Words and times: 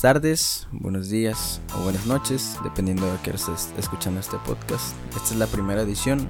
buenas 0.00 0.14
tardes, 0.14 0.68
buenos 0.72 1.10
días 1.10 1.60
o 1.76 1.82
buenas 1.82 2.06
noches, 2.06 2.56
dependiendo 2.64 3.04
de 3.12 3.18
que 3.18 3.32
estés 3.32 3.70
escuchando 3.76 4.18
este 4.18 4.38
podcast. 4.38 4.94
Esta 5.14 5.34
es 5.34 5.36
la 5.36 5.46
primera 5.46 5.82
edición 5.82 6.26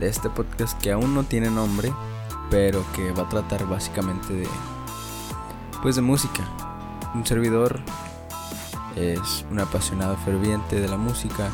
de 0.00 0.08
este 0.08 0.28
podcast 0.28 0.76
que 0.82 0.90
aún 0.90 1.14
no 1.14 1.22
tiene 1.22 1.50
nombre, 1.50 1.92
pero 2.50 2.84
que 2.96 3.12
va 3.12 3.22
a 3.22 3.28
tratar 3.28 3.64
básicamente 3.68 4.32
de 4.32 4.48
pues 5.82 5.94
de 5.94 6.02
música. 6.02 6.42
Un 7.14 7.24
servidor 7.24 7.78
es 8.96 9.44
un 9.52 9.60
apasionado 9.60 10.16
ferviente 10.24 10.80
de 10.80 10.88
la 10.88 10.96
música. 10.96 11.48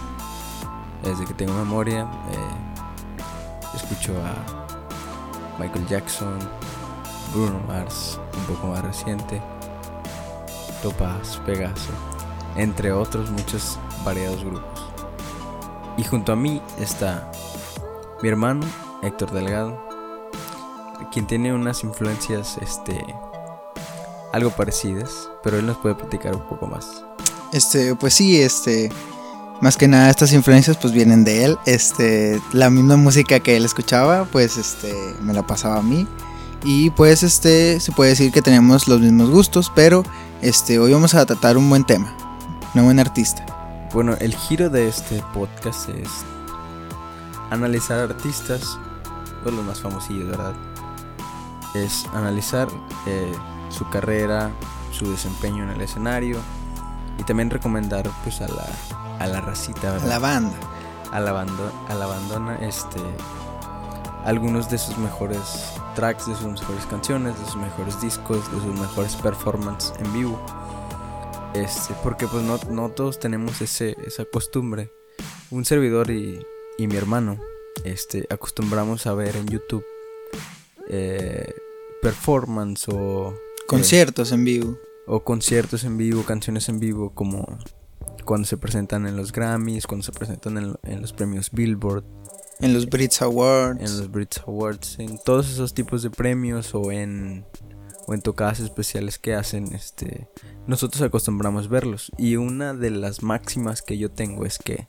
Desde 1.03 1.27
que 1.27 1.35
tengo 1.35 1.53
memoria, 1.53 2.09
eh, 2.31 3.75
escucho 3.75 4.15
a 4.25 5.61
Michael 5.61 5.87
Jackson, 5.87 6.39
Bruno 7.35 7.61
Mars, 7.69 8.19
un 8.39 8.55
poco 8.55 8.69
más 8.69 8.83
reciente, 8.83 9.43
Topaz, 10.83 11.39
Pegaso, 11.47 11.93
entre 12.57 12.93
otros 12.93 13.31
muchos 13.31 13.79
variados 14.05 14.45
grupos. 14.45 14.85
Y 15.97 16.05
junto 16.05 16.33
a 16.33 16.37
mí 16.37 16.61
está 16.79 17.31
mi 18.23 18.29
hermano 18.29 18.67
Héctor 19.03 19.33
Delgado, 19.33 19.83
quien 21.13 21.27
tiene 21.27 21.55
unas 21.55 21.83
influencias 21.85 22.59
este 22.61 23.05
algo 24.33 24.51
parecidas, 24.51 25.31
pero 25.43 25.59
él 25.59 25.67
nos 25.67 25.79
puede 25.79 25.95
platicar 25.95 26.35
un 26.35 26.47
poco 26.47 26.67
más. 26.67 27.05
Este, 27.53 27.95
pues 27.95 28.15
sí, 28.15 28.41
este, 28.41 28.91
más 29.61 29.77
que 29.77 29.89
nada 29.89 30.11
estas 30.11 30.33
influencias 30.33 30.77
pues 30.77 30.93
vienen 30.93 31.25
de 31.25 31.45
él. 31.45 31.59
Este, 31.65 32.41
la 32.53 32.69
misma 32.71 32.97
música 32.97 33.41
que 33.41 33.57
él 33.57 33.65
escuchaba, 33.65 34.25
pues 34.27 34.57
este, 34.57 34.95
me 35.23 35.33
la 35.33 35.47
pasaba 35.47 35.79
a 35.79 35.83
mí. 35.83 36.07
Y 36.65 36.91
pues 36.91 37.23
este, 37.23 37.81
se 37.81 37.93
puede 37.93 38.11
decir 38.11 38.33
que 38.33 38.43
tenemos 38.43 38.89
los 38.89 39.01
mismos 39.01 39.31
gustos, 39.31 39.71
pero 39.75 40.03
este, 40.43 40.79
hoy 40.79 40.93
vamos 40.93 41.15
a 41.15 41.25
tratar 41.25 41.57
un 41.57 41.69
buen 41.69 41.85
tema, 41.85 42.13
una 42.75 42.85
buena 42.85 43.03
artista. 43.03 43.45
Bueno, 43.93 44.17
el 44.21 44.35
giro 44.35 44.69
de 44.69 44.89
este 44.89 45.23
podcast 45.33 45.89
es 45.89 46.09
analizar 47.51 47.99
artistas, 48.01 48.79
pues 49.43 49.55
los 49.55 49.65
más 49.65 49.81
famosillos, 49.81 50.29
¿verdad? 50.29 50.55
Es 51.75 52.07
analizar 52.13 52.69
eh, 53.07 53.33
su 53.71 53.89
carrera, 53.91 54.51
su 54.93 55.11
desempeño 55.11 55.65
en 55.65 55.71
el 55.71 55.81
escenario 55.81 56.39
y 57.19 57.23
también 57.23 57.51
recomendar 57.51 58.11
pues 58.25 58.41
a 58.41 58.49
la, 58.49 58.67
a 59.19 59.27
la 59.27 59.41
racita, 59.41 59.93
¿verdad? 59.93 60.07
A 60.07 60.09
la 60.09 60.19
banda. 60.19 60.57
A 61.13 61.21
la, 61.21 61.33
banda, 61.33 61.73
a 61.89 61.95
la 61.95 62.07
bandona, 62.07 62.57
este, 62.57 63.01
algunos 64.27 64.69
de 64.69 64.77
sus 64.77 64.99
mejores 64.99 65.73
tracks, 65.95 66.27
de 66.27 66.35
sus 66.35 66.47
mejores 66.47 66.85
canciones, 66.87 67.39
de 67.39 67.47
sus 67.47 67.57
mejores 67.57 68.01
discos, 68.01 68.45
de 68.53 68.61
sus 68.61 68.79
mejores 68.79 69.15
performances 69.15 69.93
en 70.01 70.13
vivo. 70.13 70.45
Este, 71.55 71.95
porque 72.03 72.27
pues 72.27 72.43
no, 72.43 72.59
no 72.71 72.91
todos 72.91 73.21
tenemos 73.21 73.61
ese, 73.61 73.97
esa 74.05 74.25
costumbre. 74.25 74.91
Un 75.51 75.65
servidor 75.65 76.11
y, 76.11 76.45
y 76.77 76.89
mi 76.89 76.97
hermano 76.97 77.39
este, 77.85 78.27
acostumbramos 78.29 79.07
a 79.07 79.15
ver 79.15 79.37
en 79.37 79.47
YouTube 79.47 79.85
eh, 80.89 81.55
performance 82.03 82.89
o... 82.89 83.33
Conciertos 83.69 84.33
en 84.33 84.45
vivo. 84.45 84.77
O 85.07 85.23
conciertos 85.23 85.85
en 85.85 85.97
vivo, 85.97 86.25
canciones 86.25 86.69
en 86.69 86.81
vivo, 86.81 87.15
como 87.15 87.47
cuando 88.25 88.45
se 88.49 88.57
presentan 88.57 89.07
en 89.07 89.17
los 89.17 89.31
Grammys, 89.31 89.87
cuando 89.87 90.05
se 90.05 90.11
presentan 90.11 90.59
en, 90.59 90.75
en 90.83 91.01
los 91.01 91.13
premios 91.13 91.53
Billboard. 91.53 92.05
En 92.61 92.73
los 92.73 92.87
Brits 92.87 93.23
Awards. 93.23 93.81
En 93.81 93.99
los 93.99 94.11
Brits 94.11 94.43
Awards, 94.47 94.99
en 94.99 95.19
todos 95.19 95.51
esos 95.51 95.75
tipos 95.75 96.03
de 96.03 96.11
premios 96.11 96.75
o 96.75 96.91
en 96.91 97.45
o 98.07 98.15
en 98.15 98.23
tocadas 98.23 98.61
especiales 98.61 99.19
que 99.19 99.35
hacen, 99.35 99.75
este 99.75 100.29
nosotros 100.67 101.03
acostumbramos 101.03 101.69
verlos 101.69 102.13
y 102.17 102.37
una 102.37 102.73
de 102.73 102.91
las 102.91 103.23
máximas 103.23 103.83
que 103.83 103.99
yo 103.99 104.11
tengo 104.11 104.47
es 104.47 104.59
que 104.59 104.89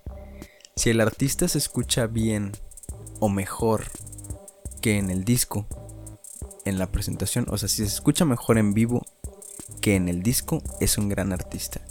si 0.76 0.92
el 0.92 1.02
artista 1.02 1.48
se 1.48 1.58
escucha 1.58 2.06
bien 2.06 2.52
o 3.20 3.30
mejor 3.30 3.86
que 4.82 4.98
en 5.00 5.10
el 5.10 5.24
disco, 5.24 5.66
en 6.66 6.78
la 6.78 6.92
presentación, 6.92 7.48
o 7.50 7.58
sea, 7.58 7.68
si 7.68 7.78
se 7.78 7.96
escucha 7.96 8.26
mejor 8.26 8.60
en 8.60 8.76
vivo 8.76 9.04
que 9.82 9.96
en 9.96 10.08
el 10.08 10.22
disco, 10.22 10.62
es 10.80 10.98
un 10.98 11.10
gran 11.10 11.34
artista. 11.34 11.82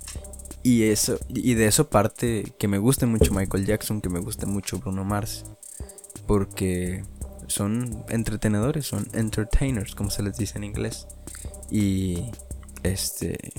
Y 0.62 0.84
eso 0.84 1.18
y 1.28 1.54
de 1.54 1.66
eso 1.66 1.90
parte 1.90 2.54
que 2.58 2.68
me 2.68 2.78
guste 2.78 3.06
mucho 3.06 3.34
Michael 3.34 3.66
Jackson, 3.66 4.00
que 4.00 4.08
me 4.08 4.20
guste 4.20 4.46
mucho 4.46 4.78
Bruno 4.78 5.04
Mars, 5.04 5.44
porque 6.26 7.04
son 7.46 8.04
entretenedores, 8.08 8.86
son 8.86 9.08
entertainers, 9.12 9.94
como 9.94 10.10
se 10.10 10.22
les 10.22 10.36
dice 10.36 10.58
en 10.58 10.64
inglés. 10.64 11.06
Y 11.70 12.30
este 12.82 13.52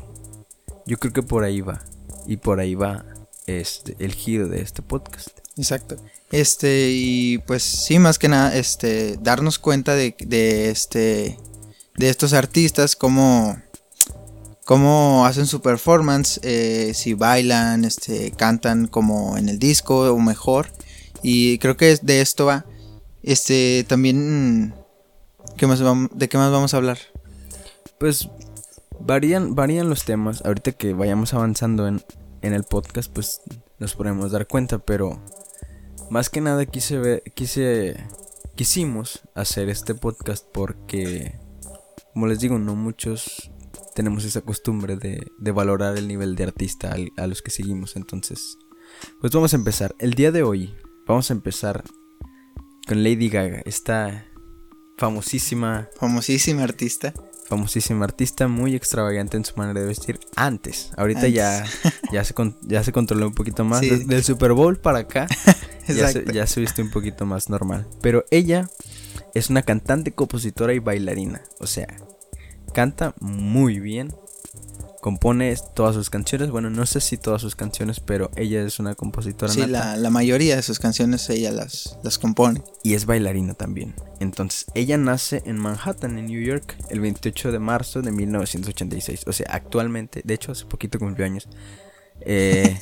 yo 0.85 0.97
creo 0.97 1.13
que 1.13 1.23
por 1.23 1.43
ahí 1.43 1.61
va 1.61 1.81
y 2.25 2.37
por 2.37 2.59
ahí 2.59 2.75
va 2.75 3.05
este 3.45 3.95
el 3.99 4.13
giro 4.13 4.47
de 4.47 4.61
este 4.61 4.81
podcast. 4.81 5.29
Exacto. 5.57 5.97
Este, 6.31 6.89
y 6.91 7.39
pues 7.39 7.63
sí, 7.63 7.99
más 7.99 8.19
que 8.19 8.27
nada, 8.27 8.55
este, 8.55 9.17
darnos 9.21 9.59
cuenta 9.59 9.95
de, 9.95 10.15
de 10.19 10.69
este, 10.69 11.39
de 11.95 12.09
estos 12.09 12.33
artistas, 12.33 12.95
cómo, 12.95 13.57
cómo 14.65 15.25
hacen 15.25 15.47
su 15.47 15.61
performance, 15.61 16.39
eh, 16.43 16.91
si 16.93 17.13
bailan, 17.13 17.85
este, 17.85 18.31
cantan 18.31 18.87
como 18.87 19.37
en 19.37 19.49
el 19.49 19.57
disco 19.57 20.13
o 20.13 20.19
mejor. 20.19 20.67
Y 21.21 21.57
creo 21.59 21.77
que 21.77 21.97
de 22.01 22.21
esto 22.21 22.45
va. 22.45 22.65
Este, 23.23 23.85
también, 23.87 24.73
¿qué 25.57 25.67
más 25.67 25.81
¿de 26.11 26.29
qué 26.29 26.37
más 26.37 26.51
vamos 26.51 26.73
a 26.73 26.77
hablar? 26.77 26.97
Pues 27.99 28.29
varían, 28.99 29.55
varían 29.55 29.89
los 29.89 30.05
temas. 30.05 30.45
Ahorita 30.45 30.71
que 30.71 30.93
vayamos 30.93 31.33
avanzando 31.33 31.87
en, 31.87 32.01
en 32.41 32.53
el 32.53 32.63
podcast, 32.63 33.11
pues 33.11 33.41
nos 33.79 33.95
podemos 33.95 34.31
dar 34.31 34.47
cuenta, 34.47 34.79
pero 34.79 35.19
más 36.09 36.29
que 36.29 36.41
nada 36.41 36.65
quise 36.65 36.97
ver, 36.97 37.23
quise, 37.35 37.97
quisimos 38.55 39.21
hacer 39.35 39.69
este 39.69 39.93
podcast 39.93 40.45
porque, 40.51 41.39
como 42.13 42.27
les 42.27 42.39
digo, 42.39 42.59
no 42.59 42.75
muchos 42.75 43.51
tenemos 43.93 44.23
esa 44.25 44.41
costumbre 44.41 44.95
de, 44.95 45.27
de 45.39 45.51
valorar 45.51 45.97
el 45.97 46.07
nivel 46.07 46.35
de 46.35 46.43
artista 46.43 46.95
a 47.17 47.27
los 47.27 47.41
que 47.41 47.51
seguimos. 47.51 47.95
Entonces, 47.95 48.57
pues 49.19 49.33
vamos 49.33 49.53
a 49.53 49.57
empezar. 49.57 49.95
El 49.99 50.13
día 50.13 50.31
de 50.31 50.43
hoy 50.43 50.75
vamos 51.07 51.29
a 51.31 51.33
empezar 51.33 51.83
con 52.87 53.03
Lady 53.03 53.29
Gaga, 53.29 53.61
esta 53.65 54.25
famosísima... 54.97 55.89
Famosísima 55.97 56.63
artista. 56.63 57.13
famosísima 57.47 58.03
artista, 58.03 58.47
muy 58.47 58.75
extravagante 58.75 59.37
en 59.37 59.45
su 59.45 59.55
manera 59.55 59.79
de 59.79 59.87
vestir 59.87 60.19
antes. 60.35 60.91
Ahorita 60.97 61.27
ya 61.27 61.65
ya 62.11 62.23
se 62.23 62.33
ya 62.63 62.83
se 62.83 62.91
controló 62.91 63.27
un 63.27 63.33
poquito 63.33 63.63
más. 63.63 63.81
Del 63.81 64.23
Super 64.23 64.53
Bowl 64.53 64.77
para 64.77 64.99
acá. 64.99 65.27
ya, 65.87 66.09
se, 66.09 66.25
ya 66.33 66.45
se 66.45 66.59
viste 66.59 66.81
un 66.81 66.91
poquito 66.91 67.25
más 67.25 67.49
normal, 67.49 67.87
pero 68.01 68.25
ella 68.31 68.69
es 69.33 69.49
una 69.49 69.61
cantante, 69.61 70.13
compositora 70.13 70.73
y 70.73 70.79
bailarina, 70.79 71.41
o 71.59 71.67
sea, 71.67 71.87
canta 72.73 73.13
muy 73.19 73.79
bien 73.79 74.13
compone 75.07 75.55
todas 75.73 75.95
sus 75.95 76.09
canciones. 76.09 76.51
Bueno, 76.51 76.69
no 76.69 76.85
sé 76.85 76.99
si 76.99 77.15
todas 77.15 77.41
sus 77.41 77.55
canciones, 77.55 78.01
pero 78.01 78.29
ella 78.35 78.61
es 78.61 78.77
una 78.77 78.93
compositora. 78.93 79.49
Sí, 79.49 79.65
la, 79.65 79.95
la, 79.95 80.09
mayoría 80.09 80.57
de 80.57 80.61
sus 80.61 80.79
canciones 80.79 81.29
ella 81.29 81.49
las, 81.49 81.97
las 82.03 82.19
compone. 82.19 82.61
Y 82.83 82.93
es 82.93 83.05
bailarina 83.05 83.53
también. 83.53 83.95
Entonces, 84.19 84.65
ella 84.73 84.97
nace 84.97 85.43
en 85.45 85.59
Manhattan, 85.59 86.17
en 86.17 86.25
New 86.25 86.41
York, 86.41 86.75
el 86.89 86.99
28 86.99 87.53
de 87.53 87.59
marzo 87.59 88.01
de 88.01 88.11
1986. 88.11 89.23
O 89.27 89.31
sea, 89.31 89.47
actualmente, 89.51 90.23
de 90.25 90.33
hecho, 90.33 90.51
hace 90.51 90.65
poquito 90.65 90.99
cumplió 90.99 91.25
años. 91.25 91.47
Eh, 92.19 92.77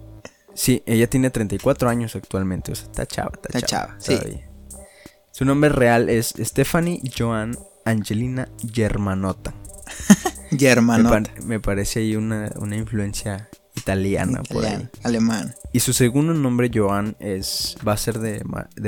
sí, 0.54 0.82
ella 0.86 1.10
tiene 1.10 1.28
34 1.28 1.86
años 1.90 2.16
actualmente. 2.16 2.72
O 2.72 2.76
sea, 2.76 2.86
está 2.86 3.04
chava, 3.04 3.32
está, 3.46 3.60
chava. 3.60 3.96
sí. 3.98 4.16
Su 5.32 5.44
nombre 5.44 5.68
real 5.68 6.08
es 6.08 6.32
Stephanie 6.38 7.02
Joan 7.14 7.58
Angelina 7.84 8.48
Germanota. 8.72 9.52
Germanota. 10.56 11.30
Me, 11.44 11.60
parece 11.60 12.00
ahí 12.00 12.16
una, 12.16 12.50
influencia 12.72 13.48
italiana, 13.76 14.42
por 14.42 14.64
ahí. 14.64 14.88
Alemán. 15.02 15.54
Y 15.72 15.80
su 15.80 15.92
segundo 15.92 16.34
nombre, 16.34 16.70
Joan, 16.72 17.16
es, 17.20 17.76
va 17.86 17.92
a 17.92 17.96
ser 17.96 18.18
de, 18.18 18.42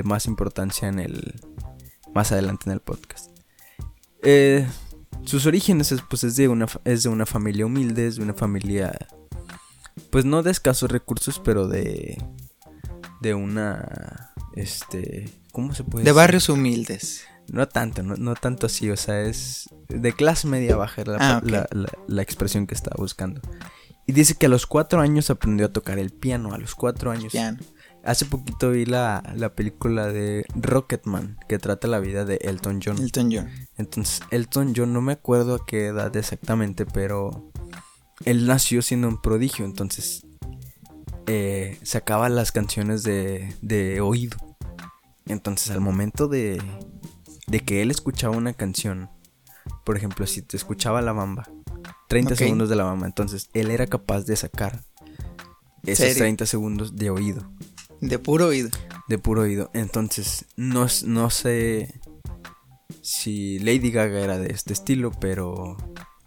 más 0.05 0.27
importancia 0.27 0.89
en 0.89 0.99
el. 0.99 1.41
más 2.15 2.33
adelante 2.33 2.65
en 2.67 2.73
el 2.73 2.81
podcast. 2.81 3.31
Eh, 4.23 4.67
sus 5.25 5.47
orígenes 5.47 5.93
es, 5.93 6.03
pues, 6.03 6.25
es, 6.25 6.37
de 6.37 6.49
una, 6.49 6.67
es 6.85 7.03
de 7.03 7.09
una 7.09 7.27
familia 7.27 7.67
humilde, 7.67 8.07
es 8.07 8.17
de 8.17 8.23
una 8.23 8.35
familia. 8.35 8.97
Pues 10.11 10.25
no 10.25 10.43
de 10.43 10.51
escasos 10.51 10.91
recursos, 10.91 11.41
pero 11.45 11.69
de. 11.69 12.23
de 13.21 13.35
una. 13.35 14.33
Este. 14.55 15.31
¿Cómo 15.53 15.75
se 15.75 15.85
puede 15.85 16.05
De 16.05 16.13
barrios 16.13 16.49
humildes. 16.49 17.25
No 17.49 17.67
tanto, 17.67 18.03
no, 18.05 18.35
tanto 18.35 18.67
así, 18.67 18.91
o 18.91 18.97
sea, 18.97 19.23
es 19.23 19.69
de 19.91 20.13
clase 20.13 20.47
media 20.47 20.77
baja 20.77 21.03
ah, 21.19 21.43
la, 21.45 21.69
la, 22.07 22.23
expresión 22.23 22.67
que 22.67 22.75
estaba 22.75 22.97
buscando. 22.99 23.41
Y 24.07 24.13
dice 24.13 24.35
que 24.35 24.47
a 24.47 24.49
los 24.49 24.67
cuatro 24.67 25.01
años 25.01 25.31
aprendió 25.31 25.67
a 25.67 25.73
tocar 25.73 25.99
el 25.99 26.11
piano, 26.11 26.55
a 26.55 26.59
los 26.59 26.75
cuatro 26.75 27.11
años. 27.11 27.33
Piano. 27.33 27.59
Hace 28.03 28.25
poquito 28.25 28.71
vi 28.71 28.87
la, 28.87 29.23
película 29.55 30.07
de 30.07 30.47
Rocketman, 30.55 31.37
que 31.49 31.59
trata 31.59 31.87
la 31.87 32.01
vida 32.01 32.25
de 32.25 32.37
Elton 32.37 32.81
John. 32.83 32.99
Elton 32.99 33.31
John. 33.31 33.49
Entonces, 33.77 34.23
Elton 34.31 34.73
John 34.75 34.93
no 34.93 35.03
me 35.03 35.13
acuerdo 35.13 35.57
a 35.57 35.67
qué 35.67 35.89
edad 35.89 36.17
exactamente, 36.17 36.87
pero 36.87 37.53
él 38.25 38.47
nació 38.47 38.81
siendo 38.81 39.09
un 39.09 39.21
prodigio, 39.21 39.65
entonces 39.65 40.27
eh, 41.27 41.79
sacaba 41.83 42.29
las 42.29 42.53
canciones 42.53 43.03
de, 43.03 43.55
de 43.61 44.01
oído. 44.01 44.37
Entonces 45.27 45.71
al 45.71 45.81
momento 45.81 46.27
de, 46.27 46.61
de 47.47 47.61
que 47.61 47.83
él 47.83 47.91
escuchaba 47.91 48.37
una 48.37 48.55
canción, 48.55 49.11
por 49.85 49.97
ejemplo, 49.97 50.27
si 50.27 50.43
te 50.43 50.57
escuchaba 50.57 51.01
la 51.03 51.13
bamba, 51.13 51.49
30 52.09 52.33
Ok. 52.35 52.39
segundos 52.39 52.69
de 52.69 52.77
la 52.77 52.85
bamba, 52.85 53.07
entonces 53.07 53.49
él 53.55 53.71
era 53.71 53.87
capaz 53.87 54.23
de 54.25 54.37
sacar 54.37 54.85
esos 55.85 55.99
¿Serio? 56.07 56.19
30 56.19 56.47
segundos 56.47 56.97
de 56.97 57.11
oído, 57.11 57.51
De 58.01 58.19
puro 58.19 58.47
oído. 58.49 58.71
de 59.09 59.19
puro 59.19 59.43
oído. 59.43 59.71
Entonces 59.75 60.47
no, 60.57 60.87
no 61.07 61.31
sé 61.31 62.01
si 63.03 63.59
Lady 63.61 63.91
Gaga 63.91 64.21
era 64.21 64.39
de 64.39 64.53
este 64.53 64.73
estilo, 64.73 65.11
pero 65.13 65.77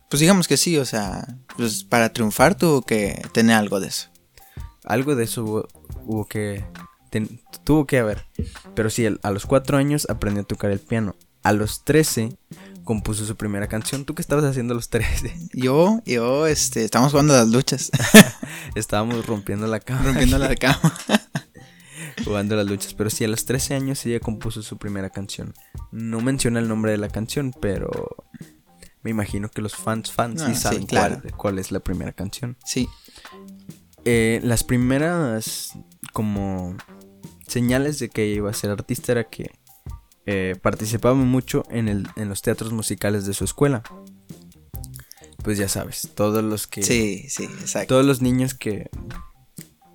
Pues 0.09 0.19
digamos 0.19 0.47
que 0.47 0.57
sí, 0.57 0.77
o 0.77 0.85
sea, 0.85 1.25
pues 1.57 1.83
para 1.83 2.11
triunfar 2.13 2.55
tuvo 2.55 2.81
que 2.81 3.21
tener 3.33 3.55
algo 3.55 3.79
de 3.79 3.87
eso. 3.87 4.09
algo 4.85 5.15
de 5.15 5.23
eso 5.25 5.43
hubo, 5.43 5.67
hubo 6.05 6.25
que 6.27 6.65
ten- 7.09 7.41
tuvo 7.63 7.85
que 7.85 7.99
haber. 7.99 8.25
Pero 8.75 8.89
sí, 8.89 9.05
a 9.05 9.31
los 9.31 9.45
4 9.45 9.77
años 9.77 10.07
aprendió 10.09 10.43
a 10.43 10.47
tocar 10.47 10.71
el 10.71 10.79
piano. 10.79 11.15
A 11.43 11.53
los 11.53 11.83
13 11.85 12.37
compuso 12.83 13.25
su 13.25 13.35
primera 13.35 13.67
canción. 13.67 14.05
¿Tú 14.05 14.15
qué 14.15 14.21
estabas 14.21 14.45
haciendo 14.45 14.73
los 14.73 14.89
13? 14.89 15.33
Yo, 15.53 16.01
yo, 16.05 16.47
este, 16.47 16.83
estamos 16.83 17.11
jugando 17.11 17.33
a 17.33 17.37
las 17.37 17.47
luchas, 17.49 17.91
Estábamos 18.75 19.25
rompiendo 19.25 19.67
la 19.67 19.79
cama. 19.79 20.01
rompiendo 20.03 20.37
la 20.37 20.55
cama. 20.57 20.93
jugando 22.25 22.55
las 22.55 22.65
luchas. 22.65 22.93
Pero 22.93 23.09
sí, 23.09 23.23
a 23.23 23.27
los 23.27 23.45
13 23.45 23.75
años 23.75 24.05
ella 24.05 24.19
compuso 24.19 24.61
su 24.61 24.77
primera 24.77 25.09
canción. 25.09 25.53
No 25.91 26.21
menciona 26.21 26.59
el 26.59 26.67
nombre 26.67 26.91
de 26.91 26.97
la 26.97 27.09
canción, 27.09 27.53
pero 27.59 27.89
me 29.01 29.11
imagino 29.11 29.49
que 29.49 29.61
los 29.61 29.75
fans 29.75 30.11
fans 30.11 30.41
Ah, 30.41 30.47
sí 30.47 30.55
sí, 30.55 30.61
saben 30.61 30.85
claro. 30.85 31.19
cuál, 31.21 31.33
cuál 31.37 31.59
es 31.59 31.71
la 31.71 31.79
primera 31.79 32.11
canción. 32.13 32.57
Sí, 32.65 32.87
Eh, 34.05 34.41
las 34.43 34.63
primeras 34.63 35.71
como 36.11 36.75
señales 37.47 37.99
de 37.99 38.09
que 38.09 38.27
iba 38.27 38.49
a 38.49 38.53
ser 38.53 38.69
artista 38.71 39.11
era 39.13 39.23
que 39.25 39.51
eh, 40.25 40.55
participaba 40.61 41.15
mucho 41.15 41.63
en, 41.69 41.87
el, 41.89 42.07
en 42.15 42.29
los 42.29 42.41
teatros 42.41 42.71
musicales 42.71 43.25
de 43.25 43.33
su 43.33 43.43
escuela. 43.43 43.83
Pues 45.43 45.57
ya 45.57 45.67
sabes, 45.67 46.09
todos 46.15 46.43
los 46.43 46.67
que... 46.67 46.83
sí, 46.83 47.25
sí, 47.29 47.43
exacto. 47.43 47.95
Todos 47.95 48.05
los 48.05 48.21
niños 48.21 48.53
que, 48.53 48.89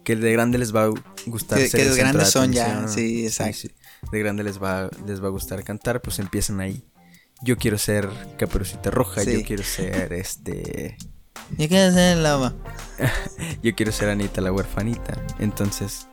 que 0.05 0.15
de 0.15 0.33
grande 0.33 0.59
les 0.59 0.75
va 0.75 0.85
a 0.85 0.91
gustar 1.27 1.59
ser 1.59 1.71
que 1.71 1.85
de 1.85 1.91
el 1.93 1.97
grandes 1.97 2.31
son 2.31 2.53
ya, 2.53 2.87
sí, 2.89 3.25
exacto. 3.25 3.57
sí. 3.57 3.71
De 4.13 4.19
grande 4.19 4.45
les 4.45 4.63
va, 4.63 4.91
les 5.07 5.23
va 5.23 5.29
a 5.29 5.31
gustar 5.31 5.65
cantar, 5.65 6.03
pues 6.03 6.19
empiezan 6.19 6.61
ahí. 6.61 6.85
Yo 7.41 7.57
quiero 7.57 7.79
ser 7.79 8.09
Caperucita 8.37 8.91
Roja, 8.91 9.23
Sí. 9.23 9.33
yo 9.33 9.47
quiero 9.47 9.63
ser 9.63 10.13
este... 10.13 10.99
¿Y 11.57 11.69
qué 11.69 11.79
hacer 11.79 12.19
lava? 12.19 12.55
Yo 13.63 13.75
quiero 13.75 13.91
ser 13.93 14.11
Anita 14.11 14.41
la 14.41 14.53
huerfanita. 14.53 15.25
Entonces, 15.39 16.09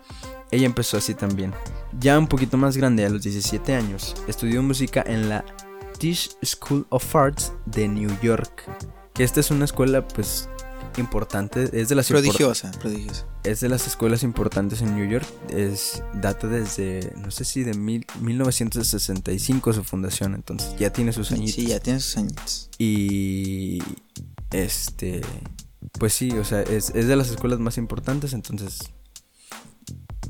ella 0.51 0.65
empezó 0.65 0.97
así 0.97 1.13
también. 1.13 1.53
Ya 1.99 2.17
un 2.19 2.27
poquito 2.27 2.57
más 2.57 2.77
grande, 2.77 3.05
a 3.05 3.09
los 3.09 3.23
17 3.23 3.73
años, 3.75 4.15
estudió 4.27 4.61
música 4.63 5.03
en 5.05 5.29
la 5.29 5.43
Tisch 5.97 6.31
School 6.43 6.85
of 6.89 7.15
Arts 7.15 7.53
de 7.65 7.87
New 7.87 8.11
York. 8.21 8.63
Que 9.13 9.23
esta 9.23 9.39
es 9.39 9.49
una 9.51 9.65
escuela, 9.65 10.05
pues, 10.07 10.49
importante. 10.97 11.69
Es 11.73 11.89
de 11.89 11.95
las, 11.95 12.07
Prodigiosa, 12.07 12.71
prodigiosa. 12.71 13.25
es 13.43 13.59
de 13.61 13.69
las 13.69 13.87
escuelas 13.87 14.23
importantes 14.23 14.81
en 14.81 14.95
New 14.95 15.09
York. 15.09 15.25
Es, 15.49 16.03
data 16.13 16.47
desde, 16.47 17.13
no 17.17 17.31
sé 17.31 17.43
si 17.45 17.63
de 17.63 17.73
mil- 17.73 18.05
1965 18.21 19.73
su 19.73 19.83
fundación. 19.83 20.35
Entonces, 20.35 20.75
ya 20.77 20.91
tiene 20.91 21.11
sus 21.13 21.31
añitos. 21.31 21.55
Sí, 21.55 21.67
ya 21.67 21.79
tiene 21.79 21.99
sus 21.99 22.17
añitos. 22.17 22.69
Y 22.77 23.79
este, 24.51 25.21
pues 25.99 26.13
sí, 26.13 26.31
o 26.31 26.43
sea, 26.43 26.61
es, 26.61 26.91
es 26.95 27.07
de 27.07 27.15
las 27.15 27.29
escuelas 27.29 27.59
más 27.59 27.77
importantes, 27.77 28.33
entonces, 28.33 28.79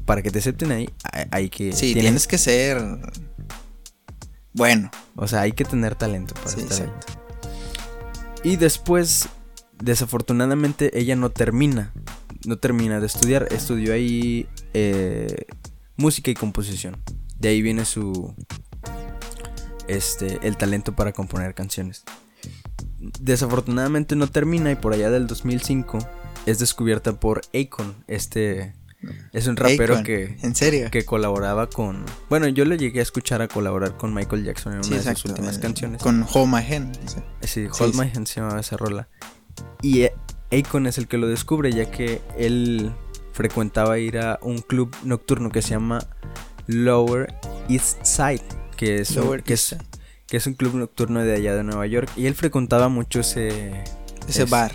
para 0.05 0.21
que 0.21 0.31
te 0.31 0.39
acepten 0.39 0.71
ahí, 0.71 0.89
hay, 1.31 1.49
que... 1.49 1.71
Sí, 1.73 1.93
tienes- 1.93 2.01
tienes 2.03 2.27
que 2.27 2.37
ser 2.37 2.81
bueno. 4.53 4.91
O 5.15 5.27
sea, 5.27 5.41
hay 5.41 5.51
que 5.51 5.65
tener 5.65 5.95
talento 5.95 6.33
para 6.35 6.49
Sí, 6.49 6.61
estar 6.61 6.83
ahí. 6.83 6.91
Y 8.43 8.55
después, 8.57 9.27
desafortunadamente, 9.81 10.97
ella 10.99 11.15
no 11.15 11.31
termina, 11.31 11.91
no 12.45 12.57
termina 12.57 12.99
de 12.99 13.07
estudiar, 13.07 13.47
estudió 13.51 13.93
ahí 13.93 14.47
eh, 14.73 15.45
música 15.97 16.29
y 16.31 16.35
composición. 16.35 16.97
De 17.39 17.49
ahí 17.49 17.61
viene 17.61 17.85
su, 17.85 18.33
este, 19.87 20.39
el 20.47 20.57
talento 20.57 20.95
para 20.95 21.11
componer 21.13 21.53
canciones. 21.55 22.03
Desafortunadamente 23.19 24.15
no 24.15 24.27
termina 24.27 24.71
y 24.71 24.75
por 24.75 24.93
allá 24.93 25.09
del 25.09 25.27
2005 25.27 25.97
es 26.45 26.59
descubierta 26.59 27.19
por 27.19 27.41
Akon, 27.53 27.95
este 28.07 28.73
es 29.33 29.47
un 29.47 29.55
rapero 29.55 29.93
Akon, 29.95 30.03
que 30.05 30.37
En 30.41 30.55
serio. 30.55 30.89
que 30.91 31.05
colaboraba 31.05 31.67
con. 31.69 32.05
Bueno, 32.29 32.47
yo 32.47 32.65
le 32.65 32.77
llegué 32.77 32.99
a 32.99 33.03
escuchar 33.03 33.41
a 33.41 33.47
colaborar 33.47 33.97
con 33.97 34.13
Michael 34.13 34.43
Jackson 34.45 34.73
en 34.73 34.79
una 34.79 34.87
Sí, 34.87 34.93
de 34.95 35.15
sus 35.15 35.25
últimas 35.25 35.55
el- 35.55 35.61
canciones. 35.61 36.01
Con 36.01 36.25
Hold 36.33 36.53
My 36.53 36.73
Hand. 36.75 36.97
Sí, 37.41 37.67
Hold 37.79 37.93
sí. 37.93 37.99
My 37.99 38.11
Hand 38.15 38.27
se 38.27 38.39
llamaba 38.41 38.59
esa 38.59 38.77
rola. 38.77 39.07
Y 39.81 40.01
eh, 40.03 40.13
Akon 40.51 40.87
es 40.87 40.97
el 40.97 41.07
que 41.07 41.17
lo 41.17 41.27
descubre, 41.27 41.71
ya 41.71 41.89
que 41.91 42.21
él 42.37 42.91
frecuentaba 43.33 43.99
ir 43.99 44.17
a 44.19 44.39
un 44.41 44.59
club 44.59 44.95
nocturno 45.03 45.49
que 45.49 45.61
se 45.61 45.71
llama 45.71 45.99
Lower 46.67 47.33
East 47.69 48.03
Side, 48.05 48.43
que 48.77 48.99
es, 49.01 49.11
un, 49.11 49.25
Lower 49.25 49.43
que 49.43 49.53
East 49.53 49.73
es, 49.73 49.79
que 50.27 50.37
es 50.37 50.47
un 50.47 50.53
club 50.53 50.75
nocturno 50.75 51.21
de 51.21 51.33
allá 51.35 51.55
de 51.55 51.63
Nueva 51.63 51.85
York. 51.87 52.09
Y 52.15 52.25
él 52.27 52.35
frecuentaba 52.35 52.89
mucho 52.89 53.19
ese, 53.19 53.83
Ese 54.27 54.43
Es- 54.43 54.49
bar. 54.49 54.71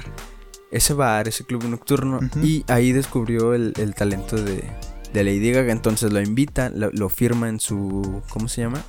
Ese 0.71 0.95
bar, 0.95 1.29
ese 1.29 1.45
club 1.45 1.65
nocturno. 1.65 2.21
Y 2.43 2.65
ahí 2.69 2.93
descubrió 2.93 3.55
el, 3.55 3.73
el 3.79 3.95
talento 3.95 4.37
de, 4.37 4.65
de 5.13 5.25
Lady 5.25 5.51
Gaga. 5.53 5.73
Entonces 5.73 6.13
lo 6.13 6.21
invita, 6.21 6.71
lo, 6.71 6.91
lo 6.93 7.09
firma 7.09 7.49
en 7.49 7.61
su. 7.61 8.23
¿Cómo 8.31 8.49
se 8.49 8.63
llama? 8.63 8.83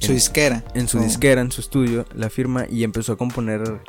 Su 0.00 0.12
En- 0.12 0.14
disquera. 0.16 0.64
en 0.74 0.88
su 0.88 0.98
Oh. 0.98 1.02
disquera, 1.02 1.40
en 1.40 1.50
su 1.50 1.60
estudio, 1.60 2.04
la 2.14 2.28
firma 2.30 2.66
y 2.68 2.84
empezó 2.84 3.12
a 3.12 3.16
componer 3.16 3.80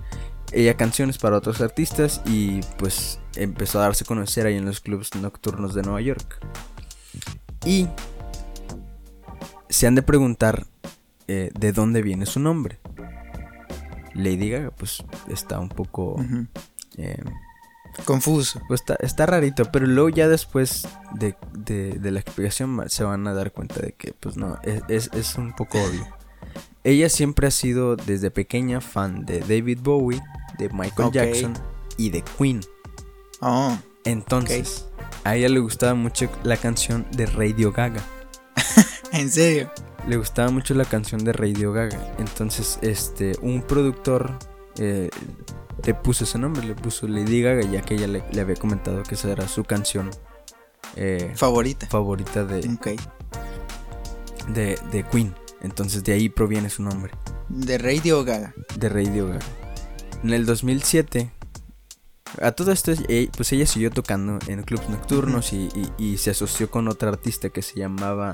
ella 0.54 0.78
canciones 0.78 1.18
para 1.18 1.36
otros 1.38 1.60
artistas 1.60 2.22
y 2.26 2.62
pues 2.78 3.20
empezó 3.36 3.80
a 3.80 3.82
darse 3.84 4.06
a 4.06 4.08
conocer 4.08 4.46
ahí 4.46 4.56
en 4.56 4.64
los 4.66 4.80
clubs 4.80 5.14
nocturnos 5.16 5.74
de 5.76 5.82
Nueva 5.82 6.00
York. 6.00 6.40
Y 7.66 7.88
se 9.68 9.88
han 9.88 9.96
de 9.96 10.04
preguntar 10.04 10.66
eh, 11.28 11.52
de 11.60 11.74
dónde 11.74 12.02
viene 12.02 12.26
su 12.26 12.40
nombre. 12.40 12.80
Lady 14.14 14.50
Gaga 14.50 14.72
pues 14.72 15.04
está 15.28 15.60
un 15.60 15.68
poco... 15.70 16.16
eh, 16.98 17.24
Confuso. 18.06 18.62
pues 18.68 18.82
está, 18.82 18.96
está 19.00 19.26
rarito, 19.26 19.66
pero 19.72 19.88
luego 19.88 20.10
ya 20.10 20.28
después 20.28 20.88
de, 21.14 21.36
de- 21.54 21.94
de 22.00 22.12
la 22.12 22.20
explicación 22.20 22.84
se 22.88 23.04
van 23.04 23.26
a 23.28 23.34
dar 23.34 23.52
cuenta 23.52 23.80
de 23.80 23.94
que 23.94 24.14
pues 24.14 24.38
no, 24.38 24.60
es, 24.64 24.82
es- 24.90 25.10
es 25.14 25.36
un 25.36 25.54
poco 25.56 25.80
obvio. 25.82 26.06
Ella 26.84 27.10
siempre 27.10 27.48
ha 27.48 27.52
sido 27.52 27.96
desde 27.96 28.32
pequeña 28.32 28.82
fan 28.82 29.26
de 29.26 29.40
David 29.40 29.80
Bowie, 29.82 30.22
de 30.58 30.70
Michael. 30.70 31.12
Jackson 31.12 31.54
y 31.98 32.10
de 32.12 32.24
Queen. 32.38 32.62
Oh, 33.42 33.78
Entonces, 34.06 34.88
a 35.24 35.36
ella 35.36 35.50
le 35.50 35.60
gustaba 35.60 35.94
mucho 35.96 36.30
la 36.44 36.56
canción 36.58 37.06
de 37.12 37.26
Radio 37.26 37.72
Gaga. 37.74 38.02
en 39.12 39.30
serio. 39.30 39.70
Le 40.08 40.16
gustaba 40.18 40.50
mucho 40.52 40.74
la 40.76 40.86
canción 40.86 41.24
de 41.26 41.34
Radio 41.34 41.74
Gaga. 41.74 42.00
Entonces, 42.20 42.80
este, 42.82 43.34
un 43.42 43.62
productor 43.64 44.38
eh, 44.78 45.10
le 45.86 45.94
puso 45.94 46.24
ese 46.24 46.38
nombre, 46.40 46.66
le 46.66 46.76
puso 46.76 47.08
Lady 47.08 47.42
Gaga, 47.42 47.62
ya 47.64 47.82
que 47.82 47.96
ella 47.96 48.08
le, 48.08 48.24
le 48.32 48.42
había 48.42 48.56
comentado 48.56 49.04
que 49.04 49.16
esa 49.16 49.32
era 49.32 49.48
su 49.48 49.64
canción 49.64 50.10
eh, 50.96 51.32
Favorita. 51.36 51.88
favorita 51.88 52.44
de, 52.46 52.62
de, 54.54 54.80
de 54.92 55.04
Queen. 55.12 55.36
Entonces, 55.62 56.04
de 56.04 56.14
ahí 56.14 56.30
proviene 56.30 56.70
su 56.70 56.84
nombre, 56.84 57.12
De 57.50 57.78
Radio 57.78 58.24
Gaga. 58.24 58.54
de 58.78 58.90
Radio 58.90 59.28
Gaga. 59.28 59.40
En 60.24 60.34
el 60.34 60.46
2007, 60.46 61.32
a 62.42 62.52
todo 62.52 62.72
esto, 62.72 62.92
eh, 63.10 63.30
pues 63.36 63.52
ella 63.54 63.66
siguió 63.66 63.90
tocando 63.92 64.38
en 64.48 64.64
clubs 64.64 64.88
nocturnos 64.90 65.54
y, 65.54 65.70
y- 65.76 65.92
y 65.98 66.18
se 66.18 66.32
asoció 66.32 66.70
con 66.70 66.88
otra 66.88 67.10
artista 67.10 67.50
que 67.50 67.62
se 67.62 67.80
llamaba 67.80 68.32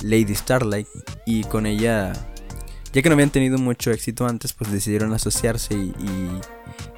Lady 0.00 0.34
Starlight. 0.34 0.88
Y 1.26 1.44
con 1.44 1.66
ella, 1.66 2.12
ya 2.92 3.02
que 3.02 3.08
no 3.08 3.14
habían 3.14 3.30
tenido 3.30 3.58
mucho 3.58 3.90
éxito 3.90 4.26
antes, 4.26 4.52
pues 4.52 4.70
decidieron 4.72 5.12
asociarse 5.14 5.74
y, 5.74 5.94
y- 5.98 6.40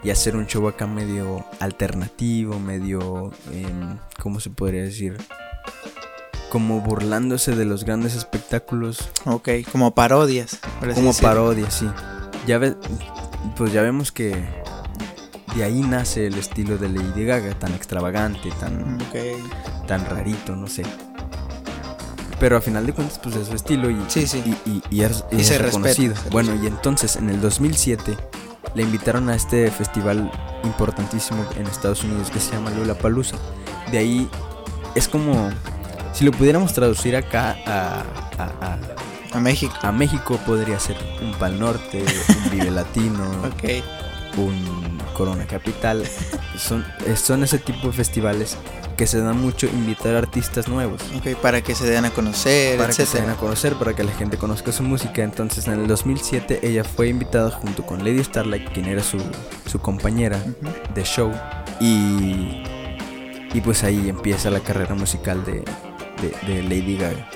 y 0.03 0.11
hacer 0.11 0.37
un 0.37 0.47
show 0.47 0.67
acá 0.69 0.87
medio 0.87 1.45
alternativo, 1.61 2.59
medio, 2.61 3.33
em, 3.53 3.97
¿cómo 4.23 4.39
se 4.41 4.51
podría 4.51 4.83
decir? 4.83 5.17
Como 6.51 6.81
burlándose 6.81 7.57
de 7.57 7.65
los 7.65 7.85
grandes 7.85 8.15
espectáculos 8.15 9.09
Ok, 9.25 9.49
como 9.73 9.95
parodias. 9.95 10.59
como 10.81 10.89
decirlo. 11.09 11.13
parodia, 11.29 11.71
sí. 11.71 11.89
Ya 12.47 12.59
ve, 12.59 12.77
pues 13.57 13.73
ya 13.73 13.83
vemos 13.83 14.13
que 14.13 14.37
de 15.57 15.65
ahí 15.65 15.81
nace 15.81 16.27
el 16.27 16.35
estilo 16.35 16.77
de 16.79 16.89
Lady 16.91 17.25
Gaga, 17.25 17.59
tan 17.59 17.73
extravagante, 17.73 18.51
tan, 18.61 18.99
tan 19.87 20.05
rarito, 20.07 20.55
no 20.55 20.67
sé. 20.67 20.83
Pero 22.41 22.57
a 22.57 22.61
final 22.61 22.85
de 22.87 22.93
cuentas, 22.93 23.19
pues 23.23 23.37
es 23.37 23.49
su 23.49 23.55
estilo 23.55 23.91
y, 23.91 23.97
Sí, 24.09 24.27
sí. 24.27 24.43
y, 24.67 24.71
y- 24.71 24.83
y 24.91 25.03
es, 25.03 25.25
se 25.43 25.59
reconocido. 25.59 26.15
bueno, 26.31 26.55
y 26.63 26.67
entonces 26.67 27.17
en 27.17 27.31
el 27.31 27.41
2007 27.41 28.17
le 28.75 28.83
invitaron 28.83 29.29
a 29.29 29.37
este 29.37 29.71
festival 29.71 30.31
importantísimo 30.65 31.45
en 31.57 31.67
Estados 31.67 32.03
Unidos 32.03 32.31
que 32.31 32.41
se 32.41 32.53
llama 32.53 32.71
Lollapalooza. 32.71 33.37
De 33.93 33.99
ahí 33.99 34.29
es 34.97 35.07
como 35.09 35.51
si 36.13 36.25
lo 36.25 36.33
pudiéramos 36.33 36.73
traducir 36.75 37.15
acá 37.17 37.57
a, 37.67 38.03
a, 38.39 38.45
a, 38.67 38.79
A 39.37 39.41
México. 39.41 39.75
a 39.83 39.93
México 39.93 40.39
podría 40.45 40.79
ser 40.81 40.97
un 41.23 41.33
Pal 41.35 41.59
Norte, 41.59 42.05
un 42.45 42.51
Vive 42.51 42.71
Latino, 42.73 43.31
un 44.37 44.99
Corona 45.17 45.47
Capital. 45.47 46.03
Son, 46.59 46.85
son 47.17 47.45
ese 47.45 47.59
tipo 47.59 47.89
de 47.89 47.93
festivales 47.93 48.57
que 48.97 49.07
se 49.07 49.21
dan 49.21 49.41
mucho 49.41 49.67
invitar 49.67 50.15
artistas 50.15 50.69
nuevos. 50.69 51.01
Ok, 51.17 51.37
para 51.41 51.61
que 51.63 51.75
se 51.75 51.87
den 51.89 52.05
a 52.05 52.11
conocer, 52.11 52.79
Para 52.79 52.93
que 52.95 53.07
se 53.07 53.21
den 53.21 53.31
a 53.31 53.35
conocer, 53.35 53.75
para 53.75 53.95
que 53.95 54.05
la 54.05 54.13
gente 54.13 54.37
conozca 54.39 54.73
su 54.73 54.83
música. 54.83 55.23
Entonces 55.23 55.67
en 55.67 55.75
el 55.81 55.87
2007 55.87 56.61
ella 56.63 56.85
fue 56.85 57.09
invitada 57.09 57.51
junto 57.51 57.85
con 57.85 57.99
Lady 58.05 58.23
Starlight, 58.25 58.71
quien 58.73 58.87
era 58.87 59.03
su, 59.03 59.19
su 59.67 59.79
compañera 59.81 60.39
Ujú. 60.39 60.71
de 60.95 61.03
show. 61.05 61.33
Y, 61.81 62.63
y 63.53 63.61
pues 63.63 63.83
ahí 63.85 64.09
empieza 64.09 64.51
la 64.51 64.61
carrera 64.61 64.95
musical 64.95 65.45
de, 65.45 65.65
de- 66.23 66.53
de 66.55 66.63
Lady 66.63 66.97
Gaga. 66.97 67.29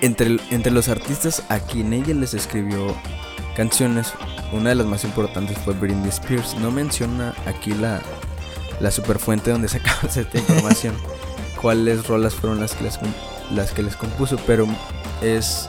Entre, 0.00 0.36
entre 0.50 0.72
los 0.72 0.88
artistas 0.88 1.44
a 1.48 1.60
quien 1.60 1.92
ella 1.92 2.14
les 2.14 2.34
escribió 2.34 2.94
canciones, 3.56 4.12
una 4.52 4.70
de 4.70 4.74
las 4.74 4.86
más 4.86 5.04
importantes 5.04 5.56
fue 5.58 5.74
Britney 5.74 6.08
Spears. 6.08 6.56
No 6.56 6.70
menciona 6.72 7.34
aquí 7.46 7.72
la, 7.72 8.00
la 8.82 8.90
superfuente 8.90 9.50
donde 9.50 9.68
sacamos 9.68 10.14
esta 10.16 10.36
información, 10.38 10.94
cuáles 11.62 12.06
rolas 12.06 12.34
fueron 12.34 12.60
las 12.60 12.74
que 12.74 12.84
les, 12.84 12.98
las 13.54 13.70
que 13.72 13.82
les 13.82 13.96
compuso, 13.96 14.36
pero 14.46 14.66
es... 15.22 15.68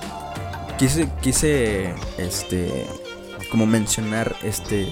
Quise, 0.78 1.08
quise, 1.22 1.94
este, 2.18 2.88
como 3.52 3.66
mencionar 3.68 4.36
este 4.44 4.88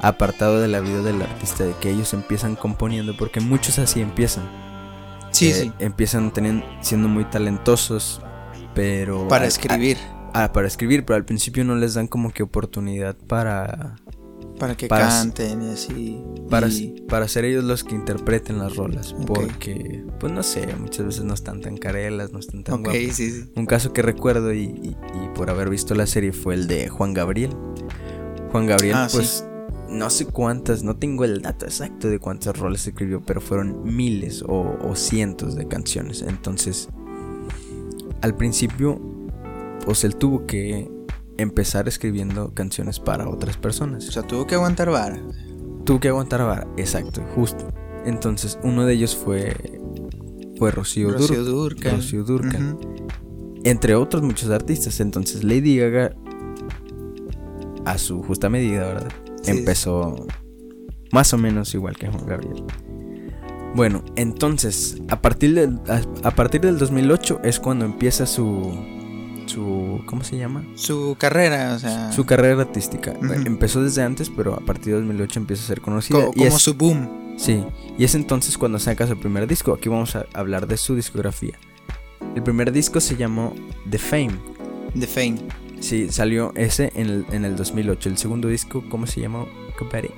apartado 0.00 0.60
de 0.60 0.68
la 0.68 0.80
vida 0.80 1.00
del 1.02 1.22
artista, 1.22 1.64
de 1.64 1.72
que 1.80 1.90
ellos 1.90 2.12
empiezan 2.12 2.54
componiendo, 2.56 3.16
porque 3.16 3.40
muchos 3.40 3.78
así 3.78 4.00
empiezan. 4.02 4.44
Sí, 5.30 5.48
Eh, 5.48 5.54
sí. 5.54 5.72
Empiezan 5.78 6.30
teniendo, 6.32 6.66
siendo 6.82 7.08
muy 7.08 7.24
talentosos, 7.24 8.20
pero... 8.74 9.26
Para 9.28 9.46
a- 9.46 9.48
escribir. 9.48 9.96
a- 10.34 10.44
ah, 10.44 10.52
para 10.52 10.66
escribir, 10.68 11.04
pero 11.06 11.16
al 11.16 11.24
principio 11.24 11.64
no 11.64 11.74
les 11.74 11.94
dan 11.94 12.06
como 12.06 12.30
que 12.32 12.42
oportunidad 12.42 13.16
para... 13.16 13.96
Para 14.62 14.76
que 14.76 14.86
para- 14.86 15.08
canten 15.08 15.60
y 15.62 15.70
así. 15.70 16.22
Para, 16.48 16.68
y- 16.68 17.02
para 17.08 17.26
ser 17.26 17.44
ellos 17.46 17.64
los 17.64 17.82
que 17.82 17.96
interpreten 17.96 18.58
las 18.60 18.76
rolas, 18.76 19.12
porque, 19.26 20.04
pues 20.20 20.32
no 20.32 20.44
sé, 20.44 20.68
muchas 20.78 21.04
veces 21.04 21.24
no 21.24 21.34
están 21.34 21.60
tan 21.60 21.76
carelas, 21.76 22.30
no 22.32 22.38
están 22.38 22.62
tan 22.62 22.74
Ok, 22.76 22.80
guapas. 22.84 23.16
sí, 23.16 23.30
sí. 23.32 23.44
Un 23.56 23.66
caso 23.66 23.92
que 23.92 24.02
recuerdo 24.02 24.52
y, 24.52 24.60
y- 24.66 24.96
y 25.14 25.28
por 25.34 25.50
haber 25.50 25.68
visto 25.68 25.96
la 25.96 26.06
serie 26.06 26.32
fue 26.32 26.54
el 26.54 26.68
de 26.68 26.88
Juan 26.88 27.12
Gabriel. 27.12 27.50
Juan 28.52 28.66
Gabriel, 28.68 28.94
Ah, 28.96 29.08
sí. 29.08 29.16
pues 29.16 29.44
no 29.88 30.08
sé 30.10 30.26
cuántas, 30.26 30.84
no 30.84 30.94
tengo 30.96 31.24
el 31.24 31.42
dato 31.42 31.64
exacto 31.66 32.08
de 32.08 32.20
cuántas 32.20 32.56
rolas 32.56 32.86
escribió, 32.86 33.20
pero 33.26 33.40
fueron 33.40 33.82
miles 33.82 34.42
o, 34.46 34.78
o 34.80 34.94
cientos 34.94 35.56
de 35.56 35.66
canciones. 35.66 36.22
Entonces, 36.22 36.88
al 38.20 38.36
principio, 38.36 39.00
pues 39.84 40.04
él 40.04 40.14
tuvo 40.16 40.46
que 40.46 40.88
empezar 41.38 41.88
escribiendo 41.88 42.52
canciones 42.54 43.00
para 43.00 43.28
otras 43.28 43.56
personas. 43.56 44.08
O 44.08 44.12
sea, 44.12 44.22
tuvo 44.22 44.46
que 44.46 44.54
aguantar 44.54 44.90
vara. 44.90 45.20
Tuvo 45.84 45.98
que 46.00 46.08
aguantar 46.08 46.42
vara, 46.42 46.66
exacto, 46.76 47.22
justo. 47.34 47.68
Entonces, 48.04 48.58
uno 48.62 48.84
de 48.86 48.94
ellos 48.94 49.16
fue 49.16 49.54
fue 50.58 50.70
Rocío, 50.70 51.08
Dur- 51.10 51.18
Rocío. 51.18 51.90
Rocío 51.90 52.24
Dúrcal. 52.24 52.74
Ujú. 52.74 53.06
entre 53.64 53.94
otros 53.96 54.22
muchos 54.22 54.50
artistas. 54.50 55.00
Entonces 55.00 55.42
Lady 55.44 55.76
Gaga, 55.78 56.14
a 57.84 57.98
su 57.98 58.22
justa 58.22 58.48
medida, 58.48 58.86
¿verdad? 58.86 59.12
Sí. 59.42 59.50
Empezó 59.50 60.26
más 61.12 61.32
o 61.34 61.38
menos 61.38 61.74
igual 61.74 61.96
que 61.96 62.08
Juan 62.08 62.26
Gabriel. 62.26 62.62
Bueno, 63.74 64.04
entonces, 64.16 64.98
a 65.08 65.20
partir, 65.22 65.54
del, 65.54 65.80
a, 65.88 66.02
a 66.28 66.30
partir 66.34 66.60
del 66.60 66.78
2008 66.78 67.40
es 67.42 67.58
cuando 67.58 67.84
empieza 67.86 68.26
su, 68.26 68.70
su, 69.46 70.02
¿cómo 70.06 70.24
se 70.24 70.36
llama? 70.36 70.64
Su 70.74 71.16
carrera, 71.18 71.74
o 71.74 71.78
sea. 71.78 72.12
Su 72.12 72.24
carrera 72.24 72.60
artística. 72.62 73.12
Empezó 73.46 73.82
desde 73.82 74.02
antes, 74.02 74.30
pero 74.30 74.54
a 74.54 74.60
partir 74.60 74.94
del 74.94 75.02
2008 75.06 75.40
empieza 75.40 75.64
a 75.64 75.66
ser 75.66 75.80
conocida. 75.80 76.18
co- 76.24 76.30
y 76.34 76.44
como 76.44 76.56
es- 76.56 76.62
su 76.62 76.74
boom. 76.74 77.08
Sí, 77.38 77.64
y 77.98 78.04
es 78.04 78.14
entonces 78.14 78.58
cuando 78.58 78.78
saca 78.78 79.06
su 79.06 79.18
primer 79.18 79.46
disco. 79.46 79.72
Aquí 79.72 79.88
vamos 79.88 80.14
a 80.16 80.26
hablar 80.34 80.66
de 80.66 80.76
su 80.76 80.94
discografía. 80.94 81.54
El 82.36 82.42
primer 82.42 82.72
disco 82.72 83.00
se 83.00 83.16
llamó 83.16 83.54
The 83.90 83.98
Fame. 83.98 84.32
The 84.98 85.06
Fame. 85.06 85.38
Sí, 85.80 86.10
salió 86.12 86.52
ese 86.54 86.92
en 86.94 87.08
el, 87.08 87.26
en 87.32 87.44
el 87.44 87.56
2008. 87.56 88.08
El 88.10 88.18
segundo 88.18 88.48
disco, 88.48 88.84
¿cómo 88.88 89.06
se 89.06 89.20
llamó? 89.20 89.48
Compadre. 89.78 90.10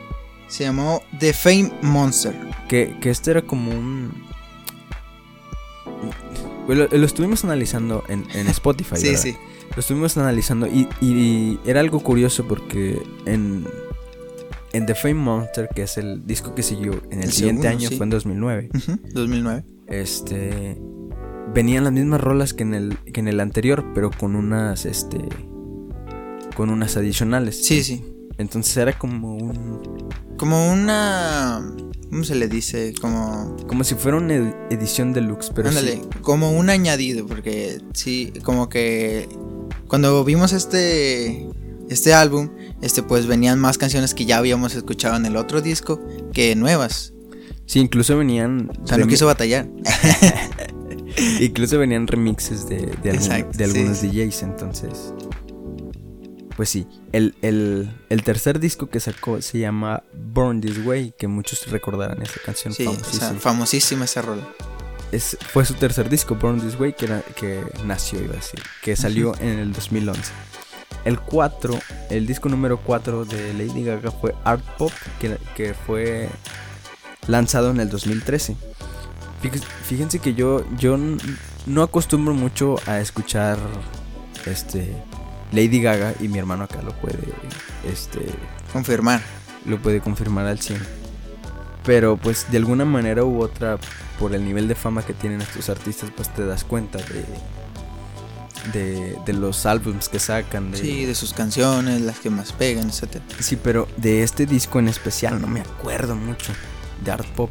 Se 0.48 0.64
llamó 0.64 1.00
The 1.18 1.32
Fame 1.32 1.72
Monster. 1.82 2.34
Que, 2.68 2.96
que 3.00 3.10
este 3.10 3.30
era 3.30 3.42
como 3.42 3.70
un... 3.70 4.12
Lo, 6.68 6.74
lo 6.88 7.06
estuvimos 7.06 7.44
analizando 7.44 8.04
en, 8.08 8.24
en 8.34 8.46
Spotify. 8.48 8.96
Sí, 8.96 9.06
¿verdad? 9.08 9.20
sí. 9.22 9.36
Lo 9.74 9.80
estuvimos 9.80 10.16
analizando 10.16 10.66
y, 10.66 10.88
y 11.00 11.58
era 11.66 11.80
algo 11.80 12.00
curioso 12.00 12.44
porque 12.46 13.02
en, 13.26 13.66
en 14.72 14.86
The 14.86 14.94
Fame 14.94 15.14
Monster, 15.14 15.68
que 15.74 15.82
es 15.82 15.98
el 15.98 16.26
disco 16.26 16.54
que 16.54 16.62
siguió 16.62 16.92
en 17.10 17.18
el, 17.18 17.24
El 17.24 17.32
siguiente 17.32 17.62
segundo, 17.62 17.68
año, 17.68 17.88
sí. 17.88 17.96
fue 17.96 18.04
en 18.04 18.10
2009. 18.10 18.68
Ujú, 18.74 18.98
2009. 19.12 19.64
este 19.88 20.78
venían 21.52 21.84
las 21.84 21.92
mismas 21.92 22.20
rolas 22.20 22.54
que 22.54 22.62
en 22.62 22.74
el 22.74 22.96
que 23.12 23.20
en 23.20 23.28
el 23.28 23.38
anterior 23.38 23.84
pero 23.94 24.10
con 24.10 24.34
unas 24.34 24.86
este 24.86 25.18
con 26.56 26.70
unas 26.70 26.96
adicionales 26.96 27.64
Sí, 27.66 27.84
sí. 27.84 28.04
Entonces 28.38 28.76
era 28.76 28.98
como 28.98 29.36
un 29.36 30.08
Como 30.36 30.70
una. 30.72 31.62
¿Cómo 32.10 32.24
se 32.24 32.34
le 32.34 32.48
dice? 32.48 32.94
Como. 33.00 33.56
como 33.66 33.82
si 33.84 33.94
fuera 33.96 34.16
una 34.18 34.34
ed- 34.34 34.54
edición 34.70 35.12
deluxe 35.12 35.50
pero 35.54 35.68
ándale, 35.68 35.94
sí, 35.96 36.02
como 36.22 36.52
un 36.52 36.70
añadido, 36.70 37.26
porque 37.26 37.80
sí, 37.92 38.32
como 38.44 38.68
que 38.68 39.28
cuando 39.88 40.24
vimos 40.24 40.52
este 40.52 41.48
este 41.90 42.14
álbum, 42.14 42.50
este 42.82 43.02
pues 43.02 43.26
venían 43.26 43.58
más 43.58 43.78
canciones 43.78 44.14
que 44.14 44.24
ya 44.26 44.38
habíamos 44.38 44.74
escuchado 44.74 45.16
en 45.16 45.26
el 45.26 45.36
otro 45.36 45.60
disco 45.60 46.00
que 46.32 46.54
nuevas. 46.56 47.12
sí, 47.66 47.80
incluso 47.80 48.16
venían 48.16 48.70
O 48.82 48.86
sea, 48.86 48.96
no 48.98 49.06
quiso 49.06 49.26
batallar. 49.26 49.68
incluso 51.40 51.78
venían 51.78 52.06
remixes 52.06 52.68
de, 52.68 52.76
de, 53.02 53.10
algún- 53.10 53.14
Exacto, 53.14 53.58
de 53.58 53.64
algunos 53.64 53.98
sí. 53.98 54.08
DJs 54.08 54.42
entonces 54.42 55.12
pues 56.56 56.68
sí 56.68 56.86
el, 57.12 57.34
el, 57.42 57.90
el 58.10 58.22
tercer 58.22 58.60
disco 58.60 58.88
que 58.88 59.00
sacó 59.00 59.40
se 59.42 59.58
llama 59.58 60.02
Born 60.14 60.60
This 60.60 60.78
Way 60.84 61.14
que 61.18 61.26
muchos 61.28 61.68
recordarán 61.70 62.22
esa 62.22 62.40
canción 62.44 62.72
Sí, 62.72 62.86
o 62.86 62.92
sea, 62.92 63.00
famosísima. 63.02 63.40
famosísima 63.40 64.04
esa 64.04 64.22
rola. 64.22 64.42
Es- 65.12 65.36
fue 65.52 65.64
su 65.64 65.74
tercer 65.74 66.08
disco, 66.08 66.34
Born 66.34 66.60
This 66.60 66.78
Way, 66.78 66.94
que, 66.94 67.04
era- 67.06 67.22
que 67.36 67.60
nació, 67.84 68.20
iba 68.20 68.32
a 68.32 68.36
decir, 68.36 68.60
que 68.82 68.96
salió 68.96 69.34
en 69.40 69.58
el 69.58 69.72
2011. 69.72 70.32
El 71.04 71.20
4, 71.20 71.78
el 72.10 72.26
disco 72.26 72.48
número 72.48 72.78
4 72.78 73.24
de 73.24 73.52
Lady 73.54 73.84
Gaga 73.84 74.10
fue 74.10 74.34
Art 74.44 74.64
Pop, 74.78 74.90
que, 75.20 75.36
que 75.54 75.74
fue 75.74 76.28
lanzado 77.28 77.70
en 77.70 77.78
el 77.80 77.90
2013. 77.90 78.56
Fíjense, 79.84 80.18
que 80.20 80.34
yo, 80.34 80.64
yo 80.78 80.96
no 81.66 81.82
acostumbro 81.82 82.32
mucho 82.34 82.76
a 82.86 83.00
escuchar 83.00 83.58
este 84.46 84.96
Lady 85.52 85.80
Gaga 85.80 86.14
y 86.20 86.28
mi 86.28 86.38
hermano 86.38 86.64
acá 86.64 86.82
lo 86.82 86.92
puede 87.00 87.18
este 87.90 88.20
Confirmar. 88.72 89.20
lo 89.66 89.80
puede 89.80 90.00
confirmar 90.00 90.46
al 90.46 90.58
100. 90.60 90.80
Pero 91.84 92.16
pues 92.16 92.50
de 92.50 92.56
alguna 92.58 92.84
manera 92.84 93.24
u 93.24 93.42
otra, 93.42 93.78
por 94.18 94.34
el 94.34 94.44
nivel 94.44 94.68
de 94.68 94.74
fama 94.74 95.02
que 95.02 95.12
tienen 95.12 95.40
estos 95.42 95.68
artistas, 95.68 96.10
pues 96.16 96.32
te 96.34 96.44
das 96.44 96.64
cuenta 96.64 96.98
de, 96.98 97.24
de, 98.72 99.18
de 99.24 99.32
los 99.34 99.66
álbums 99.66 100.08
que 100.08 100.18
sacan. 100.18 100.70
De, 100.72 100.78
Sí, 100.78 101.04
de 101.04 101.14
sus 101.14 101.34
canciones, 101.34 102.00
las 102.00 102.18
que 102.18 102.30
más 102.30 102.52
pegan, 102.52 102.88
etcétera. 102.88 103.24
Sí, 103.38 103.56
pero 103.56 103.86
de 103.98 104.22
este 104.22 104.46
disco 104.46 104.78
en 104.78 104.88
especial 104.88 105.40
no 105.40 105.46
me 105.46 105.60
acuerdo 105.60 106.16
mucho 106.16 106.52
de 107.04 107.10
Art 107.10 107.26
Pop. 107.34 107.50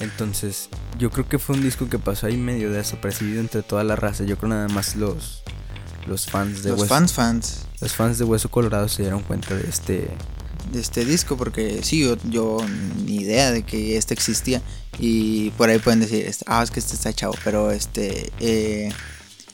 Entonces, 0.00 0.68
yo 0.98 1.10
creo 1.10 1.28
que 1.28 1.38
fue 1.38 1.56
un 1.56 1.62
disco 1.62 1.88
que 1.88 1.98
pasó 1.98 2.26
ahí 2.26 2.36
medio 2.36 2.70
desapercibido 2.70 3.40
entre 3.40 3.62
toda 3.62 3.84
la 3.84 3.96
raza. 3.96 4.24
Yo 4.24 4.36
creo 4.38 4.50
nada 4.50 4.68
más 4.68 4.96
los, 4.96 5.42
los 6.06 6.26
fans 6.26 6.62
de 6.62 6.70
Los 6.70 6.80
Hueso, 6.80 6.94
fans 6.94 7.12
fans 7.12 7.66
los 7.80 7.92
fans 7.92 8.18
de 8.18 8.24
Hueso 8.24 8.50
Colorado 8.50 8.88
se 8.88 9.02
dieron 9.02 9.22
cuenta 9.22 9.54
de 9.54 9.68
este 9.68 10.08
de 10.72 10.80
este 10.80 11.04
disco, 11.04 11.36
porque 11.36 11.80
sí, 11.82 12.00
yo, 12.00 12.16
yo 12.28 12.58
ni 13.04 13.16
idea 13.16 13.50
de 13.50 13.62
que 13.62 13.96
este 13.96 14.14
existía. 14.14 14.62
Y 14.98 15.50
por 15.50 15.68
ahí 15.68 15.78
pueden 15.78 16.00
decir, 16.00 16.24
este, 16.26 16.44
ah, 16.48 16.62
es 16.62 16.70
que 16.70 16.80
este 16.80 16.94
está 16.94 17.12
chavo, 17.12 17.34
pero 17.44 17.70
este, 17.70 18.32
eh, 18.40 18.90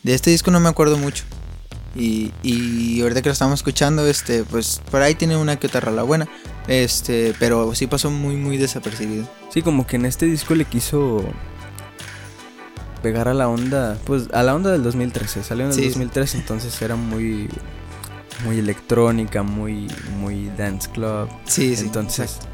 de 0.02 0.14
este 0.14 0.30
disco 0.30 0.50
no 0.50 0.61
me 0.61 0.68
acuerdo 0.68 0.97
mucho. 0.99 1.25
Y, 1.94 2.32
y 2.42 3.02
ahorita 3.02 3.21
que 3.21 3.28
lo 3.28 3.35
estamos 3.35 3.61
escuchando, 3.61 4.06
este, 4.06 4.44
pues 4.44 4.80
por 4.90 5.02
ahí 5.02 5.14
tiene 5.14 5.37
una 5.37 5.56
que 5.56 5.66
otra 5.66 5.80
rola 5.80 6.02
buena. 6.02 6.28
Este, 6.68 7.35
pero 7.38 7.75
sí 7.75 7.87
pasó 7.87 8.11
muy, 8.11 8.37
muy 8.37 8.56
desapercibido. 8.56 9.28
Sí, 9.50 9.62
como 9.62 9.87
que 9.87 9.97
en 9.97 10.06
este 10.06 10.26
disco 10.26 10.54
le 10.54 10.64
quiso 10.64 11.25
pegar 13.02 13.28
a 13.28 13.35
la 13.35 13.49
onda, 13.49 13.99
pues 14.04 14.28
a 14.32 14.42
la 14.42 14.54
onda 14.54 14.71
del 14.71 14.82
2013. 14.82 15.42
Salió 15.42 15.64
en 15.64 15.71
el 15.71 15.76
Sí. 15.76 15.87
2013, 15.88 16.38
entonces 16.38 16.80
era 16.82 16.97
muy 16.97 17.49
muy 18.44 18.59
electrónica, 18.59 19.42
muy 19.42 19.88
muy 20.18 20.50
dance 20.56 20.88
club. 20.90 21.28
Sí, 21.47 21.76
sí. 21.76 21.85
entonces 21.87 22.37
exacto. 22.37 22.49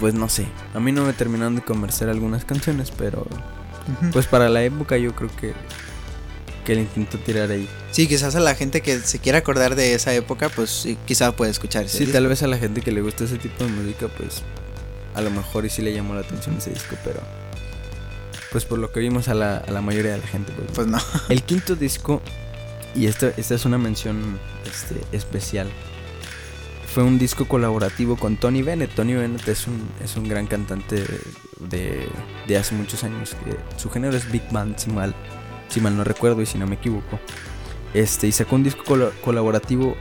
pues 0.00 0.14
no 0.14 0.28
sé. 0.28 0.46
A 0.74 0.80
mí 0.80 0.92
no 0.92 1.04
me 1.04 1.12
terminaron 1.12 1.54
de 1.56 1.62
convencer 1.62 2.08
algunas 2.08 2.44
canciones, 2.44 2.90
pero 2.90 3.26
pues 4.12 4.26
para 4.26 4.48
la 4.48 4.62
época 4.64 4.96
yo 4.96 5.14
creo 5.14 5.30
que 5.36 5.54
que 6.64 6.74
le 6.74 6.80
intento 6.80 7.16
tirar 7.18 7.48
ahí. 7.52 7.68
Sí, 7.92 8.08
quizás 8.08 8.34
a 8.34 8.40
la 8.40 8.56
gente 8.56 8.80
que 8.82 8.98
se 8.98 9.20
quiera 9.20 9.38
acordar 9.38 9.76
de 9.76 9.94
esa 9.94 10.12
época, 10.12 10.48
pues 10.48 10.68
sí, 10.70 10.98
quizá 11.06 11.30
puede 11.36 11.52
escuchar 11.52 11.88
Sí, 11.88 11.98
disco. 12.00 12.12
tal 12.14 12.26
vez 12.26 12.42
a 12.42 12.48
la 12.48 12.58
gente 12.58 12.80
que 12.80 12.90
le 12.90 13.02
gusta 13.02 13.22
ese 13.22 13.38
tipo 13.38 13.62
de 13.62 13.70
música, 13.70 14.08
pues 14.08 14.42
a 15.14 15.20
lo 15.20 15.30
mejor 15.30 15.64
y 15.64 15.70
sí 15.70 15.80
le 15.80 15.94
llamó 15.94 16.14
la 16.14 16.22
atención 16.22 16.56
ese 16.56 16.70
disco, 16.70 16.96
pero 17.04 17.20
pues 18.56 18.64
por 18.64 18.78
lo 18.78 18.90
que 18.90 19.00
vimos 19.00 19.28
a 19.28 19.34
la, 19.34 19.58
a 19.58 19.70
la 19.70 19.82
mayoría 19.82 20.12
de 20.12 20.16
la 20.18 20.26
gente, 20.26 20.50
pues, 20.56 20.66
no. 20.68 20.72
Pues 20.74 20.86
no. 20.86 20.98
El 21.28 21.42
quinto 21.42 21.76
disco, 21.76 22.22
y 22.94 23.04
esto, 23.04 23.30
esta 23.36 23.54
es 23.54 23.66
una 23.66 23.76
mención 23.76 24.38
este, 24.64 24.98
especial, 25.14 25.68
fue 26.94 27.02
un 27.02 27.18
disco 27.18 27.46
colaborativo 27.46 28.16
con 28.16 28.38
Tony 28.38 28.62
Bennett. 28.62 28.94
Tony 28.94 29.12
Bennett 29.12 29.46
es 29.46 29.66
un, 29.66 29.86
es 30.02 30.16
un 30.16 30.26
gran 30.26 30.46
cantante 30.46 31.04
de, 31.60 32.08
de 32.48 32.56
hace 32.56 32.74
muchos 32.74 33.04
años. 33.04 33.36
Que 33.44 33.58
su 33.78 33.90
género 33.90 34.16
es 34.16 34.32
Big 34.32 34.50
Band, 34.50 34.78
si 34.78 34.88
mal, 34.90 35.14
si 35.68 35.82
mal 35.82 35.94
no 35.94 36.02
recuerdo 36.02 36.40
y 36.40 36.46
si 36.46 36.56
no 36.56 36.66
me 36.66 36.76
equivoco. 36.76 37.20
Este, 37.92 38.26
y 38.26 38.32
sacó 38.32 38.56
un 38.56 38.62
disco 38.64 38.84
colo- 38.84 39.12
colaborativo 39.22 39.98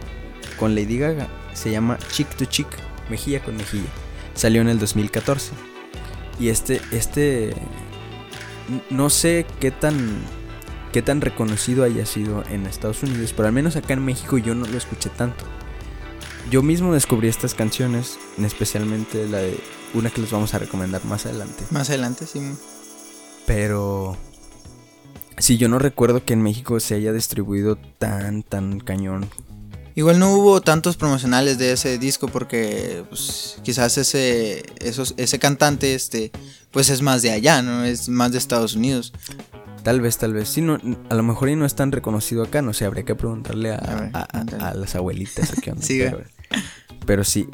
con 0.57 0.75
Lady 0.75 0.97
Gaga. 0.97 1.27
Se 1.51 1.71
llama 1.71 1.97
Chick 2.09 2.29
to 2.37 2.45
Chick, 2.45 2.69
mejilla 3.09 3.43
con 3.43 3.57
mejilla. 3.57 3.89
Salió 4.33 4.61
en 4.61 4.69
el 4.69 4.79
2014. 4.79 5.51
Y 6.39 6.47
este, 6.47 6.79
este, 6.91 7.53
no 8.89 9.09
sé 9.09 9.45
qué 9.59 9.71
tan 9.71 10.23
qué 10.95 11.01
tan 11.01 11.19
reconocido 11.19 11.83
haya 11.83 12.05
sido 12.05 12.43
en 12.49 12.65
Estados 12.65 13.03
Unidos, 13.03 13.33
pero 13.35 13.49
al 13.49 13.53
menos 13.53 13.75
acá 13.75 13.93
en 13.93 14.05
México 14.05 14.37
yo 14.37 14.55
no 14.55 14.65
lo 14.65 14.77
escuché 14.77 15.09
tanto. 15.09 15.43
Yo 16.49 16.63
mismo 16.63 16.93
descubrí 16.93 17.27
estas 17.27 17.53
canciones, 17.53 18.17
especialmente 18.41 19.27
la 19.27 19.39
de 19.39 19.59
una 19.93 20.09
que 20.09 20.21
les 20.21 20.31
vamos 20.31 20.53
a 20.53 20.59
recomendar 20.59 21.03
más 21.03 21.25
adelante. 21.25 21.65
Más 21.71 21.89
adelante, 21.89 22.25
sí. 22.25 22.39
Pero 23.45 24.15
sí, 25.37 25.57
yo 25.57 25.67
no 25.67 25.79
recuerdo 25.79 26.23
que 26.23 26.31
en 26.31 26.43
México 26.43 26.79
se 26.79 26.95
haya 26.95 27.11
distribuido 27.11 27.77
tan, 27.97 28.43
tan 28.43 28.79
cañón. 28.79 29.29
Igual 29.95 30.19
no 30.19 30.33
hubo 30.33 30.61
tantos 30.61 30.97
promocionales 30.97 31.57
de 31.57 31.71
ese 31.71 31.97
disco 31.97 32.27
porque 32.27 33.03
pues, 33.09 33.57
quizás 33.63 33.97
ese 33.97 34.63
esos, 34.79 35.13
ese 35.15 35.39
cantante 35.39 35.95
este 35.95 36.31
pues 36.75 36.89
es 36.89 37.01
más 37.01 37.21
de 37.21 37.31
allá, 37.31 37.61
¿no? 37.61 37.85
Es 37.85 38.09
más 38.09 38.33
de 38.33 38.37
Estados 38.37 38.75
Unidos. 38.75 39.13
Tal 39.81 40.01
vez, 40.01 40.17
tal 40.17 40.33
vez. 40.33 40.49
Sí, 40.49 40.61
no, 40.61 40.77
a 41.09 41.15
lo 41.15 41.23
mejor 41.23 41.47
y 41.47 41.55
no 41.55 41.65
es 41.65 41.73
tan 41.73 41.93
reconocido 41.93 42.43
acá, 42.43 42.61
no 42.61 42.73
sé, 42.73 42.83
habría 42.83 43.05
que 43.05 43.15
preguntarle 43.15 43.71
a, 43.71 43.77
A 43.77 43.95
ver, 43.95 44.09
a- 44.13 44.19
a- 44.23 44.27
pregúntale. 44.27 44.63
a 44.63 44.73
las 44.73 44.93
abuelitas 44.95 45.53
qué 45.61 45.71
onda, 45.71 45.81
Sí, 45.85 45.99
pero, 46.03 46.21
pero 47.05 47.23
sí. 47.23 47.47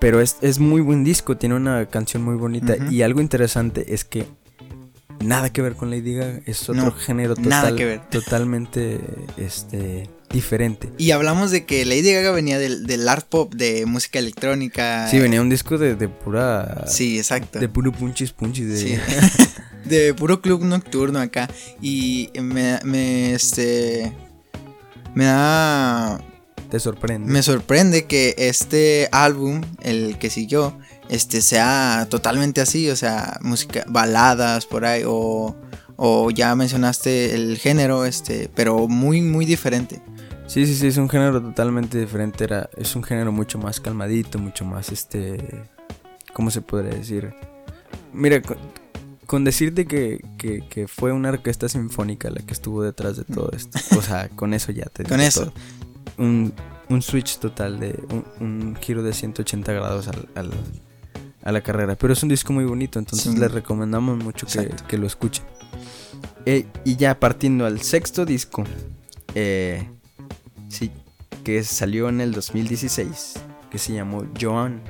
Pero 0.00 0.20
es, 0.20 0.36
es 0.40 0.58
muy 0.58 0.80
buen 0.80 1.04
disco, 1.04 1.36
tiene 1.36 1.54
una 1.54 1.86
canción 1.86 2.24
muy 2.24 2.34
bonita. 2.34 2.74
Y 2.90 3.02
algo 3.02 3.20
interesante 3.20 3.94
es 3.94 4.04
que 4.04 4.26
nada 5.20 5.52
que 5.52 5.62
ver 5.62 5.76
con 5.76 5.90
Lady 5.90 6.14
Gaga, 6.14 6.40
es 6.44 6.68
otro 6.68 6.86
No, 6.86 6.90
género 6.92 7.34
nada 7.38 7.62
total, 7.70 7.76
que 7.76 7.84
ver. 7.84 8.00
totalmente 8.10 9.00
este, 9.36 10.10
diferente. 10.34 10.90
Y 10.98 11.12
hablamos 11.12 11.50
de 11.50 11.64
que 11.64 11.84
Lady 11.86 12.12
Gaga 12.12 12.32
venía 12.32 12.58
del, 12.58 12.86
del 12.86 13.08
art 13.08 13.26
pop, 13.26 13.54
de 13.54 13.86
música 13.86 14.18
electrónica. 14.18 15.08
Sí, 15.08 15.18
venía 15.18 15.40
un 15.40 15.48
disco 15.48 15.78
de, 15.78 15.94
de 15.94 16.08
pura. 16.08 16.84
Sí, 16.86 17.16
exacto. 17.16 17.58
De 17.58 17.68
puro 17.68 17.92
punchis 17.92 18.32
punchis. 18.32 18.68
De, 18.68 18.76
Sí. 18.76 18.98
de 19.84 20.12
puro 20.14 20.40
club 20.42 20.62
nocturno 20.64 21.18
acá. 21.20 21.48
Y 21.80 22.30
me, 22.40 22.78
me 22.84 23.32
este 23.32 24.12
me 25.14 25.24
da 25.26 26.20
Te 26.70 26.80
sorprende. 26.80 27.30
me 27.32 27.42
sorprende 27.42 28.04
que 28.06 28.34
este 28.36 29.08
álbum, 29.12 29.62
el 29.82 30.18
que 30.18 30.28
siguió, 30.28 30.76
este 31.08 31.40
sea 31.40 32.06
totalmente 32.10 32.60
así, 32.60 32.90
o 32.90 32.96
sea, 32.96 33.38
música 33.42 33.84
baladas 33.86 34.66
por 34.66 34.84
ahí 34.84 35.02
o 35.06 35.54
o 35.96 36.30
ya 36.32 36.56
mencionaste 36.56 37.34
el 37.36 37.56
género, 37.58 38.04
este, 38.04 38.50
pero 38.54 38.88
muy 38.88 39.20
muy 39.20 39.44
diferente. 39.46 40.00
Sí, 40.46 40.66
sí, 40.66 40.74
sí, 40.74 40.86
es 40.88 40.96
un 40.98 41.08
género 41.08 41.40
totalmente 41.40 41.98
diferente. 41.98 42.44
Era, 42.44 42.68
es 42.76 42.94
un 42.94 43.02
género 43.02 43.32
mucho 43.32 43.58
más 43.58 43.80
calmadito, 43.80 44.38
mucho 44.38 44.64
más 44.64 44.90
este. 44.92 45.64
¿Cómo 46.32 46.50
se 46.50 46.60
podría 46.60 46.92
decir? 46.94 47.32
Mira, 48.12 48.42
con, 48.42 48.56
con 49.26 49.44
decirte 49.44 49.86
que, 49.86 50.22
que- 50.38 50.66
que 50.68 50.86
fue 50.86 51.12
una 51.12 51.30
orquesta 51.30 51.68
sinfónica 51.68 52.28
la 52.30 52.40
que 52.42 52.52
estuvo 52.52 52.82
detrás 52.82 53.16
de 53.16 53.24
todo 53.24 53.50
esto. 53.52 53.78
O 53.96 54.02
sea, 54.02 54.28
con 54.36 54.52
eso 54.54 54.70
ya 54.72 54.84
te 54.86 55.04
Con 55.04 55.18
digo 55.18 55.28
eso. 55.28 55.44
todo. 55.46 55.54
Un, 56.18 56.52
un 56.90 57.02
switch 57.02 57.38
total 57.38 57.80
de. 57.80 57.98
Un, 58.10 58.24
un 58.46 58.76
giro 58.76 59.02
de 59.02 59.12
180 59.12 59.72
grados 59.72 60.08
al, 60.08 60.28
al- 60.34 60.50
a 61.42 61.52
la 61.52 61.62
carrera. 61.62 61.96
Pero 61.96 62.12
es 62.12 62.22
un 62.22 62.28
disco 62.28 62.52
muy 62.52 62.64
bonito, 62.64 62.98
entonces 62.98 63.32
Sí. 63.32 63.38
les 63.38 63.50
recomendamos 63.50 64.22
mucho 64.22 64.46
que, 64.46 64.70
que 64.86 64.98
lo 64.98 65.06
escuchen. 65.06 65.44
Eh, 66.46 66.66
y 66.84 66.96
ya 66.96 67.18
partiendo 67.18 67.64
al 67.64 67.80
sexto 67.80 68.24
disco. 68.26 68.64
Eh, 69.34 69.88
sí, 70.74 70.90
que 71.44 71.62
salió 71.62 72.08
en 72.08 72.20
el 72.20 72.32
2016. 72.32 73.34
Que 73.70 73.78
se 73.78 73.92
llamó 73.92 74.24
Joan. 74.40 74.80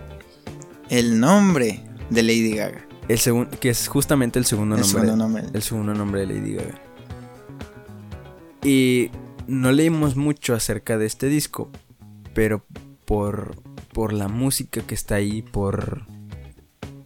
El 0.91 1.21
nombre 1.21 1.83
de 2.11 2.23
Lady 2.23 2.55
Gaga. 2.55 2.87
El 3.09 3.19
segundo, 3.19 3.59
que 3.59 3.71
es 3.71 3.89
justamente 3.89 4.39
el 4.39 4.45
segundo 4.45 4.77
el 4.77 4.83
nombre. 4.83 5.01
segundo 5.01 5.17
nombre. 5.17 5.45
El 5.53 5.63
segundo 5.63 5.95
nombre 5.95 6.21
de 6.21 6.27
Lady 6.27 6.55
Gaga. 6.55 6.81
Y 8.63 9.11
no 9.47 9.73
leímos 9.73 10.17
mucho 10.17 10.55
acerca 10.55 10.99
de 10.99 11.07
este 11.07 11.29
disco. 11.29 11.71
Pero 12.35 12.65
por, 13.05 13.57
por 13.93 14.13
la 14.13 14.29
música 14.29 14.83
que 14.83 14.95
está 14.95 15.17
ahí, 15.17 15.43
por, 15.43 16.07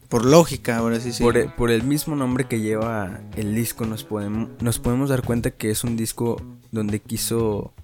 Por 0.09 0.25
lógica, 0.25 0.79
ahora 0.79 1.01
sí 1.01 1.13
sí. 1.13 1.23
por, 1.23 1.37
el, 1.37 1.53
por 1.53 1.71
el 1.71 1.83
mismo 1.83 2.17
nombre 2.17 2.47
que 2.47 2.61
lleva 2.61 3.21
el 3.37 3.55
disco, 3.55 3.85
nos 3.87 4.05
podemos, 4.05 4.51
nos 4.61 4.79
podemos 4.79 5.11
dar 5.11 5.23
cuenta 5.23 5.51
que 5.51 5.71
es 5.71 5.85
un 5.85 5.97
disco 5.97 6.41
donde 6.71 7.01
quiso 7.01 7.75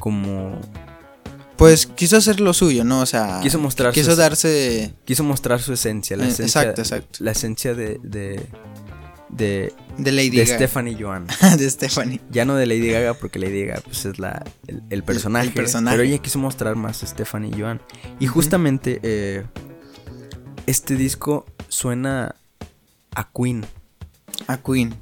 como 0.00 0.58
Pues 1.56 1.86
quiso 1.86 2.16
hacer 2.16 2.40
lo 2.40 2.52
suyo, 2.54 2.84
¿no? 2.84 3.00
O 3.02 3.06
sea, 3.06 3.40
Quiso 3.42 3.58
mostrar 3.58 3.92
quiso 3.92 4.10
sus- 4.10 4.16
darse 4.18 4.94
quiso 5.04 5.22
mostrar 5.24 5.60
su 5.60 5.72
esencia, 5.74 6.16
la 6.16 6.24
Eh, 6.24 6.28
esencia, 6.28 6.62
exacto, 6.62 6.80
exacto. 6.80 7.18
la 7.22 7.30
esencia 7.32 7.74
de 7.74 8.00
de, 8.02 8.46
de, 9.28 9.72
de 9.98 10.12
Lady 10.12 10.30
de 10.30 10.44
Gaga. 10.46 10.56
Stephanie 10.56 10.96
Joan. 10.98 11.26
de 11.58 11.70
Stephanie. 11.70 12.20
Ya 12.30 12.44
no 12.46 12.56
de 12.56 12.66
Lady 12.66 12.90
Gaga, 12.90 13.14
porque 13.14 13.38
Lady 13.38 13.66
Gaga 13.66 13.82
pues, 13.84 14.04
es 14.06 14.18
la, 14.18 14.42
el, 14.66 14.82
el 14.90 15.02
personaje, 15.04 15.48
el 15.48 15.52
personaje. 15.52 15.96
Pero 15.98 16.08
ella 16.08 16.18
quiso 16.18 16.38
mostrar 16.38 16.74
más 16.76 17.02
a 17.02 17.06
Stephanie 17.06 17.52
Joan. 17.56 17.80
Y 18.18 18.26
justamente 18.26 18.98
eh, 19.02 19.44
este 20.66 20.96
disco 20.96 21.44
suena 21.68 22.34
a 23.14 23.28
Queen. 23.30 23.64
A 24.46 24.56
Queen. 24.56 24.94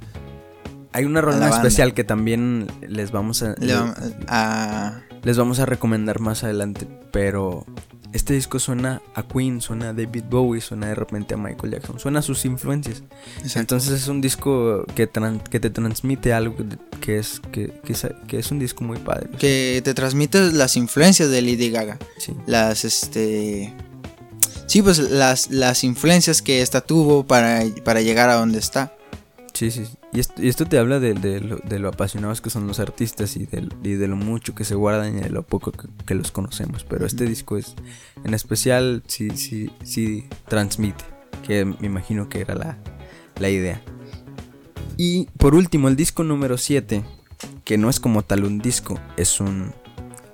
Hay 0.93 1.05
una 1.05 1.21
rola 1.21 1.49
especial 1.49 1.93
que 1.93 2.03
también 2.03 2.67
les 2.87 3.11
vamos 3.11 3.43
a, 3.43 3.55
Le 3.59 3.75
vam- 3.75 3.95
a 4.27 5.01
les 5.23 5.37
vamos 5.37 5.59
a 5.59 5.65
recomendar 5.65 6.19
más 6.19 6.43
adelante. 6.43 6.87
Pero 7.11 7.65
este 8.11 8.33
disco 8.33 8.57
suena 8.57 9.01
a 9.13 9.23
Queen, 9.27 9.61
suena 9.61 9.89
a 9.89 9.93
David 9.93 10.23
Bowie, 10.29 10.61
suena 10.61 10.87
de 10.87 10.95
repente 10.95 11.35
a 11.35 11.37
Michael 11.37 11.73
Jackson, 11.73 11.99
suena 11.99 12.19
a 12.19 12.21
sus 12.23 12.43
influencias. 12.45 13.03
exacto. 13.37 13.59
Entonces 13.59 14.01
es 14.01 14.07
un 14.07 14.19
disco 14.21 14.83
que, 14.95 15.11
tran- 15.11 15.43
que 15.43 15.59
te 15.59 15.69
transmite 15.69 16.33
algo 16.33 16.55
que 17.01 17.19
es, 17.19 17.39
que, 17.51 17.71
que 17.83 17.93
es, 17.93 18.07
que 18.27 18.39
es 18.39 18.49
un 18.51 18.57
disco 18.59 18.83
muy 18.83 18.97
padre. 18.97 19.29
que 19.37 19.81
te 19.83 19.93
transmite 19.93 20.51
las 20.53 20.75
influencias 20.75 21.29
de 21.29 21.41
Lady 21.43 21.69
Gaga. 21.69 21.99
Sí. 22.17 22.33
Las 22.47 22.83
este 22.85 23.73
Sí, 24.65 24.81
pues 24.83 24.97
las, 24.99 25.49
las 25.51 25.83
influencias 25.83 26.41
que 26.43 26.61
esta 26.61 26.81
tuvo 26.81 27.25
para, 27.25 27.61
para 27.83 28.01
llegar 28.01 28.29
a 28.29 28.35
donde 28.35 28.59
está. 28.59 28.93
Sí, 29.53 29.71
sí. 29.71 29.83
Y 30.11 30.19
esto, 30.19 30.41
y 30.41 30.47
esto 30.47 30.65
te 30.65 30.79
habla 30.79 30.99
de, 30.99 31.13
de 31.13 31.39
lo, 31.39 31.57
de 31.57 31.77
lo 31.77 31.89
apasionados 31.89 32.41
que 32.41 32.49
son 32.49 32.65
los 32.65 32.79
artistas 32.79 33.35
y 33.35 33.45
de, 33.45 33.69
y 33.83 33.93
de 33.93 34.07
lo 34.07 34.15
mucho 34.15 34.55
que 34.55 34.65
se 34.65 34.73
guardan 34.73 35.17
y 35.17 35.21
de 35.21 35.29
lo 35.29 35.43
poco 35.43 35.71
que, 35.71 35.87
que 36.05 36.15
los 36.15 36.31
conocemos. 36.31 36.83
Pero 36.83 37.05
este 37.05 37.25
disco 37.25 37.57
es, 37.57 37.75
en 38.23 38.33
especial, 38.33 39.03
sí, 39.07 39.29
sí, 39.37 39.69
sí 39.83 40.27
transmite. 40.47 41.03
Que 41.45 41.63
me 41.65 41.85
imagino 41.85 42.27
que 42.27 42.41
era 42.41 42.55
la, 42.55 42.77
la 43.39 43.49
idea. 43.49 43.81
Y 44.97 45.27
por 45.37 45.55
último, 45.55 45.87
el 45.87 45.95
disco 45.95 46.23
número 46.23 46.57
7, 46.57 47.03
que 47.63 47.77
no 47.77 47.89
es 47.89 47.99
como 47.99 48.23
tal 48.23 48.43
un 48.43 48.59
disco, 48.59 48.99
es 49.15 49.39
un... 49.39 49.73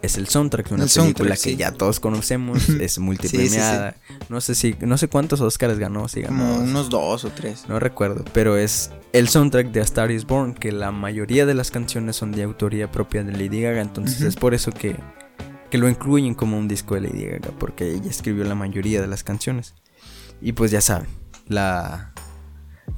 Es 0.06 0.18
el 0.18 0.28
soundtrack 0.28 0.70
de 0.70 0.76
una 0.76 0.84
El 0.86 0.90
película 0.90 1.36
que 1.36 1.42
sí. 1.42 1.56
ya 1.56 1.72
todos 1.72 2.00
conocemos, 2.00 2.70
es 2.80 3.00
multipremiada. 3.00 3.96
No 4.30 4.40
sé 4.42 4.56
si, 4.56 4.76
no 4.82 4.98
sé 4.98 5.08
cuántos 5.08 5.42
Oscars 5.42 5.78
ganó, 5.80 6.08
si 6.08 6.22
ganó 6.22 6.38
Como 6.38 6.60
unos 6.64 6.90
dos 6.90 7.26
o 7.26 7.30
tres. 7.30 7.66
no 7.68 7.80
recuerdo, 7.80 8.24
pero 8.34 8.58
es 8.58 8.92
el 9.14 9.28
soundtrack 9.30 9.72
de 9.72 9.80
A 9.82 9.84
Star 9.84 10.12
is 10.12 10.26
Born, 10.26 10.54
que 10.54 10.72
la 10.72 10.92
mayoría 10.92 11.46
de 11.46 11.54
las 11.54 11.72
canciones 11.72 12.16
son 12.16 12.32
de 12.32 12.44
autoría 12.44 12.92
propia 12.92 13.24
de 13.24 13.32
Lady 13.32 13.62
Gaga, 13.62 13.82
entonces 13.82 14.22
es 14.22 14.36
por 14.36 14.54
eso 14.54 14.72
que, 14.72 14.96
que 15.72 15.78
lo 15.78 15.90
incluyen 15.90 16.36
como 16.36 16.58
un 16.58 16.68
disco 16.68 16.96
de 16.96 17.02
Lady 17.02 17.26
Gaga, 17.26 17.52
porque 17.60 17.92
ella 17.92 18.10
escribió 18.10 18.44
la 18.46 18.56
mayoría 18.56 19.02
de 19.02 19.08
las 19.08 19.24
canciones. 19.24 19.74
Y 20.42 20.52
pues 20.52 20.70
ya 20.72 20.82
saben, 20.82 21.08
la, 21.48 22.14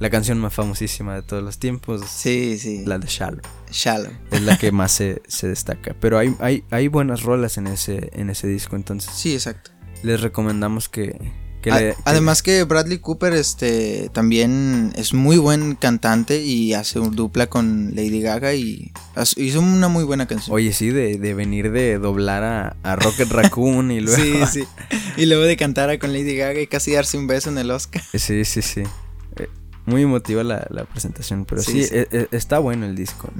la 0.00 0.10
canción 0.10 0.38
más 0.38 0.54
famosísima 0.54 1.14
de 1.14 1.22
todos 1.22 1.42
los 1.42 1.58
tiempos, 1.58 2.02
Sí, 2.08 2.58
sí. 2.58 2.84
la 2.86 2.98
de 2.98 3.06
Shallow, 3.08 3.40
Shallow. 3.70 4.12
es 4.30 4.42
la 4.42 4.56
que 4.58 4.70
más 4.72 4.92
se, 4.92 5.22
se 5.26 5.48
destaca. 5.48 5.94
Pero 6.00 6.18
hay, 6.18 6.34
hay, 6.40 6.64
hay 6.70 6.88
buenas 6.88 7.22
rolas 7.22 7.58
en 7.58 7.66
ese, 7.66 8.10
en 8.14 8.30
ese 8.30 8.46
disco, 8.46 8.76
entonces 8.76 9.10
Sí, 9.14 9.34
exacto. 9.34 9.70
les 10.02 10.20
recomendamos 10.20 10.88
que, 10.88 11.32
Que 11.60 11.72
A- 11.72 11.80
le- 11.80 11.94
que- 11.94 11.96
Además 12.04 12.44
que 12.44 12.62
Bradley 12.62 12.98
Cooper 12.98 13.32
este 13.32 14.10
también 14.12 14.92
es 14.94 15.12
muy 15.12 15.38
buen 15.38 15.74
cantante 15.74 16.40
y 16.44 16.72
hace 16.74 17.00
un 17.00 17.16
dupla 17.16 17.48
con 17.48 17.96
Lady 17.96 18.20
Gaga 18.20 18.54
y 18.54 18.92
hizo 19.36 19.60
una 19.60 19.88
muy 19.88 20.04
buena 20.04 20.28
canción. 20.28 20.54
Oye, 20.54 20.72
sí, 20.72 20.90
de, 20.90 21.18
de 21.18 21.34
venir 21.34 21.72
de 21.72 21.98
doblar 21.98 22.44
a, 22.44 22.76
a 22.84 22.94
Rocket 22.94 23.28
Raccoon 23.28 23.90
y 23.90 23.98
luego. 24.02 24.22
Sí, 24.46 24.60
sí. 24.62 24.64
Y 25.16 25.26
luego 25.26 25.42
de 25.42 25.56
cantar 25.56 25.90
a 25.90 25.98
con 25.98 26.12
Lady 26.12 26.36
Gaga 26.36 26.60
y 26.60 26.68
casi 26.68 26.92
darse 26.92 27.18
un 27.18 27.26
beso 27.26 27.50
en 27.50 27.58
el 27.58 27.72
Oscar. 27.72 28.02
Sí, 28.14 28.44
sí, 28.44 28.62
sí. 28.62 28.84
Eh, 29.88 29.90
Muy 29.90 30.02
emotiva 30.02 30.44
la, 30.44 30.66
la 30.70 30.84
presentación, 30.84 31.44
pero 31.44 31.62
sí, 31.62 31.72
Sí, 31.72 31.84
sí. 31.84 31.94
e- 31.96 32.08
e- 32.10 32.28
está 32.32 32.58
bueno 32.58 32.86
el 32.86 32.94
disco. 32.94 33.30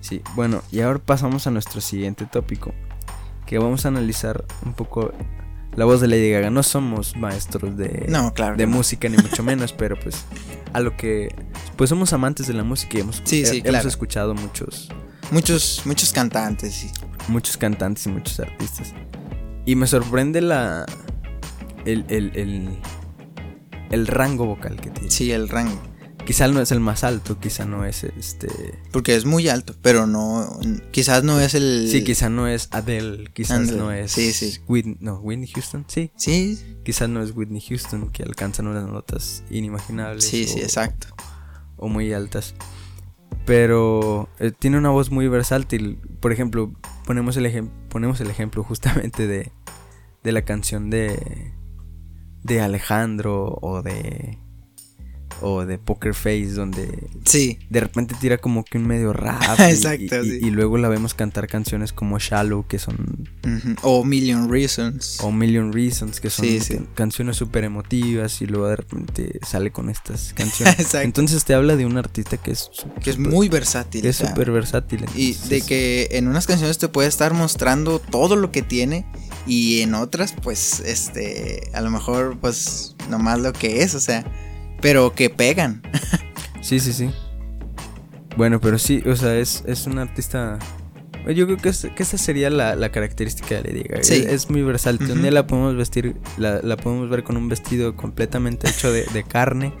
Sí, 0.00 0.20
bueno, 0.34 0.62
y 0.70 0.80
ahora 0.80 0.98
pasamos 0.98 1.46
a 1.46 1.50
nuestro 1.50 1.80
siguiente 1.80 2.26
tópico, 2.26 2.74
que 3.46 3.58
vamos 3.58 3.84
a 3.84 3.88
analizar 3.88 4.44
un 4.66 4.74
poco 4.74 5.12
la 5.74 5.84
voz 5.86 6.00
de 6.00 6.08
Lady 6.08 6.30
Gaga. 6.30 6.50
No 6.50 6.62
somos 6.62 7.16
maestros 7.16 7.76
de, 7.76 8.06
No, 8.08 8.32
claro. 8.34 8.56
de 8.56 8.66
no. 8.66 8.76
música, 8.76 9.08
ni 9.08 9.16
mucho 9.16 9.42
menos, 9.42 9.72
pero 9.78 9.98
pues 9.98 10.24
a 10.72 10.80
lo 10.80 10.96
que... 10.96 11.34
Pues 11.76 11.90
somos 11.90 12.12
amantes 12.12 12.46
de 12.46 12.54
la 12.54 12.62
música 12.64 12.98
y 12.98 13.00
hemos, 13.00 13.16
Sí, 13.24 13.44
sí, 13.46 13.56
he- 13.56 13.58
hemos 13.60 13.70
claro. 13.70 13.88
escuchado 13.88 14.34
muchos, 14.34 14.88
Muchos, 15.30 15.82
muchos 15.86 16.12
cantantes. 16.12 16.74
sí. 16.74 16.90
muchos 17.28 17.56
cantantes 17.56 18.06
y 18.06 18.10
muchos 18.10 18.38
artistas. 18.40 18.92
Y 19.64 19.74
me 19.76 19.86
sorprende 19.86 20.42
la... 20.42 20.84
El, 21.86 22.04
el, 22.08 22.32
el, 22.36 22.68
el 23.90 24.06
rango 24.06 24.46
vocal 24.46 24.80
que 24.80 24.90
tiene. 24.90 25.10
Sí, 25.10 25.30
el 25.32 25.48
rango. 25.48 25.80
Quizá 26.24 26.48
no 26.48 26.60
es 26.62 26.70
el 26.72 26.80
más 26.80 27.04
alto, 27.04 27.38
quizá 27.38 27.66
no 27.66 27.84
es 27.84 28.02
este... 28.04 28.48
Porque 28.92 29.14
es 29.14 29.26
muy 29.26 29.48
alto, 29.50 29.74
pero 29.82 30.06
no. 30.06 30.58
Quizás 30.90 31.22
no 31.22 31.38
es 31.38 31.52
el. 31.54 31.86
Sí, 31.90 32.02
quizá 32.02 32.30
no 32.30 32.48
es 32.48 32.68
Adele, 32.70 33.28
quizás 33.34 33.70
no 33.72 33.92
es 33.92 34.12
sí, 34.12 34.32
sí. 34.32 34.58
Whitney, 34.66 34.96
no, 35.00 35.16
Whitney 35.16 35.48
Houston, 35.48 35.84
sí, 35.86 36.12
Sí, 36.16 36.78
quizás 36.82 37.10
no 37.10 37.22
es 37.22 37.32
Whitney 37.36 37.60
Houston 37.60 38.08
que 38.10 38.22
alcanzan 38.22 38.68
unas 38.68 38.88
notas 38.88 39.42
inimaginables 39.50 40.24
sí, 40.24 40.46
sí, 40.46 40.60
exacto. 40.60 41.08
o 41.76 41.88
muy 41.88 42.10
altas. 42.14 42.54
Pero 43.44 44.30
eh, 44.38 44.52
tiene 44.58 44.78
una 44.78 44.90
voz 44.90 45.10
muy 45.10 45.28
versátil. 45.28 45.98
Por 46.20 46.32
ejemplo, 46.32 46.72
ponemos 47.04 47.36
el 47.36 47.44
ejem- 47.46 47.70
ponemos 47.90 48.18
el 48.22 48.30
ejemplo 48.30 48.64
justamente 48.64 49.26
de, 49.26 49.52
de 50.22 50.32
la 50.32 50.42
canción 50.42 50.88
de 50.88 51.52
de 52.44 52.60
Alejandro 52.60 53.58
o 53.60 53.82
de 53.82 54.38
o 55.40 55.66
de 55.66 55.78
Poker 55.78 56.14
Face 56.14 56.52
donde 56.52 57.08
Sí, 57.24 57.58
de 57.68 57.80
repente 57.80 58.14
tira 58.20 58.38
como 58.38 58.64
que 58.64 58.78
un 58.78 58.86
medio 58.86 59.12
rap. 59.12 59.42
Exacto, 59.58 60.22
y, 60.22 60.30
sí. 60.30 60.38
y 60.40 60.50
luego 60.50 60.78
la 60.78 60.88
vemos 60.88 61.12
cantar 61.12 61.48
canciones 61.48 61.92
como 61.92 62.18
Shallow, 62.20 62.66
que 62.68 62.78
son. 62.78 63.28
o 63.82 64.04
Million 64.04 64.48
Reasons. 64.50 65.18
O 65.22 65.32
Million 65.32 65.72
Reasons, 65.72 66.20
que 66.20 66.30
son 66.30 66.46
Sí, 66.46 66.60
sí. 66.60 66.74
can- 66.76 66.88
canciones 66.94 67.36
súper 67.36 67.64
emotivas. 67.64 68.40
Y 68.42 68.46
luego 68.46 68.68
de 68.68 68.76
repente 68.76 69.40
sale 69.44 69.72
con 69.72 69.90
estas 69.90 70.32
canciones. 70.36 70.78
Exacto. 70.78 71.04
Entonces 71.04 71.44
te 71.44 71.52
habla 71.52 71.74
de 71.76 71.84
un 71.84 71.98
artista 71.98 72.36
que 72.36 72.52
es. 72.52 72.70
que 73.02 73.10
es 73.10 73.18
muy 73.18 73.48
versátil. 73.48 74.06
es 74.06 74.16
o 74.16 74.18
sea, 74.20 74.28
súper 74.30 74.52
versátil. 74.52 75.04
Y 75.16 75.34
de 75.48 75.62
que 75.62 76.08
en 76.12 76.28
unas 76.28 76.46
canciones 76.46 76.78
te 76.78 76.88
puede 76.88 77.08
estar 77.08 77.34
mostrando 77.34 77.98
todo 77.98 78.36
lo 78.36 78.52
que 78.52 78.62
tiene 78.62 79.04
y 79.46 79.80
en 79.82 79.94
otras 79.94 80.32
pues 80.42 80.80
este 80.80 81.70
a 81.74 81.80
lo 81.80 81.90
mejor 81.90 82.38
pues 82.40 82.96
nomás 83.10 83.38
lo 83.40 83.52
que 83.52 83.82
es, 83.82 83.94
o 83.94 84.00
sea, 84.00 84.24
pero 84.80 85.14
que 85.14 85.30
pegan. 85.30 85.82
Sí, 86.60 86.80
sí, 86.80 86.94
sí. 86.94 87.10
Bueno, 88.38 88.58
pero 88.58 88.78
sí, 88.78 89.02
o 89.06 89.14
sea, 89.16 89.36
es, 89.36 89.62
es 89.66 89.86
un 89.86 89.98
artista. 89.98 90.58
Yo 91.34 91.44
creo 91.44 91.58
que, 91.58 91.68
es- 91.68 91.86
que 91.94 92.02
esa 92.02 92.16
sería 92.16 92.48
la, 92.48 92.74
la 92.74 92.90
característica 92.90 93.54
de 93.56 93.62
Lady 93.64 93.82
Gaga. 93.82 94.02
Sí. 94.02 94.14
Es, 94.14 94.26
es 94.32 94.50
muy 94.50 94.62
versátil. 94.62 95.04
Un 95.06 95.12
Ujú. 95.12 95.20
día 95.22 95.30
la 95.30 95.46
podemos 95.46 95.76
vestir, 95.76 96.16
la, 96.38 96.60
la 96.62 96.78
podemos 96.78 97.10
ver 97.10 97.22
con 97.22 97.36
un 97.36 97.50
vestido 97.50 97.96
completamente 97.96 98.66
hecho 98.68 98.90
de, 98.92 99.04
de 99.12 99.24
carne. 99.24 99.74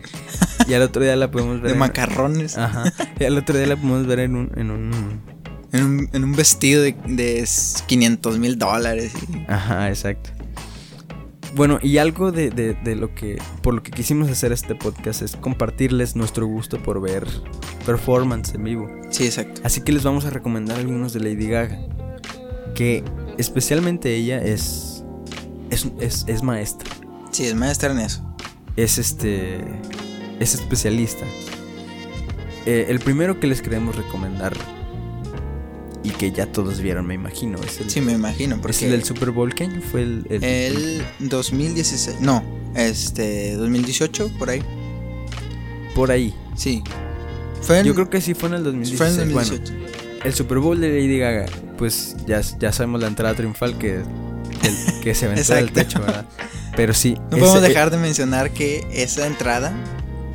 y 0.68 0.74
al 0.74 0.82
otro 0.82 1.02
día 1.02 1.16
la 1.16 1.30
podemos 1.30 1.56
ver. 1.62 1.68
de 1.68 1.72
en- 1.72 1.78
macarrones 1.78 2.58
Ajá. 2.58 2.84
Y 3.18 3.24
al 3.24 3.38
otro 3.38 3.56
día 3.56 3.66
la 3.66 3.76
podemos 3.76 4.06
ver 4.06 4.18
en 4.20 4.36
un. 4.36 4.52
En 4.56 4.70
un 4.70 5.33
en, 5.74 5.84
un, 5.84 6.10
en 6.12 6.24
un 6.24 6.32
vestido 6.32 6.80
de, 6.82 6.94
de 7.06 7.46
500 7.86 8.38
mil 8.38 8.58
dólares. 8.58 9.12
y- 9.30 9.44
ajá, 9.52 9.88
exacto. 9.88 10.30
Bueno, 11.54 11.78
y 11.82 11.98
algo 11.98 12.32
de, 12.32 12.50
de- 12.50 12.74
de 12.74 12.96
lo 12.96 13.14
que. 13.14 13.38
Por 13.62 13.74
lo 13.74 13.82
que 13.82 13.90
quisimos 13.92 14.28
hacer 14.28 14.50
este 14.52 14.74
podcast 14.74 15.22
es 15.22 15.36
compartirles 15.36 16.16
nuestro 16.16 16.46
gusto 16.46 16.82
por 16.82 17.00
ver 17.00 17.26
performance 17.86 18.54
en 18.54 18.64
vivo. 18.64 18.88
Sí, 19.10 19.24
exacto. 19.26 19.60
Así 19.64 19.80
que 19.82 19.92
les 19.92 20.02
vamos 20.02 20.24
a 20.24 20.30
recomendar 20.30 20.78
algunos 20.78 21.12
de 21.12 21.20
Lady 21.20 21.46
Gaga. 21.48 21.78
Que 22.74 23.04
especialmente 23.38 24.14
ella 24.16 24.42
es. 24.42 25.04
Es, 25.70 25.86
es, 26.00 26.24
es 26.26 26.42
maestra. 26.42 26.90
Sí, 27.30 27.44
es 27.44 27.54
maestra 27.54 27.92
en 27.92 28.00
eso. 28.00 28.24
Es 28.76 28.98
este. 28.98 29.60
Es 30.40 30.54
especialista. 30.54 31.24
Eh, 32.66 32.86
el 32.88 32.98
primero 32.98 33.38
que 33.38 33.46
les 33.46 33.62
queremos 33.62 33.94
recomendar. 33.94 34.54
Y 36.04 36.10
que 36.10 36.30
ya 36.30 36.46
todos 36.46 36.80
vieron, 36.80 37.06
me 37.06 37.14
imagino. 37.14 37.58
Es 37.66 37.80
el, 37.80 37.90
Sí, 37.90 38.00
me 38.00 38.12
imagino, 38.12 38.56
es 38.56 38.60
porque 38.60 38.84
el 38.84 38.90
del 38.92 39.04
Super 39.04 39.30
Bowl. 39.30 39.52
¿Qué 39.54 39.64
año 39.64 39.80
fue 39.90 40.02
el, 40.02 40.26
el- 40.28 40.44
el 40.44 41.02
2016, 41.20 42.18
no, 42.20 42.44
este 42.76 43.54
2018 43.56 44.30
por 44.38 44.50
ahí. 44.50 44.62
Por 45.94 46.10
ahí. 46.10 46.34
Sí. 46.56 46.82
Fue 47.62 47.78
en, 47.80 47.86
Yo 47.86 47.94
creo 47.94 48.10
que 48.10 48.20
sí 48.20 48.34
fue 48.34 48.48
en 48.50 48.56
el 48.56 48.64
2016. 48.64 48.98
fue 49.14 49.22
en 49.24 49.32
Bueno, 49.32 49.48
2018. 49.50 50.24
el 50.24 50.34
Super 50.34 50.58
Bowl 50.58 50.80
de 50.80 50.88
Lady 50.90 51.18
Gaga. 51.18 51.46
Pues 51.78 52.16
ya, 52.26 52.40
ya 52.58 52.70
sabemos 52.72 53.00
la 53.00 53.08
entrada 53.08 53.34
triunfal 53.34 53.78
que, 53.78 53.94
el- 53.96 55.00
que 55.02 55.14
se 55.14 55.26
aventó 55.26 55.54
del 55.54 55.72
techo, 55.72 56.00
¿verdad? 56.00 56.26
Pero 56.76 56.92
sí. 56.92 57.14
No 57.30 57.38
podemos 57.38 57.56
ese- 57.60 57.68
dejar 57.68 57.90
de 57.90 57.96
mencionar 57.96 58.50
que 58.50 58.86
esa 58.92 59.26
entrada, 59.26 59.72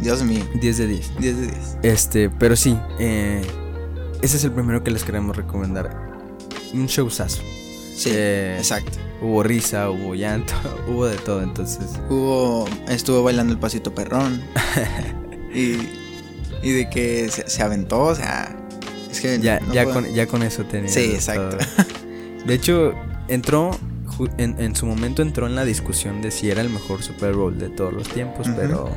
Dios 0.01 0.23
mío, 0.23 0.43
10 0.59 0.77
de 0.79 0.87
10. 0.87 1.11
10 1.19 1.37
de 1.37 1.45
10. 1.47 1.57
Este, 1.83 2.29
pero 2.31 2.55
sí, 2.55 2.75
eh, 2.99 3.41
ese 4.21 4.37
es 4.37 4.43
el 4.43 4.51
primero 4.51 4.83
que 4.83 4.91
les 4.91 5.03
queremos 5.03 5.35
recomendar. 5.35 5.95
Un 6.73 6.85
showzazo. 6.87 7.41
Sí, 7.95 8.11
Eh, 8.13 8.55
exacto. 8.59 8.97
Hubo 9.21 9.43
risa, 9.43 9.89
hubo 9.89 10.15
llanto, 10.15 10.53
hubo 10.87 11.05
de 11.07 11.17
todo, 11.17 11.41
entonces. 11.43 11.85
Hubo, 12.09 12.67
estuvo 12.87 13.23
bailando 13.23 13.51
el 13.53 13.59
pasito 13.59 13.93
perrón. 13.93 14.41
y, 15.53 15.77
y 16.61 16.71
de 16.71 16.89
que 16.89 17.29
se, 17.29 17.49
se 17.49 17.61
aventó, 17.63 17.99
o 18.03 18.15
sea, 18.15 18.55
es 19.11 19.19
que 19.19 19.39
Ya, 19.39 19.59
no 19.59 19.73
ya, 19.73 19.83
puedo- 19.83 19.93
con, 19.95 20.13
ya 20.13 20.27
con 20.27 20.43
eso 20.43 20.63
tenía. 20.63 20.89
Sí, 20.89 21.11
exacto. 21.13 21.57
todo. 21.57 21.85
De 22.45 22.53
hecho, 22.53 22.93
entró, 23.27 23.71
en, 24.37 24.59
en 24.61 24.75
su 24.75 24.85
momento 24.85 25.21
entró 25.21 25.47
en 25.47 25.55
la 25.55 25.65
discusión 25.65 26.21
de 26.21 26.31
si 26.31 26.49
era 26.49 26.61
el 26.61 26.69
mejor 26.69 27.03
Super 27.03 27.33
Bowl 27.33 27.57
de 27.57 27.69
todos 27.69 27.91
los 27.93 28.07
tiempos, 28.07 28.47
pero. 28.55 28.89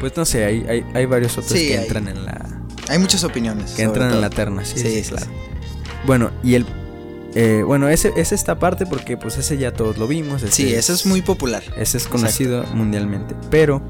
Pues 0.00 0.16
no 0.16 0.24
sé, 0.24 0.44
hay, 0.46 0.64
hay, 0.68 0.84
hay 0.94 1.06
varios 1.06 1.32
otros 1.38 1.52
Sí, 1.52 1.68
que 1.68 1.76
hay- 1.78 1.84
entran 1.84 2.08
en 2.08 2.24
la. 2.24 2.49
Hay 2.90 2.98
muchas 2.98 3.24
opiniones. 3.24 3.72
que 3.72 3.82
entran 3.82 4.12
en 4.12 4.20
la 4.20 4.30
terna, 4.30 4.64
sí, 4.64 4.78
Sí, 4.78 4.88
sí, 4.90 5.02
sí, 5.04 5.10
claro. 5.10 5.26
sí. 5.26 5.32
Bueno, 6.06 6.30
y 6.42 6.54
el. 6.54 6.66
eh, 7.34 7.62
bueno, 7.64 7.88
ese 7.88 8.12
es 8.16 8.32
esta 8.32 8.58
parte 8.58 8.86
porque 8.86 9.16
pues 9.16 9.36
ese 9.38 9.56
ya 9.58 9.72
todos 9.72 9.96
lo 9.98 10.06
vimos. 10.08 10.42
ese 10.42 10.52
Sí, 10.52 10.74
eso 10.74 10.92
es 10.92 11.06
muy 11.06 11.22
popular. 11.22 11.62
Ese 11.76 11.96
es 11.98 12.06
conocido 12.08 12.64
mundialmente. 12.74 13.34
Pero 13.50 13.82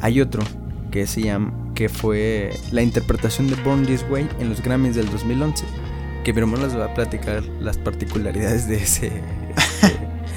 hay 0.00 0.20
otro 0.20 0.42
que 0.90 1.06
se 1.06 1.22
llama. 1.22 1.52
que 1.74 1.88
fue 1.88 2.58
la 2.70 2.82
interpretación 2.82 3.48
de 3.48 3.56
Born 3.56 3.86
This 3.86 4.04
Way 4.10 4.28
en 4.40 4.48
los 4.50 4.62
Grammys 4.62 4.94
del 4.94 5.10
2011. 5.10 5.64
Que 6.22 6.32
mi 6.32 6.40
hermano 6.40 6.66
les 6.66 6.76
va 6.76 6.84
a 6.84 6.94
platicar 6.94 7.42
las 7.60 7.76
particularidades 7.78 8.68
de 8.68 8.76
ese. 8.82 9.10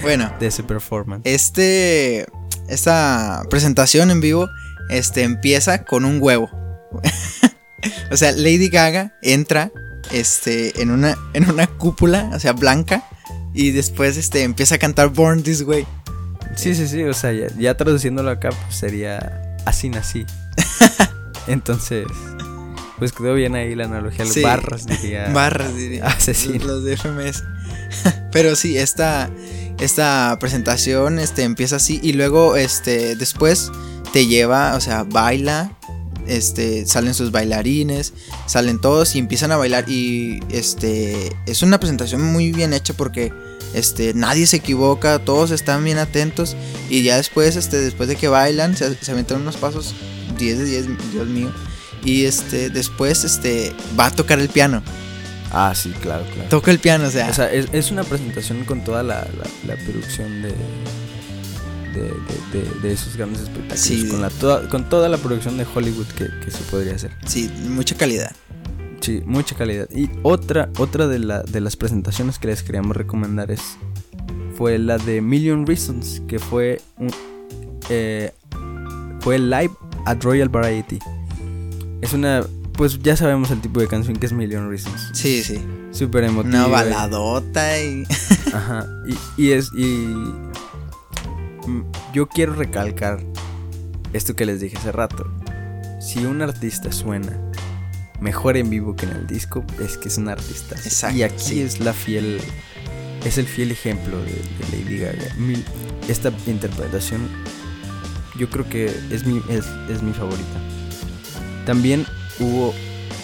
Bueno, 0.01 0.31
de 0.39 0.47
ese 0.47 0.61
performance. 0.63 1.21
este. 1.25 2.25
Esta 2.67 3.43
presentación 3.49 4.11
en 4.11 4.21
vivo. 4.21 4.47
Este 4.89 5.23
empieza 5.23 5.83
con 5.83 6.05
un 6.05 6.19
huevo. 6.21 6.49
o 8.11 8.17
sea, 8.17 8.31
Lady 8.31 8.69
Gaga 8.69 9.13
entra. 9.21 9.71
Este. 10.11 10.81
en 10.81 10.91
una. 10.91 11.17
en 11.33 11.49
una 11.49 11.67
cúpula. 11.67 12.29
O 12.33 12.39
sea, 12.39 12.53
blanca. 12.53 13.03
Y 13.53 13.71
después 13.71 14.17
este 14.17 14.43
empieza 14.43 14.75
a 14.75 14.77
cantar 14.77 15.09
Born 15.09 15.43
This 15.43 15.61
Way. 15.61 15.85
Sí, 16.55 16.75
sí, 16.75 16.87
sí. 16.87 17.03
O 17.03 17.13
sea, 17.13 17.31
ya, 17.31 17.47
ya 17.57 17.75
traduciéndolo 17.77 18.29
acá, 18.29 18.49
pues 18.49 18.75
sería 18.75 19.57
así 19.65 19.89
nací. 19.89 20.25
Entonces. 21.47 22.05
Pues 22.97 23.11
quedó 23.11 23.33
bien 23.33 23.55
ahí 23.55 23.75
la 23.75 23.85
analogía. 23.85 24.25
Sí. 24.25 24.41
Barras, 24.41 24.85
diría. 24.85 25.29
Barras, 25.33 25.75
diría. 25.75 26.05
Asesino. 26.05 26.65
Los 26.65 26.83
de 26.83 26.97
FMS. 26.97 27.43
Pero 28.31 28.55
sí, 28.55 28.77
esta, 28.77 29.29
esta 29.79 30.37
presentación 30.39 31.19
este, 31.19 31.43
empieza 31.43 31.77
así 31.77 31.99
y 32.01 32.13
luego 32.13 32.55
este, 32.55 33.15
después 33.15 33.71
te 34.13 34.27
lleva, 34.27 34.75
o 34.75 34.81
sea, 34.81 35.03
baila, 35.03 35.71
este, 36.27 36.85
salen 36.85 37.13
sus 37.13 37.31
bailarines, 37.31 38.13
salen 38.45 38.79
todos 38.79 39.15
y 39.15 39.19
empiezan 39.19 39.51
a 39.51 39.57
bailar 39.57 39.89
y 39.89 40.39
este, 40.49 41.35
es 41.45 41.61
una 41.61 41.79
presentación 41.79 42.21
muy 42.21 42.51
bien 42.51 42.73
hecha 42.73 42.93
porque 42.93 43.33
este, 43.73 44.13
nadie 44.13 44.47
se 44.47 44.57
equivoca, 44.57 45.19
todos 45.19 45.51
están 45.51 45.83
bien 45.83 45.97
atentos 45.97 46.55
y 46.89 47.03
ya 47.03 47.17
después, 47.17 47.55
este, 47.55 47.77
después 47.77 48.09
de 48.09 48.15
que 48.15 48.27
bailan, 48.27 48.75
se, 48.77 48.95
se 48.95 49.11
aventan 49.11 49.41
unos 49.41 49.57
pasos 49.57 49.93
10 50.37 50.59
de 50.59 50.65
10, 50.65 51.11
Dios 51.11 51.27
mío. 51.27 51.51
Y 52.03 52.25
este, 52.25 52.69
después 52.69 53.23
este, 53.23 53.73
va 53.99 54.07
a 54.07 54.11
tocar 54.11 54.39
el 54.39 54.49
piano. 54.49 54.83
Ah, 55.51 55.73
sí, 55.75 55.91
claro, 56.01 56.25
claro. 56.33 56.49
Toca 56.49 56.69
el 56.69 56.79
piano, 56.79 57.07
o 57.07 57.09
sea. 57.09 57.29
O 57.29 57.33
sea, 57.33 57.51
es, 57.51 57.67
es 57.71 57.91
una 57.91 58.03
presentación 58.03 58.63
con 58.65 58.83
toda 58.83 59.03
la, 59.03 59.21
la, 59.37 59.75
la 59.75 59.83
producción 59.83 60.41
de, 60.41 60.53
de, 62.01 62.59
de- 62.59 62.79
de 62.81 62.93
esos 62.93 63.15
grandes 63.17 63.41
espectáculos. 63.41 63.79
Sí. 63.79 64.07
Con, 64.09 64.21
la, 64.21 64.29
toda, 64.29 64.67
con 64.69 64.89
toda 64.89 65.09
la 65.09 65.17
producción 65.17 65.57
de 65.57 65.65
Hollywood 65.73 66.07
que, 66.17 66.27
que 66.43 66.51
se 66.51 66.63
podría 66.69 66.95
hacer. 66.95 67.11
Sí, 67.25 67.51
mucha 67.69 67.95
calidad. 67.95 68.31
Sí, 69.01 69.21
mucha 69.25 69.55
calidad. 69.55 69.87
Y 69.95 70.09
otra, 70.23 70.69
otra 70.79 71.07
de, 71.07 71.19
la, 71.19 71.43
de 71.43 71.61
las 71.61 71.75
presentaciones 71.75 72.39
que 72.39 72.47
les 72.47 72.63
queríamos 72.63 72.95
recomendar 72.97 73.51
es 73.51 73.61
fue 74.57 74.79
la 74.79 74.97
de 74.97 75.21
Million 75.21 75.67
Reasons, 75.67 76.21
que 76.27 76.39
fue 76.39 76.81
un, 76.97 77.11
eh, 77.89 78.31
fue 79.19 79.37
live 79.37 79.71
at 80.05 80.21
Royal 80.23 80.49
Variety. 80.49 80.97
Es 82.01 82.13
una, 82.13 82.43
pues 82.73 82.99
ya 83.03 83.15
sabemos 83.17 83.51
el 83.51 83.61
tipo 83.61 83.79
de 83.79 83.87
canción 83.87 84.15
que 84.15 84.25
es 84.25 84.33
Million 84.33 84.69
Reasons. 84.69 85.09
Sí, 85.13 85.43
sí. 85.43 85.59
Súper 85.91 86.23
emotiva. 86.23 86.65
Una 86.65 86.67
baladota 86.67 87.79
y... 87.81 88.03
Ajá. 88.53 88.87
Y, 89.37 89.43
y 89.43 89.51
es 89.51 89.69
y 89.77 90.07
yo 92.13 92.27
quiero 92.27 92.53
recalcar 92.53 93.19
esto 94.13 94.35
que 94.35 94.45
les 94.45 94.59
dije 94.61 94.77
hace 94.77 94.91
rato. 94.91 95.25
Si 96.01 96.25
un 96.25 96.41
artista 96.41 96.91
suena 96.91 97.31
mejor 98.19 98.57
en 98.57 98.69
vivo 98.69 98.95
que 98.95 99.05
en 99.05 99.11
el 99.11 99.27
disco, 99.27 99.63
es 99.83 99.97
que 99.97 100.07
es 100.09 100.17
un 100.17 100.29
artista. 100.29 100.75
Exacto, 100.75 101.17
Y 101.17 101.23
aquí 101.23 101.43
sí. 101.43 101.61
es 101.61 101.79
la 101.79 101.93
fiel 101.93 102.39
es 103.25 103.37
el 103.39 103.47
fiel 103.47 103.71
ejemplo 103.71 104.17
de, 104.19 104.25
de 104.31 104.83
Lady 104.83 104.97
Gaga. 104.99 105.33
Mi- 105.37 105.63
esta 106.07 106.31
interpretación 106.45 107.27
yo 108.37 108.49
creo 108.49 108.69
que 108.69 108.85
es 109.09 109.25
mi 109.25 109.41
es, 109.49 109.65
es 109.89 110.03
mi 110.03 110.13
favorita. 110.13 110.59
También 111.65 112.05
hubo 112.39 112.73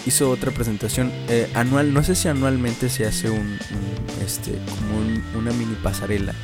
hizo 0.04 0.30
otra 0.30 0.50
presentación 0.50 1.12
eh, 1.28 1.48
anual, 1.54 1.94
no 1.94 2.02
sé 2.02 2.16
si 2.16 2.26
anualmente 2.26 2.88
se 2.90 3.06
hace 3.06 3.30
un, 3.30 3.38
un, 3.38 4.22
este 4.24 4.58
como 4.80 4.98
un- 4.98 5.22
una 5.38 5.52
mini 5.52 5.76
pasarela 5.82 6.34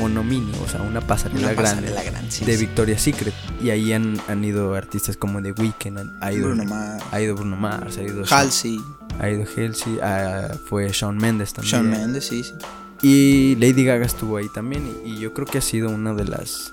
o 0.00 0.08
no 0.08 0.22
mini, 0.24 0.52
o 0.64 0.68
sea, 0.68 0.80
una 0.82 1.00
pasarela 1.00 1.40
Una 1.48 1.52
grande 1.54 1.82
pasarela 1.88 2.02
grande, 2.10 2.30
sí, 2.30 2.44
de 2.44 2.56
sí. 2.56 2.64
Victoria's 2.66 3.02
Secret 3.02 3.34
y 3.62 3.70
ahí 3.70 3.92
han, 3.92 4.18
han 4.28 4.44
ido 4.44 4.74
artistas 4.74 5.16
como 5.16 5.42
The 5.42 5.52
Weeknd, 5.52 5.98
han- 5.98 6.16
ha 6.20 6.32
ido 6.32 6.46
Bruno 6.48 6.64
Mars. 6.64 7.04
ha 7.10 7.20
ido 7.20 7.34
Bruno 7.36 7.56
Mars, 7.56 7.98
ha 7.98 8.02
ido 8.02 8.24
Halsey, 8.28 8.80
ha 9.18 9.28
ido 9.28 9.44
Halsey, 9.56 9.98
ah, 10.02 10.48
fue 10.68 10.88
Shawn 10.92 11.16
Mendes 11.18 11.52
también. 11.52 11.72
Shawn 11.72 11.90
Mendes, 11.90 12.26
sí, 12.26 12.42
sí. 12.44 12.54
Y 13.02 13.56
Lady 13.56 13.84
Gaga 13.84 14.06
estuvo 14.06 14.36
ahí 14.36 14.48
también 14.54 14.88
y, 15.04 15.10
y 15.10 15.18
yo 15.18 15.34
creo 15.34 15.46
que 15.46 15.58
ha 15.58 15.62
sido 15.62 15.90
una 15.90 16.14
de 16.14 16.24
las 16.24 16.72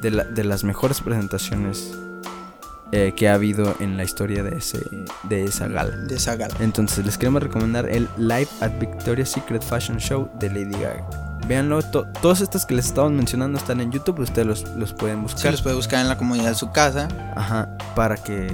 de, 0.00 0.10
la- 0.12 0.24
de 0.24 0.44
las 0.44 0.62
mejores 0.64 1.00
presentaciones 1.00 1.92
eh, 2.92 3.12
que 3.16 3.28
ha 3.28 3.34
habido 3.34 3.74
en 3.80 3.96
la 3.98 4.04
historia 4.04 4.42
de 4.42 4.56
ese 4.56 4.80
de 5.24 5.44
esa 5.44 5.66
gala. 5.68 5.94
De 5.96 6.14
esa 6.14 6.36
gala. 6.36 6.54
Entonces 6.60 7.04
les 7.04 7.18
queremos 7.18 7.42
recomendar 7.42 7.86
el 7.88 8.08
Live 8.16 8.48
at 8.60 8.78
Victoria's 8.80 9.30
Secret 9.30 9.62
Fashion 9.62 9.98
Show 9.98 10.30
de 10.38 10.48
Lady 10.48 10.70
Gaga. 10.80 11.37
Véanlo, 11.48 11.82
to- 11.82 12.06
todos 12.20 12.40
estos 12.42 12.66
que 12.66 12.74
les 12.74 12.86
estamos 12.86 13.10
mencionando 13.12 13.56
están 13.58 13.80
en 13.80 13.90
YouTube, 13.90 14.20
ustedes 14.20 14.46
los, 14.46 14.68
los 14.76 14.92
pueden 14.92 15.16
Sí, 15.18 15.22
buscar. 15.22 15.50
los 15.52 15.62
puede 15.62 15.76
buscar 15.76 16.00
en 16.02 16.08
la 16.08 16.18
comunidad 16.18 16.50
de 16.50 16.54
su 16.54 16.70
casa. 16.70 17.08
Ajá, 17.34 17.76
para 17.96 18.16
que 18.16 18.52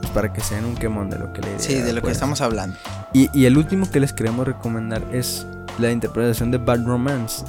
pues, 0.00 0.10
para 0.12 0.32
que 0.32 0.40
se 0.40 0.54
den 0.54 0.64
un 0.64 0.74
quemón 0.74 1.10
de 1.10 1.18
lo 1.18 1.32
que 1.32 1.42
Lady 1.42 1.54
Sí, 1.58 1.74
de 1.74 1.92
lo 1.92 2.00
que 2.02 2.10
estamos 2.10 2.40
hablando. 2.40 2.76
y, 3.12 3.28
y 3.38 3.44
el 3.44 3.56
último 3.58 3.90
que 3.90 4.00
les 4.00 4.12
queremos 4.14 4.46
recomendar 4.46 5.02
es 5.12 5.46
la 5.78 5.90
interpretación 5.90 6.50
de 6.50 6.58
Bad 6.58 6.84
Romance. 6.86 7.44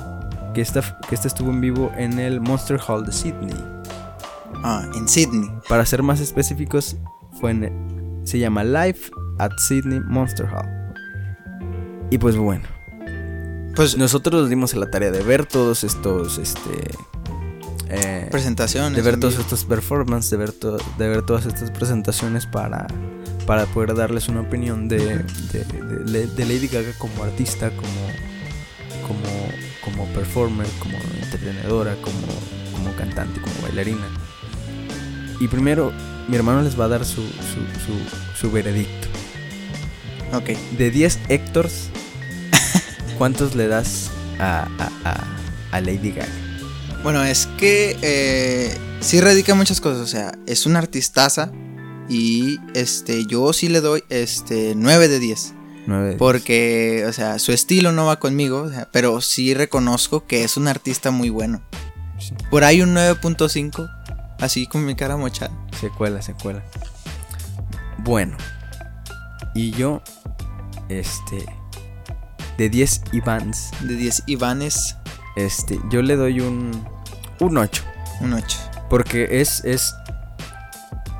Que 0.54 0.62
esta, 0.62 0.82
que 1.10 1.15
esta 1.15 1.28
estuvo 1.28 1.50
en 1.50 1.62
vivo 1.62 1.91
en 1.98 2.19
el 2.19 2.39
Monster 2.39 2.80
Hall 2.88 3.06
de 3.06 3.12
Sydney. 3.12 3.56
Ah, 4.63 4.86
en 4.96 5.08
Sydney. 5.08 5.50
Para 5.67 5.84
ser 5.86 6.04
más 6.04 6.19
específicos, 6.19 6.96
fue 7.39 7.52
en, 7.52 8.22
se 8.24 8.38
llama 8.38 8.63
Live 8.63 9.00
at 9.39 9.50
Sydney 9.58 10.00
Monster 10.02 10.46
Hall. 10.46 10.69
Y 12.12 12.17
pues 12.19 12.38
bueno, 12.38 12.65
Pues 13.76 13.98
nosotros 13.98 14.42
nos 14.42 14.50
dimos 14.50 14.74
a 14.74 14.78
la 14.78 14.90
tarea 14.92 15.12
de 15.12 15.24
ver 15.24 15.46
todos 15.46 15.84
estos, 15.84 16.38
este, 16.38 16.92
eh, 17.90 18.28
presentaciones. 18.32 18.96
de 18.96 19.02
ver 19.02 19.18
vivo. 19.18 19.30
estos 19.30 19.66
performances, 19.66 20.30
de 20.32 20.38
ver, 20.38 20.52
to- 20.52 20.78
de 20.98 21.10
ver 21.10 21.24
todas 21.24 21.46
estas 21.48 21.72
presentaciones 21.72 22.46
para, 22.46 22.88
para 23.48 23.66
poder 23.66 23.96
darles 23.96 24.28
una 24.30 24.42
opinión 24.42 24.88
de, 24.88 24.98
de, 25.52 25.64
de- 25.66 26.04
de- 26.06 26.28
de 26.28 26.46
Lady 26.46 26.68
Gaga 26.68 26.92
como 27.00 27.24
artista, 27.24 27.72
como, 27.72 29.08
como, 29.08 29.50
como 29.84 30.14
performer, 30.14 30.68
como 30.80 30.98
entretenedora, 31.24 31.96
como, 32.02 32.18
como 32.74 32.96
cantante, 32.96 33.42
como 33.42 33.54
bailarina. 33.64 34.06
Y 35.40 35.48
primero, 35.48 35.92
mi 36.28 36.36
hermano 36.36 36.62
les 36.62 36.80
va 36.80 36.86
a 36.86 36.90
dar 36.90 37.06
su, 37.06 37.22
su, 37.24 37.28
su, 37.86 38.38
su 38.40 38.52
veredicto. 38.52 39.08
Ok. 40.32 40.50
De 40.78 40.90
10 40.92 41.20
Héctors, 41.30 41.90
¿cuántos 43.17 43.56
le 43.56 43.67
das 43.67 44.10
a, 44.39 44.67
a, 44.80 45.10
a, 45.10 45.23
a 45.71 45.82
Lady 45.82 46.12
Gaga? 46.12 46.43
Bueno, 47.04 47.21
es 47.21 47.47
que 47.58 47.97
eh, 48.02 48.78
sí 49.02 49.19
radica 49.19 49.56
muchas 49.56 49.82
cosas. 49.82 50.02
O 50.02 50.08
sea, 50.08 50.32
es 50.47 50.65
una 50.65 50.80
artistaza. 50.80 51.52
Y 52.10 52.60
este, 52.73 53.26
yo 53.26 53.52
sí 53.54 53.67
le 53.69 53.82
doy 53.82 54.04
este 54.10 54.73
9 54.76 55.10
de 55.10 55.19
10. 55.19 55.54
9 55.86 56.04
de 56.04 56.10
10. 56.12 56.19
Porque, 56.19 57.06
o 57.08 57.13
sea, 57.13 57.39
su 57.39 57.52
estilo 57.52 57.91
no 57.91 58.06
va 58.06 58.19
conmigo. 58.19 58.62
o 58.62 58.69
sea, 58.69 58.89
pero 58.91 59.19
sí 59.19 59.54
reconozco 59.54 60.26
que 60.26 60.43
es 60.43 60.56
un 60.56 60.67
artista 60.67 61.12
muy 61.12 61.30
bueno. 61.30 61.62
Sí. 62.19 62.34
Por 62.49 62.63
ahí 62.63 62.82
un 62.82 62.95
9.5. 62.95 63.89
Así 64.39 64.67
con 64.67 64.86
mi 64.86 64.95
cara 64.95 65.17
mochada. 65.17 65.52
Secuela, 65.80 66.21
secuela. 66.21 66.63
Bueno. 67.97 68.38
Y 69.56 69.71
yo, 69.71 70.02
este, 70.89 71.45
de 72.58 72.70
10 72.70 73.02
Ivans, 73.13 73.72
De 73.82 73.96
10 73.96 74.24
Ivanes, 74.28 74.98
este, 75.36 75.80
yo 75.89 76.02
le 76.02 76.16
doy 76.16 76.42
un, 76.42 76.72
un 77.39 77.58
8. 77.58 77.84
un 78.22 78.34
8. 78.34 78.58
Porque 78.89 79.42
es, 79.42 79.63
es, 79.66 79.96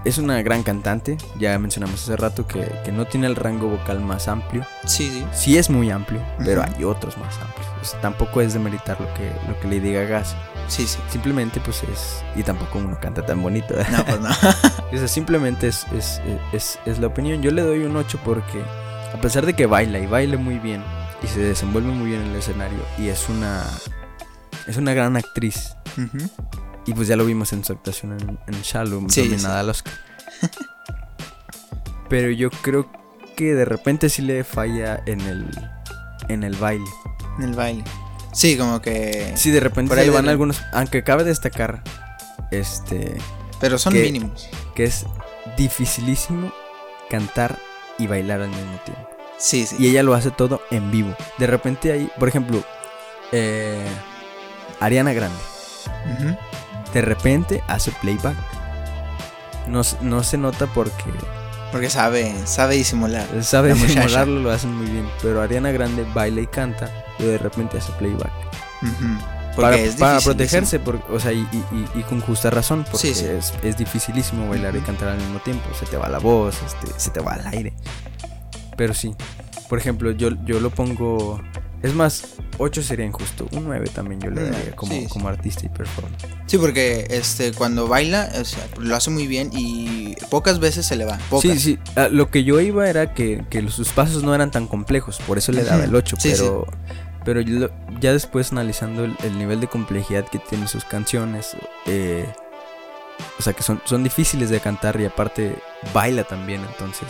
es 0.06 0.18
una 0.18 0.42
gran 0.42 0.64
cantante. 0.64 1.18
Ya 1.40 1.58
mencionamos 1.58 2.04
hace 2.04 2.16
rato 2.16 2.46
que, 2.46 2.72
que 2.84 2.92
no 2.92 3.06
tiene 3.06 3.28
el 3.28 3.36
rango 3.36 3.68
vocal 3.70 4.00
más 4.00 4.28
amplio. 4.28 4.66
Sí, 4.86 5.10
sí. 5.10 5.26
Sí 5.34 5.58
es 5.58 5.70
muy 5.70 5.90
amplio, 5.90 6.22
pero 6.40 6.64
hay 6.64 6.84
otros 6.84 7.18
más 7.18 7.36
amplios. 7.40 7.68
O 7.82 7.86
sea, 7.86 8.00
tampoco 8.02 8.42
es 8.42 8.54
demeritar 8.54 9.00
lo 9.02 9.12
que, 9.16 9.32
lo 9.48 9.60
que 9.60 9.68
Lady 9.68 9.94
Gaga 9.94 10.20
hace. 10.20 10.36
Sí, 10.68 10.86
sí. 10.86 11.00
Simplemente 11.10 11.60
pues 11.60 11.84
es... 11.84 12.24
Y 12.36 12.44
tampoco 12.44 12.78
uno 12.78 12.98
canta 13.02 13.26
tan 13.26 13.42
bonito. 13.42 13.74
¿verdad? 13.74 13.98
No, 13.98 14.06
pues 14.06 14.22
no. 14.22 14.30
O 14.94 14.98
sea, 14.98 15.08
simplemente 15.08 15.68
es, 15.68 15.88
es, 15.92 16.22
es, 16.54 16.80
es 16.86 17.00
la 17.00 17.08
opinión. 17.08 17.42
Yo 17.42 17.50
le 17.50 17.64
doy 17.64 17.84
un 17.84 17.96
8 17.96 18.20
porque 18.24 18.62
a 19.12 19.20
pesar 19.20 19.46
de 19.46 19.54
que 19.54 19.66
baila 19.66 19.98
y 19.98 20.06
baile 20.06 20.38
muy 20.38 20.60
bien 20.60 20.84
y 21.24 21.28
se 21.28 21.40
desenvuelve 21.40 21.90
muy 21.92 22.10
bien 22.10 22.22
en 22.22 22.28
el 22.30 22.36
escenario 22.36 22.80
y 22.98 23.08
es 23.08 23.30
una 23.30 23.64
es 24.68 24.78
una 24.78 24.94
gran 24.94 25.16
actriz 25.18 25.76
y 26.86 26.94
pues 26.94 27.08
ya 27.08 27.16
lo 27.16 27.26
vimos 27.26 27.54
en 27.54 27.64
su 27.64 27.72
actuación 27.74 28.14
en, 28.20 28.40
en 28.48 28.62
Shallow, 28.62 29.10
Sí, 29.10 29.24
nominada 29.30 29.62
al 29.62 29.70
Oscar. 29.70 29.94
Pero 32.10 32.30
yo 32.30 32.50
creo 32.50 32.90
que 33.36 33.54
de 33.56 33.66
repente 33.66 34.10
sí 34.10 34.22
le 34.22 34.44
falla 34.44 35.02
en 35.06 35.22
el 35.22 35.50
en 36.30 36.44
el 36.44 36.56
baile. 36.56 36.86
En 37.38 37.46
el 37.46 37.54
baile. 37.54 37.84
Sí, 38.32 38.58
como 38.58 38.82
que. 38.82 39.34
Sí, 39.36 39.52
de 39.52 39.60
repente 39.60 39.90
Por 39.90 40.00
ahí 40.00 40.10
van 40.10 40.26
de- 40.26 40.32
algunos, 40.32 40.62
aunque 40.74 41.04
cabe 41.04 41.24
destacar 41.24 41.84
este 42.52 43.18
Pero 43.60 43.78
son 43.78 43.94
que- 43.94 44.04
mínimos. 44.04 44.48
que 44.76 44.84
es 44.86 45.06
dificilísimo 45.58 46.52
cantar 47.10 47.58
y 47.98 48.08
bailar 48.08 48.42
al 48.42 48.50
mismo 48.50 48.78
tiempo. 48.86 49.10
Sí, 49.38 49.66
sí. 49.66 49.76
Y 49.80 49.88
ella 49.90 50.04
lo 50.04 50.14
hace 50.14 50.32
todo 50.32 50.62
en 50.72 50.90
vivo. 50.92 51.16
De 51.38 51.48
repente 51.48 51.92
hay, 51.92 52.10
por 52.18 52.28
ejemplo, 52.30 52.64
eh, 53.32 53.86
Ariana 54.80 55.14
Grande. 55.14 55.38
De 56.94 57.02
repente 57.02 57.64
hace 57.68 57.92
playback. 58.02 58.36
No, 59.68 59.82
no 60.02 60.24
se 60.24 60.38
nota 60.38 60.68
porque 60.68 61.04
Porque 61.72 61.90
sabe, 61.90 62.34
sabe 62.46 62.76
disimular. 62.76 63.26
sabe 63.44 63.74
disimularlo, 63.74 64.40
lo 64.42 64.52
hacen 64.52 64.74
muy 64.76 64.88
bien. 64.88 65.10
Pero 65.22 65.42
Ariana 65.42 65.72
Grande 65.72 66.06
baila 66.14 66.42
y 66.42 66.48
canta 66.48 66.90
y 67.20 67.24
de 67.24 67.38
repente 67.38 67.78
hace 67.78 67.92
playback. 67.94 68.32
Porque 69.56 69.62
Para, 69.62 69.78
es 69.78 69.96
para 69.96 70.14
difícil, 70.14 70.32
protegerse, 70.36 70.80
por- 70.80 71.02
o 71.12 71.20
sea, 71.20 71.32
y, 71.32 71.48
y- 71.52 71.66
y- 71.96 72.00
y 72.00 72.04
con 72.04 72.22
justa 72.22 72.50
razón, 72.50 72.86
porque 72.90 73.08
Sí, 73.08 73.14
sí. 73.16 73.26
Es, 73.26 73.54
es 73.64 73.78
dificilísimo 73.78 74.50
bailar 74.50 74.76
y 74.76 74.80
cantar 74.82 75.10
al 75.10 75.18
mismo 75.18 75.40
tiempo. 75.40 75.64
Se 75.80 75.86
te 75.86 75.96
va 75.96 76.10
la 76.10 76.18
voz, 76.20 76.56
este, 76.66 77.00
se 77.00 77.12
te 77.12 77.20
va 77.20 77.36
el 77.36 77.48
aire. 77.48 77.74
Pero 78.76 78.94
sí, 78.94 79.16
por 79.70 79.80
ejemplo, 79.80 80.12
yo, 80.12 80.30
yo 80.46 80.60
lo 80.60 80.70
pongo. 80.70 81.42
Es 81.82 81.94
más, 81.94 82.36
8 82.60 82.82
sería 82.82 83.06
injusto. 83.06 83.48
Un 83.52 83.66
9 83.66 83.90
también 83.94 84.22
yo 84.22 84.30
le 84.30 84.50
daría 84.50 84.76
como, 84.76 84.94
sí, 84.94 85.02
sí. 85.02 85.08
como 85.10 85.28
artista 85.28 85.66
y 85.66 85.70
performer. 85.70 86.18
Sí, 86.48 86.58
porque 86.58 87.08
este 87.10 87.52
cuando 87.52 87.88
baila, 87.88 88.32
o 88.40 88.46
sea, 88.46 88.66
lo 88.80 88.96
hace 88.96 89.10
muy 89.10 89.28
bien 89.28 89.50
y 89.52 90.16
pocas 90.30 90.60
veces 90.60 90.86
se 90.86 90.96
le 90.96 91.06
va. 91.06 91.18
Pocas. 91.30 91.52
Sí, 91.52 91.60
sí. 91.60 91.80
ah, 91.96 92.08
lo 92.08 92.30
que 92.30 92.44
yo 92.44 92.62
iba 92.62 92.90
era 92.90 93.14
que, 93.14 93.44
que 93.50 93.68
sus 93.70 93.90
pasos 93.90 94.24
no 94.24 94.34
eran 94.34 94.50
tan 94.52 94.68
complejos, 94.68 95.20
por 95.28 95.38
eso 95.38 95.52
le 95.52 95.64
daba 95.64 95.84
el 95.84 95.94
8. 95.94 96.16
Sí, 96.20 96.32
pero 96.32 96.66
pero 97.26 97.42
yo 97.42 97.70
ya 98.00 98.14
después 98.14 98.52
analizando 98.52 99.06
el, 99.06 99.16
el 99.24 99.38
nivel 99.38 99.60
de 99.60 99.68
complejidad 99.68 100.28
que 100.28 100.40
tienen 100.40 100.68
sus 100.68 100.86
canciones, 100.86 101.56
eh, 101.86 102.28
o 103.40 103.42
sea 103.42 103.54
que 103.54 103.64
son, 103.64 103.82
son 103.86 104.04
difíciles 104.04 104.50
de 104.50 104.60
cantar 104.60 105.00
y 105.00 105.06
aparte 105.06 105.56
baila 105.94 106.24
también, 106.24 106.62
entonces 106.72 107.08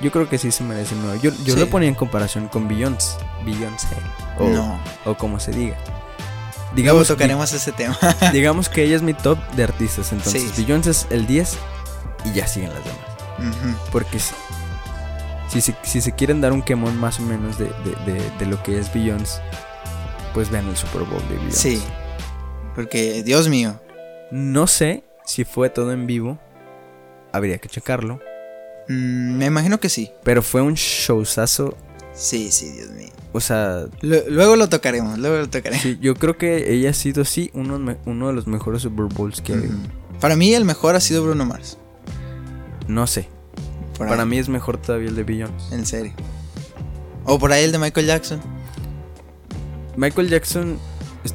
yo 0.00 0.10
creo 0.12 0.28
que 0.28 0.38
sí 0.38 0.50
se 0.52 0.62
merece 0.64 0.94
un 0.94 1.02
9. 1.04 1.20
Yo, 1.22 1.30
yo 1.44 1.54
Sí. 1.54 1.60
lo 1.60 1.68
ponía 1.68 1.88
en 1.88 1.94
comparación 1.94 2.48
con 2.48 2.68
Beyoncé, 2.68 3.16
Beyoncé 3.44 3.96
o, 4.38 4.48
No. 4.48 4.78
o 5.04 5.14
como 5.16 5.40
se 5.40 5.52
diga. 5.52 5.76
Luego 5.86 6.74
digamos, 6.74 7.08
tocaremos 7.08 7.52
ese 7.52 7.72
tema. 7.72 7.96
digamos 8.32 8.68
que 8.68 8.82
ella 8.82 8.96
es 8.96 9.02
mi 9.02 9.14
top 9.14 9.38
de 9.56 9.64
artistas. 9.64 10.12
Entonces, 10.12 10.42
Sí, 10.42 10.50
sí. 10.54 10.62
Beyoncé 10.62 10.90
es 10.90 11.06
el 11.10 11.26
10 11.26 11.56
y 12.26 12.32
ya 12.34 12.46
siguen 12.46 12.70
las 12.74 12.84
demás. 12.84 13.80
Porque 13.90 14.18
si, 14.18 14.34
si, 15.48 15.60
se- 15.60 15.76
si 15.82 16.00
se 16.00 16.12
quieren 16.12 16.40
dar 16.40 16.52
un 16.52 16.60
quemón 16.62 16.96
más 16.98 17.18
o 17.18 17.22
menos 17.22 17.56
de, 17.58 17.66
de- 17.66 18.12
de- 18.12 18.30
de 18.38 18.46
lo 18.46 18.62
que 18.62 18.78
es 18.78 18.92
Beyoncé, 18.92 19.40
pues 20.34 20.50
vean 20.50 20.68
el 20.68 20.76
Super 20.76 21.02
Bowl 21.04 21.26
de 21.28 21.36
Beyoncé. 21.36 21.76
Sí. 21.76 21.82
Porque, 22.74 23.22
Dios 23.22 23.48
mío. 23.48 23.80
No 24.30 24.66
sé 24.66 25.02
si 25.24 25.44
fue 25.44 25.70
todo 25.70 25.92
en 25.92 26.06
vivo. 26.06 26.38
Habría 27.32 27.56
que 27.58 27.68
checarlo. 27.70 28.20
Mm, 28.88 29.36
me 29.38 29.46
imagino 29.46 29.78
que 29.80 29.88
sí. 29.88 30.10
Pero 30.24 30.42
fue 30.42 30.62
un 30.62 30.74
showzazo. 30.74 31.76
Sí, 32.14 32.50
sí, 32.50 32.70
Dios 32.70 32.90
mío. 32.90 33.08
O 33.32 33.40
sea, 33.40 33.86
Lu- 34.00 34.22
luego 34.30 34.56
lo 34.56 34.68
tocaremos, 34.68 35.18
luego 35.18 35.36
lo 35.36 35.50
tocaremos. 35.50 35.82
sí, 35.82 35.98
yo 36.00 36.14
creo 36.14 36.38
que 36.38 36.72
ella 36.72 36.88
ha 36.90 36.94
sido, 36.94 37.24
sí, 37.26 37.50
uno, 37.52 37.94
uno 38.06 38.28
de 38.28 38.32
los 38.32 38.46
mejores 38.46 38.82
Super 38.82 39.04
Bowls 39.06 39.42
que 39.42 39.52
ha 39.52 39.56
habido. 39.56 39.74
Ujú. 39.74 39.86
Para 40.20 40.36
mí 40.36 40.54
el 40.54 40.64
mejor 40.64 40.96
ha 40.96 41.00
sido 41.00 41.22
Bruno 41.24 41.44
Mars. 41.44 41.76
No 42.88 43.06
sé. 43.06 43.28
Por 43.98 44.08
Para 44.08 44.22
ahí, 44.22 44.28
mí 44.28 44.38
es 44.38 44.48
mejor 44.48 44.78
todavía 44.78 45.08
el 45.10 45.16
de 45.16 45.24
Beyoncé. 45.24 45.74
En 45.74 45.84
serio. 45.84 46.12
O 47.24 47.38
por 47.38 47.52
ahí 47.52 47.64
el 47.64 47.72
de 47.72 47.78
Michael 47.78 48.06
Jackson. 48.06 48.40
Michael 49.96 50.28
Jackson 50.28 50.78
est- 51.24 51.34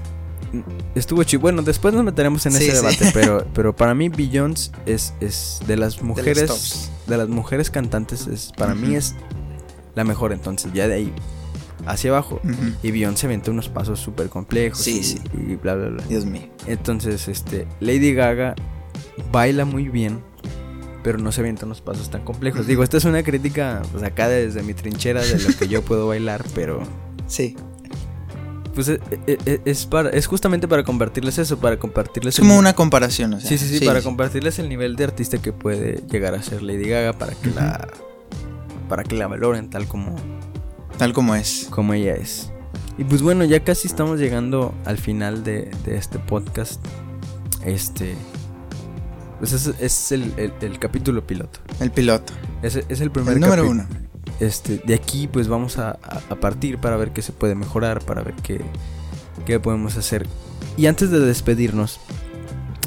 estuvo 0.95 1.23
chido. 1.23 1.41
Bueno, 1.41 1.61
después 1.61 1.93
nos 1.93 2.03
meteremos 2.03 2.45
en 2.45 2.53
Sí, 2.53 2.63
ese 2.63 2.71
sí. 2.71 2.77
debate, 2.77 3.11
pero, 3.13 3.45
pero 3.53 3.75
para 3.75 3.93
mí 3.93 4.09
Beyoncé 4.09 4.71
es, 4.85 5.13
es 5.19 5.59
de 5.67 5.77
las 5.77 6.01
mujeres. 6.01 6.89
De 7.11 7.17
las 7.17 7.29
mujeres 7.29 7.69
cantantes 7.69 8.27
es 8.27 8.51
para 8.57 8.73
mí 8.75 8.95
es 8.95 9.15
la 9.95 10.03
mejor, 10.03 10.31
entonces 10.33 10.71
ya 10.73 10.87
de 10.87 10.95
ahí 10.95 11.13
hacia 11.85 12.11
abajo 12.11 12.39
Ujú. 12.43 12.73
y 12.83 12.91
Beyoncé 12.91 13.27
unos 13.47 13.69
pasos 13.69 13.99
súper 13.99 14.29
complejos 14.29 14.79
Sí, 14.79 14.99
y, 14.99 15.03
sí. 15.03 15.19
y 15.33 15.55
bla 15.55 15.75
bla 15.75 15.89
bla. 15.89 16.03
Dios 16.07 16.25
mío. 16.25 16.43
Entonces, 16.67 17.27
este 17.27 17.67
Lady 17.79 18.13
Gaga 18.13 18.55
baila 19.31 19.65
muy 19.65 19.89
bien, 19.89 20.21
pero 21.03 21.17
no 21.17 21.31
se 21.31 21.41
avienta 21.41 21.65
unos 21.65 21.81
pasos 21.81 22.09
tan 22.11 22.23
complejos. 22.23 22.67
Digo, 22.67 22.83
esta 22.83 22.97
es 22.97 23.05
una 23.05 23.23
crítica 23.23 23.81
pues 23.91 24.03
acá 24.03 24.29
desde 24.29 24.61
mi 24.63 24.73
trinchera 24.73 25.21
de 25.21 25.39
lo 25.39 25.49
que 25.57 25.67
yo 25.67 25.81
puedo 25.81 26.07
bailar, 26.07 26.45
pero 26.53 26.83
Sí. 27.27 27.55
Pues 28.83 28.89
e- 28.89 28.99
e- 29.27 29.37
e- 29.45 29.61
es, 29.65 29.85
para, 29.85 30.09
es 30.09 30.27
justamente 30.27 30.67
para 30.67 30.83
compartirles 30.83 31.37
eso, 31.37 31.57
para 31.59 31.77
compartirles 31.77 32.35
Es 32.35 32.39
como 32.39 32.57
una 32.57 32.73
comparación, 32.73 33.33
o 33.35 33.39
sea. 33.39 33.49
Sí, 33.49 33.57
sí, 33.57 33.77
sí, 33.79 33.85
para 33.85 34.01
compartirles 34.01 34.59
el 34.59 34.69
nivel 34.69 34.95
de 34.95 35.03
artista 35.05 35.37
que 35.41 35.51
puede 35.53 36.03
llegar 36.09 36.33
a 36.35 36.41
ser 36.43 36.61
Lady 36.63 36.87
Gaga 36.89 37.13
para 37.13 37.33
que 37.33 37.49
la 37.51 37.87
para 38.89 39.03
que 39.03 39.15
la 39.15 39.27
valoren 39.27 39.69
tal 39.69 39.87
como 39.87 40.15
Tal 40.97 41.13
como 41.13 41.35
es. 41.35 41.67
como 41.69 41.93
ella 41.93 42.15
es. 42.15 42.51
Y 42.97 43.03
pues 43.05 43.21
bueno, 43.21 43.43
ya 43.45 43.63
casi 43.63 43.87
estamos 43.87 44.19
llegando 44.19 44.73
al 44.85 44.97
final 44.97 45.43
de, 45.43 45.71
de 45.85 45.95
este 45.97 46.19
podcast. 46.19 46.83
Este 47.65 48.15
pues 49.39 49.53
es, 49.53 49.67
es 49.79 50.11
el, 50.11 50.33
el- 50.37 50.53
el 50.61 50.77
capítulo 50.77 51.25
piloto. 51.25 51.59
El 51.79 51.89
piloto. 51.91 52.33
Es, 52.61 52.75
es 52.87 53.01
el 53.01 53.09
primer 53.11 53.33
El 53.33 53.39
número 53.39 53.67
uno. 53.69 53.87
Este, 54.41 54.81
de 54.83 54.95
aquí 54.95 55.27
pues 55.27 55.47
vamos 55.47 55.77
a, 55.77 55.99
partir 56.41 56.79
para 56.79 56.97
ver 56.97 57.11
qué 57.11 57.21
se 57.21 57.31
puede 57.31 57.53
mejorar, 57.53 58.03
para 58.03 58.23
ver 58.23 58.33
qué, 58.41 58.59
qué 59.45 59.59
podemos 59.59 59.97
hacer. 59.97 60.25
Y 60.77 60.87
antes 60.87 61.11
de 61.11 61.19
despedirnos, 61.19 61.99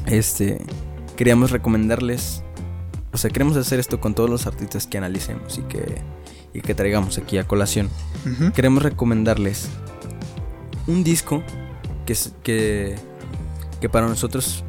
este, 0.07 0.61
queríamos 1.17 1.53
recomendarles, 1.53 2.43
o 3.13 3.19
sea, 3.19 3.31
queremos 3.31 3.57
hacer 3.57 3.79
esto 3.79 4.01
con 4.01 4.17
todos 4.17 4.29
los 4.29 4.49
artistas 4.49 4.89
que 4.89 4.99
analicemos 4.99 5.57
y 5.59 5.63
que, 5.63 6.03
y 6.55 6.61
que 6.61 6.75
traigamos 6.75 7.19
aquí 7.19 7.39
a 7.39 7.47
colación. 7.47 7.89
Queremos 8.57 8.83
recomendarles 8.83 9.69
un 10.89 11.05
disco 11.05 11.45
que, 12.05 12.17
que, 12.43 12.97
que 13.81 13.89
para 13.89 14.09
nosotros 14.09 14.65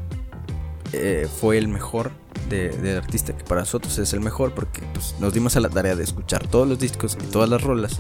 eh, 0.94 1.28
fue 1.42 1.58
el 1.58 1.68
mejor 1.68 2.12
de, 2.50 2.70
de 2.70 2.98
artista, 2.98 3.36
que 3.36 3.44
para 3.44 3.62
nosotros 3.62 3.98
es 3.98 4.14
el 4.14 4.22
mejor 4.22 4.54
porque 4.54 4.82
pues, 4.94 5.16
nos 5.20 5.34
dimos 5.34 5.56
a 5.56 5.60
la 5.60 5.70
tarea 5.70 5.96
de 5.96 6.04
escuchar 6.04 6.48
todos 6.48 6.68
los 6.68 6.80
discos 6.80 7.18
y 7.22 7.26
todas 7.28 7.50
las 7.50 7.62
rolas. 7.62 8.00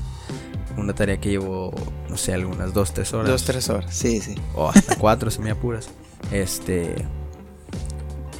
Una 0.77 0.93
tarea 0.93 1.19
que 1.21 1.29
llevó, 1.29 1.73
no 2.09 2.17
sé, 2.17 2.33
algunas 2.33 2.73
dos, 2.73 2.93
tres 2.93 3.13
horas. 3.13 3.29
Dos, 3.29 3.43
tres 3.43 3.69
horas. 3.69 3.95
Sí, 3.95 4.19
sí. 4.19 4.35
O 4.55 4.69
hasta 4.69 4.97
cuatro, 4.97 5.31
si 5.31 5.39
me 5.39 5.51
apuras. 5.51 5.89
Este. 6.31 6.95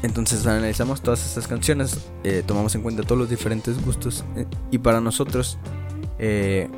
Entonces 0.04 0.46
analizamos 0.46 1.02
todas 1.02 1.26
estas 1.26 1.48
canciones, 1.48 1.98
eh, 2.24 2.44
tomamos 2.46 2.76
en 2.76 2.84
cuenta 2.84 3.04
todos 3.04 3.18
los 3.18 3.30
diferentes 3.30 3.84
gustos. 3.84 4.24
eh, 4.36 4.46
y 4.70 4.78
para 4.78 5.02
nosotros, 5.02 5.58
eh, 6.20 6.70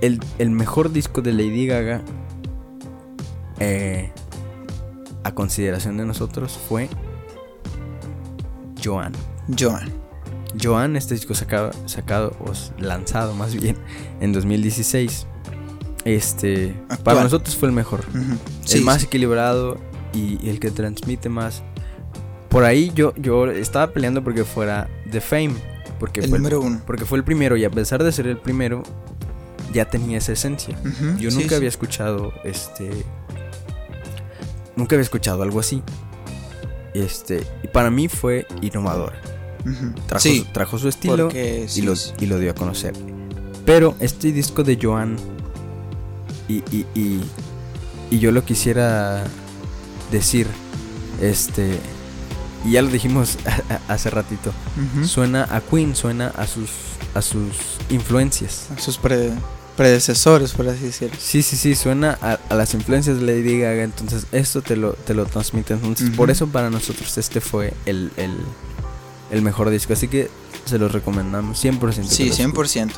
el, 0.00 0.20
el 0.38 0.50
mejor 0.50 0.92
disco 0.92 1.22
de 1.22 1.32
Lady 1.32 1.66
Gaga, 1.66 2.02
a 5.22 5.34
consideración 5.34 5.96
de 5.96 6.04
nosotros, 6.04 6.58
fue 6.68 6.90
Joan. 8.84 9.12
Joan. 9.58 9.90
Joan, 10.62 10.96
este 10.96 11.14
disco 11.14 11.34
sacado, 11.34 11.70
sacado 11.86 12.36
o 12.40 12.52
lanzado 12.80 13.34
más 13.34 13.54
bien 13.54 13.76
en 14.20 14.32
2016. 14.32 15.26
Este, 16.04 16.74
para 17.02 17.22
nosotros 17.22 17.56
fue 17.56 17.68
el 17.68 17.74
mejor. 17.74 18.04
Sí, 18.64 18.78
el 18.78 18.84
más 18.84 19.00
sí. 19.00 19.06
equilibrado 19.06 19.78
y, 20.12 20.48
el 20.48 20.60
que 20.60 20.70
transmite 20.70 21.28
más. 21.28 21.62
Por 22.50 22.64
ahí 22.64 22.92
yo, 22.94 23.14
yo 23.16 23.50
estaba 23.50 23.92
peleando 23.92 24.22
porque 24.22 24.44
fuera 24.44 24.88
The 25.10 25.20
Fame, 25.20 25.54
porque 25.98 26.20
El 26.20 26.28
fue 26.28 26.38
número 26.38 26.60
uno. 26.60 26.80
porque 26.86 27.04
fue 27.04 27.18
el 27.18 27.24
primero 27.24 27.56
y 27.56 27.64
a 27.64 27.70
pesar 27.70 28.04
de 28.04 28.12
ser 28.12 28.26
el 28.28 28.36
primero 28.38 28.82
ya 29.72 29.86
tenía 29.86 30.18
esa 30.18 30.32
esencia. 30.32 30.78
Yo 31.18 31.30
Sí, 31.32 31.38
nunca 31.38 31.56
había 31.56 31.68
escuchado 31.68 32.32
este. 32.44 32.90
Nunca 34.76 34.94
había 34.94 35.02
escuchado 35.02 35.42
algo 35.42 35.58
así. 35.58 35.82
Este. 36.94 37.44
Y 37.62 37.68
para 37.68 37.90
mí 37.90 38.08
fue 38.08 38.46
innovador. 38.62 39.12
Ujú. 39.66 39.92
Trajo, 40.06 40.22
Sí, 40.22 40.38
su, 40.40 40.44
trajo 40.52 40.78
su 40.78 40.88
estilo 40.88 41.24
porque 41.28 41.66
y, 41.74 41.82
lo, 41.82 41.94
y 42.20 42.26
lo 42.26 42.38
dio 42.38 42.50
a 42.52 42.54
conocer. 42.54 42.92
Pero 43.66 43.94
este 44.00 44.30
disco 44.32 44.62
de 44.62 44.78
Joan. 44.80 45.16
Y, 46.48 46.56
y, 46.70 46.86
y, 46.94 47.20
y 48.10 48.18
yo 48.18 48.30
lo 48.30 48.44
quisiera 48.44 49.24
decir. 50.12 50.46
Este. 51.20 51.78
Y 52.64 52.72
ya 52.72 52.82
lo 52.82 52.88
dijimos 52.88 53.38
hace 53.88 54.10
ratito. 54.10 54.52
Suena 55.04 55.48
a 55.50 55.60
Queen, 55.60 55.94
suena 55.96 56.28
a 56.28 56.46
sus. 56.46 56.70
a 57.14 57.22
sus 57.22 57.56
influencias. 57.90 58.68
Sus 58.78 58.98
pre- 58.98 59.32
predecesores, 59.76 60.52
por 60.52 60.68
así 60.68 60.84
decirlo. 60.84 61.16
Sí, 61.20 61.42
sí, 61.42 61.56
sí, 61.56 61.74
suena 61.74 62.18
a, 62.20 62.38
a 62.48 62.54
las 62.54 62.74
influencias 62.74 63.20
de 63.20 63.26
Lady 63.26 63.58
Gaga, 63.60 63.82
entonces 63.82 64.26
esto 64.32 64.62
te 64.62 64.76
lo, 64.76 64.92
te 64.92 65.14
lo 65.14 65.26
transmite. 65.26 65.74
Entonces, 65.74 66.10
por 66.10 66.30
eso 66.30 66.46
para 66.46 66.70
nosotros 66.70 67.16
este 67.18 67.40
fue 67.40 67.74
el, 67.86 68.10
el, 68.16 68.36
el 69.30 69.42
mejor 69.42 69.70
disco, 69.70 69.92
así 69.92 70.08
que 70.08 70.30
se 70.64 70.78
los 70.78 70.92
recomendamos 70.92 71.62
100%. 71.64 71.94
que 71.94 72.02
Sí, 72.04 72.28
lo 72.28 72.34
100%. 72.34 72.90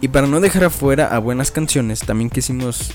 Y 0.00 0.08
para 0.08 0.26
no 0.26 0.40
dejar 0.40 0.64
afuera 0.64 1.08
a 1.14 1.18
buenas 1.18 1.50
canciones, 1.50 2.00
también 2.00 2.28
quisimos... 2.30 2.90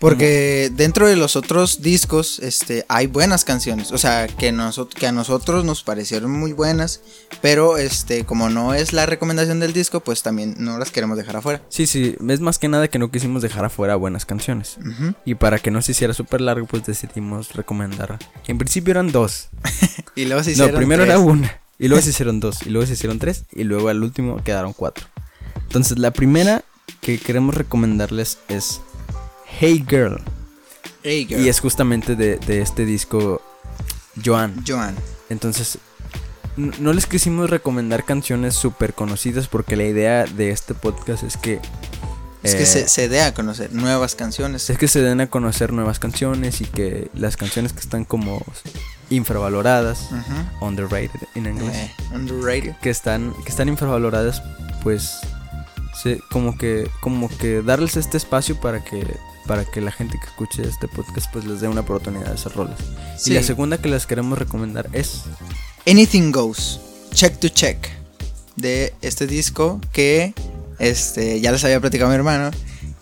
Porque 0.00 0.72
dentro 0.72 1.06
de 1.06 1.14
los 1.14 1.36
otros 1.36 1.82
discos, 1.82 2.38
este, 2.38 2.86
hay 2.88 3.06
buenas 3.06 3.44
canciones. 3.44 3.92
O 3.92 3.98
sea, 3.98 4.26
que, 4.28 4.48
a 4.48 5.12
nosotros 5.12 5.64
nos 5.66 5.82
parecieron 5.82 6.30
muy 6.32 6.54
buenas. 6.54 7.02
Pero 7.42 7.76
este, 7.76 8.24
como 8.24 8.48
no 8.48 8.72
es 8.72 8.94
la 8.94 9.04
recomendación 9.04 9.60
del 9.60 9.74
disco, 9.74 10.00
pues 10.00 10.22
también 10.22 10.54
no 10.58 10.78
las 10.78 10.90
queremos 10.90 11.18
dejar 11.18 11.36
afuera. 11.36 11.62
Sí, 11.68 11.86
sí, 11.86 12.16
es 12.28 12.40
más 12.40 12.58
que 12.58 12.68
nada 12.68 12.88
que 12.88 12.98
no 12.98 13.10
quisimos 13.10 13.42
dejar 13.42 13.66
afuera 13.66 13.94
buenas 13.96 14.24
canciones. 14.24 14.78
Y 15.26 15.34
para 15.34 15.58
que 15.58 15.70
no 15.70 15.82
se 15.82 15.92
hiciera 15.92 16.14
súper 16.14 16.40
largo, 16.40 16.66
pues 16.66 16.86
decidimos 16.86 17.52
recomendar. 17.52 18.18
En 18.46 18.56
principio 18.56 18.92
eran 18.92 19.12
dos. 19.12 19.48
Y 20.16 20.24
luego 20.24 20.42
se 20.42 20.50
no, 20.50 20.54
hicieron 20.54 20.76
primero 20.76 21.04
tres. 21.04 21.14
era 21.14 21.24
una. 21.24 21.60
Y 21.78 21.88
luego 21.88 22.02
se 22.02 22.10
hicieron 22.10 22.40
dos. 22.40 22.66
Y 22.66 22.70
luego 22.70 22.86
se 22.86 22.94
hicieron 22.94 23.18
tres. 23.18 23.44
Y 23.52 23.64
luego 23.64 23.88
al 23.88 24.02
último 24.02 24.42
quedaron 24.42 24.72
cuatro. 24.72 25.06
Entonces, 25.62 25.98
la 25.98 26.10
primera 26.10 26.64
que 27.00 27.18
queremos 27.18 27.54
recomendarles 27.54 28.38
es 28.48 28.80
Hey 29.58 29.84
Girl. 29.88 30.20
Hey, 31.02 31.26
girl. 31.28 31.40
Y 31.40 31.48
es 31.48 31.60
justamente 31.60 32.16
de, 32.16 32.36
de 32.38 32.60
este 32.60 32.84
disco 32.84 33.42
Joan. 34.22 34.62
Joan. 34.66 34.94
Entonces, 35.28 35.78
no 36.56 36.92
les 36.92 37.06
quisimos 37.06 37.50
recomendar 37.50 38.04
canciones 38.04 38.54
súper 38.54 38.94
conocidas 38.94 39.48
porque 39.48 39.76
la 39.76 39.84
idea 39.84 40.24
de 40.24 40.50
este 40.50 40.74
podcast 40.74 41.22
es 41.22 41.36
que... 41.36 41.60
Es 42.42 42.54
que 42.54 42.62
eh, 42.62 42.66
se, 42.66 42.88
se 42.88 43.08
dé 43.08 43.20
a 43.20 43.34
conocer 43.34 43.72
nuevas 43.74 44.14
canciones. 44.14 44.70
es 44.70 44.78
que 44.78 44.88
se 44.88 45.02
den 45.02 45.20
a 45.20 45.26
conocer 45.28 45.74
nuevas 45.74 45.98
canciones 45.98 46.62
y 46.62 46.64
que 46.64 47.10
las 47.14 47.36
canciones 47.36 47.74
que 47.74 47.80
están 47.80 48.06
como 48.06 48.42
infravaloradas, 49.10 50.08
underrated 50.62 51.20
en 51.34 51.46
inglés. 51.46 51.76
Eh, 51.76 51.94
underrated. 52.14 52.76
que 52.80 52.88
están 52.88 53.34
que 53.44 53.50
están 53.50 53.68
infravaloradas 53.68 54.42
pues 54.82 55.18
se, 55.94 56.20
como 56.30 56.56
que 56.56 56.88
como 57.00 57.28
que 57.28 57.62
darles 57.62 57.96
este 57.96 58.16
espacio 58.16 58.58
para 58.60 58.82
que 58.84 59.06
para 59.46 59.64
que 59.64 59.80
la 59.80 59.90
gente 59.90 60.18
que 60.18 60.26
escuche 60.26 60.62
este 60.62 60.86
podcast 60.88 61.32
pues 61.32 61.44
les 61.44 61.60
dé 61.60 61.68
una 61.68 61.80
oportunidad 61.80 62.26
de 62.26 62.34
hacer 62.34 62.52
rolas 62.52 62.78
Sí. 63.18 63.32
y 63.32 63.34
la 63.34 63.42
segunda 63.42 63.78
que 63.78 63.88
les 63.88 64.06
queremos 64.06 64.38
recomendar 64.38 64.88
es 64.92 65.22
Anything 65.86 66.30
Goes, 66.30 66.80
Check 67.12 67.38
to 67.40 67.48
Check, 67.48 67.88
de 68.56 68.94
este 69.02 69.26
disco 69.26 69.80
que 69.92 70.34
este 70.78 71.40
ya 71.40 71.52
les 71.52 71.64
había 71.64 71.80
platicado 71.80 72.10
a 72.10 72.12
mi 72.12 72.16
hermano, 72.16 72.50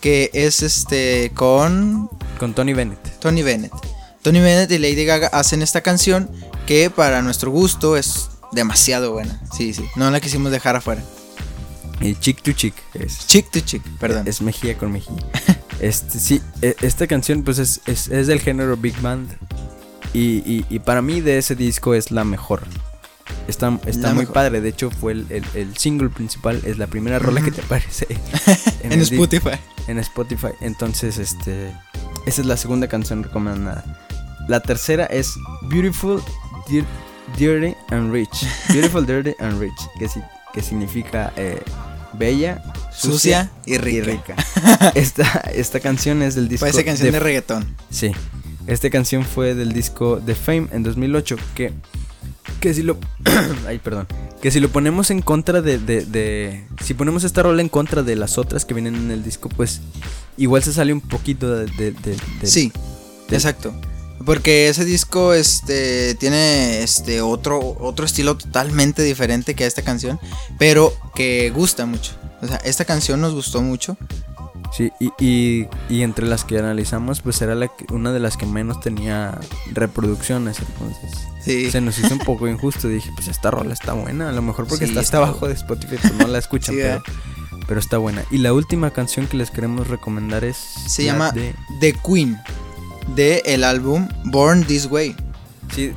que 0.00 0.30
es 0.32 0.62
este 0.62 1.30
con 1.34 2.08
Con 2.38 2.54
Tony 2.54 2.72
Bennett. 2.72 3.18
Tony 3.20 3.42
Bennett. 3.42 3.72
Tony 4.22 4.40
Bennett 4.40 4.70
y 4.70 4.78
Lady 4.78 5.04
Gaga 5.04 5.26
hacen 5.28 5.60
esta 5.62 5.80
canción 5.80 6.30
que 6.66 6.88
para 6.90 7.20
nuestro 7.22 7.50
gusto 7.50 7.96
es 7.96 8.28
demasiado 8.52 9.12
buena. 9.12 9.40
Sí, 9.56 9.74
sí. 9.74 9.84
No 9.96 10.10
la 10.10 10.20
quisimos 10.20 10.50
dejar 10.52 10.76
afuera. 10.76 11.02
Y 12.00 12.14
Chick 12.14 12.42
to 12.42 12.52
Chick. 12.52 12.74
Es, 12.94 13.26
Chick 13.26 13.50
to 13.50 13.60
Chick, 13.60 13.82
perdón. 13.98 14.26
es 14.28 14.40
mejilla 14.42 14.76
con 14.78 14.92
mejilla. 14.92 15.24
Este, 15.80 16.18
sí, 16.18 16.42
e- 16.60 16.74
esta 16.82 17.06
canción 17.06 17.44
pues 17.44 17.60
es, 17.60 17.80
es, 17.86 18.08
es 18.08 18.26
del 18.26 18.40
género 18.40 18.76
Big 18.76 19.00
Band. 19.00 19.30
Y, 20.12 20.38
y- 20.44 20.66
y 20.68 20.78
para 20.80 21.02
mí 21.02 21.20
de 21.20 21.38
ese 21.38 21.54
disco 21.54 21.94
es 21.94 22.10
la 22.10 22.24
mejor. 22.24 22.62
Está, 23.46 23.78
está 23.86 24.08
La 24.08 24.14
muy 24.14 24.22
mejor. 24.22 24.34
padre. 24.34 24.60
De 24.60 24.70
hecho, 24.70 24.90
fue 24.90 25.12
el, 25.12 25.26
el- 25.30 25.44
el 25.54 25.76
single 25.76 26.08
principal. 26.08 26.60
Es 26.64 26.78
la 26.78 26.88
primera 26.88 27.20
rola 27.20 27.40
que 27.42 27.52
te 27.52 27.60
aparece 27.60 28.08
en 28.82 29.00
Spotify. 29.00 29.50
en 29.86 29.98
Spotify. 30.00 30.48
Entonces, 30.62 31.18
este. 31.18 31.72
Esa 32.26 32.40
es 32.40 32.46
la 32.48 32.56
segunda 32.56 32.88
canción 32.88 33.22
recomendada. 33.22 33.84
La 34.48 34.58
tercera 34.58 35.06
es 35.06 35.32
Beautiful, 35.70 36.20
Dir- 36.68 36.84
Dirty 37.36 37.76
and 37.90 38.12
Rich. 38.12 38.46
Beautiful, 38.70 39.06
Dirty 39.06 39.34
and 39.38 39.60
Rich. 39.60 39.78
Que, 39.98 40.08
si- 40.08 40.22
que 40.52 40.60
significa 40.60 41.32
eh, 41.36 41.62
bella, 42.12 42.62
Sucia 42.96 43.50
y 43.66 43.78
rica. 43.78 44.34
esta, 44.94 45.24
esta 45.54 45.80
canción 45.80 46.22
es 46.22 46.34
del 46.34 46.48
disco. 46.48 46.64
Parece 46.64 46.84
canción 46.84 47.06
de, 47.08 47.12
de- 47.12 47.20
reggaetón. 47.20 47.76
Sí. 47.90 48.12
Esta 48.66 48.90
canción 48.90 49.24
fue 49.24 49.54
del 49.54 49.72
disco 49.72 50.20
The 50.24 50.34
Fame 50.34 50.68
en 50.72 50.82
2008. 50.82 51.36
Que. 51.54 51.72
Que 52.60 52.74
si 52.74 52.82
lo. 52.82 52.98
ay, 53.66 53.78
perdón. 53.78 54.06
Que 54.42 54.50
si 54.50 54.60
lo 54.60 54.68
ponemos 54.70 55.10
en 55.10 55.22
contra 55.22 55.62
de, 55.62 55.78
de, 55.78 56.04
de- 56.04 56.64
Si 56.82 56.94
ponemos 56.94 57.24
esta 57.24 57.42
rola 57.42 57.62
en 57.62 57.68
contra 57.68 58.02
de 58.02 58.16
las 58.16 58.36
otras 58.38 58.64
que 58.64 58.74
vienen 58.74 58.94
en 58.96 59.10
el 59.10 59.22
disco, 59.24 59.48
pues. 59.48 59.80
Igual 60.36 60.62
se 60.62 60.72
sale 60.72 60.92
un 60.92 61.00
poquito 61.00 61.54
de. 61.56 61.66
de- 61.92 62.16
Sí, 62.46 62.72
exacto. 63.30 63.74
Porque 64.24 64.68
ese 64.68 64.84
disco 64.84 65.32
este 65.32 66.14
tiene 66.16 66.82
este 66.82 67.20
otro 67.20 67.58
otro 67.80 68.04
estilo 68.04 68.36
totalmente 68.36 69.02
diferente 69.02 69.54
que 69.54 69.64
esta 69.66 69.82
canción, 69.82 70.18
pero 70.58 70.92
que 71.14 71.50
gusta 71.50 71.86
mucho. 71.86 72.12
O 72.42 72.46
sea, 72.46 72.56
esta 72.58 72.84
canción 72.84 73.20
nos 73.20 73.34
gustó 73.34 73.62
mucho. 73.62 73.96
Sí, 74.76 74.92
y, 75.00 75.10
y, 75.18 75.66
y 75.88 76.02
entre 76.02 76.26
las 76.26 76.44
que 76.44 76.58
analizamos, 76.58 77.22
pues 77.22 77.40
era 77.40 77.54
la 77.54 77.68
que- 77.68 77.86
una 77.92 78.12
de 78.12 78.20
las 78.20 78.36
que 78.36 78.44
menos 78.44 78.80
tenía 78.80 79.38
reproducciones. 79.72 80.58
Entonces. 80.60 81.10
Sí. 81.42 81.70
Se 81.70 81.80
nos 81.80 81.98
hizo 81.98 82.12
un 82.12 82.20
poco 82.20 82.46
injusto. 82.48 82.86
Dije, 82.88 83.10
pues 83.14 83.28
esta 83.28 83.50
rola 83.50 83.72
está 83.72 83.94
buena. 83.94 84.28
A 84.28 84.32
lo 84.32 84.42
mejor 84.42 84.66
porque 84.66 84.84
Sí, 84.84 84.90
está 84.90 85.00
hasta 85.00 85.16
abajo 85.16 85.48
de 85.48 85.54
Spotify, 85.54 85.96
pues 86.02 86.12
no 86.14 86.26
la 86.26 86.38
escuchan, 86.38 86.74
Sí, 86.76 86.80
pero, 86.82 87.02
pero 87.66 87.80
está 87.80 87.96
buena. 87.98 88.24
Y 88.30 88.38
la 88.38 88.52
última 88.52 88.90
canción 88.92 89.26
que 89.26 89.38
les 89.38 89.50
queremos 89.50 89.88
recomendar 89.88 90.44
es. 90.44 90.56
Se 90.86 91.02
la 91.04 91.12
llama 91.12 91.30
de- 91.32 91.54
The 91.80 91.94
Queen 92.06 92.38
de 93.14 93.42
el 93.46 93.64
álbum 93.64 94.08
Born 94.24 94.64
This 94.64 94.86
Way. 94.86 95.16
sí, 95.74 95.92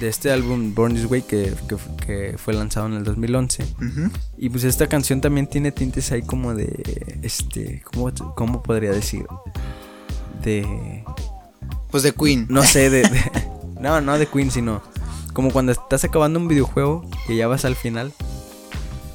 de 0.00 0.08
este 0.08 0.30
álbum 0.32 0.74
Born 0.74 0.94
This 0.94 1.04
Way 1.06 1.22
que, 1.22 1.52
que, 1.68 1.76
que 2.04 2.38
fue 2.38 2.52
lanzado 2.54 2.86
en 2.86 2.94
el 2.94 3.04
2011. 3.04 3.62
Ujú. 3.62 4.10
Y 4.38 4.48
pues 4.50 4.64
esta 4.64 4.88
canción 4.88 5.20
también 5.20 5.46
tiene 5.46 5.72
tintes 5.72 6.10
ahí 6.12 6.22
como 6.22 6.54
de. 6.54 7.18
Este. 7.22 7.82
¿Cómo, 7.92 8.12
cómo 8.34 8.62
podría 8.62 8.90
decir? 8.90 9.24
De. 10.42 11.04
Pues 11.90 12.02
The 12.02 12.12
Queen. 12.12 12.46
No 12.48 12.64
sé, 12.64 12.90
de, 12.90 13.02
de- 13.02 13.32
No, 13.80 14.00
no 14.00 14.18
de 14.18 14.26
Queen, 14.26 14.50
sino. 14.50 14.82
Como 15.32 15.50
cuando 15.50 15.72
estás 15.72 16.04
acabando 16.04 16.38
un 16.38 16.48
videojuego 16.48 17.08
y 17.28 17.36
ya 17.36 17.46
vas 17.48 17.64
al 17.64 17.76
final. 17.76 18.12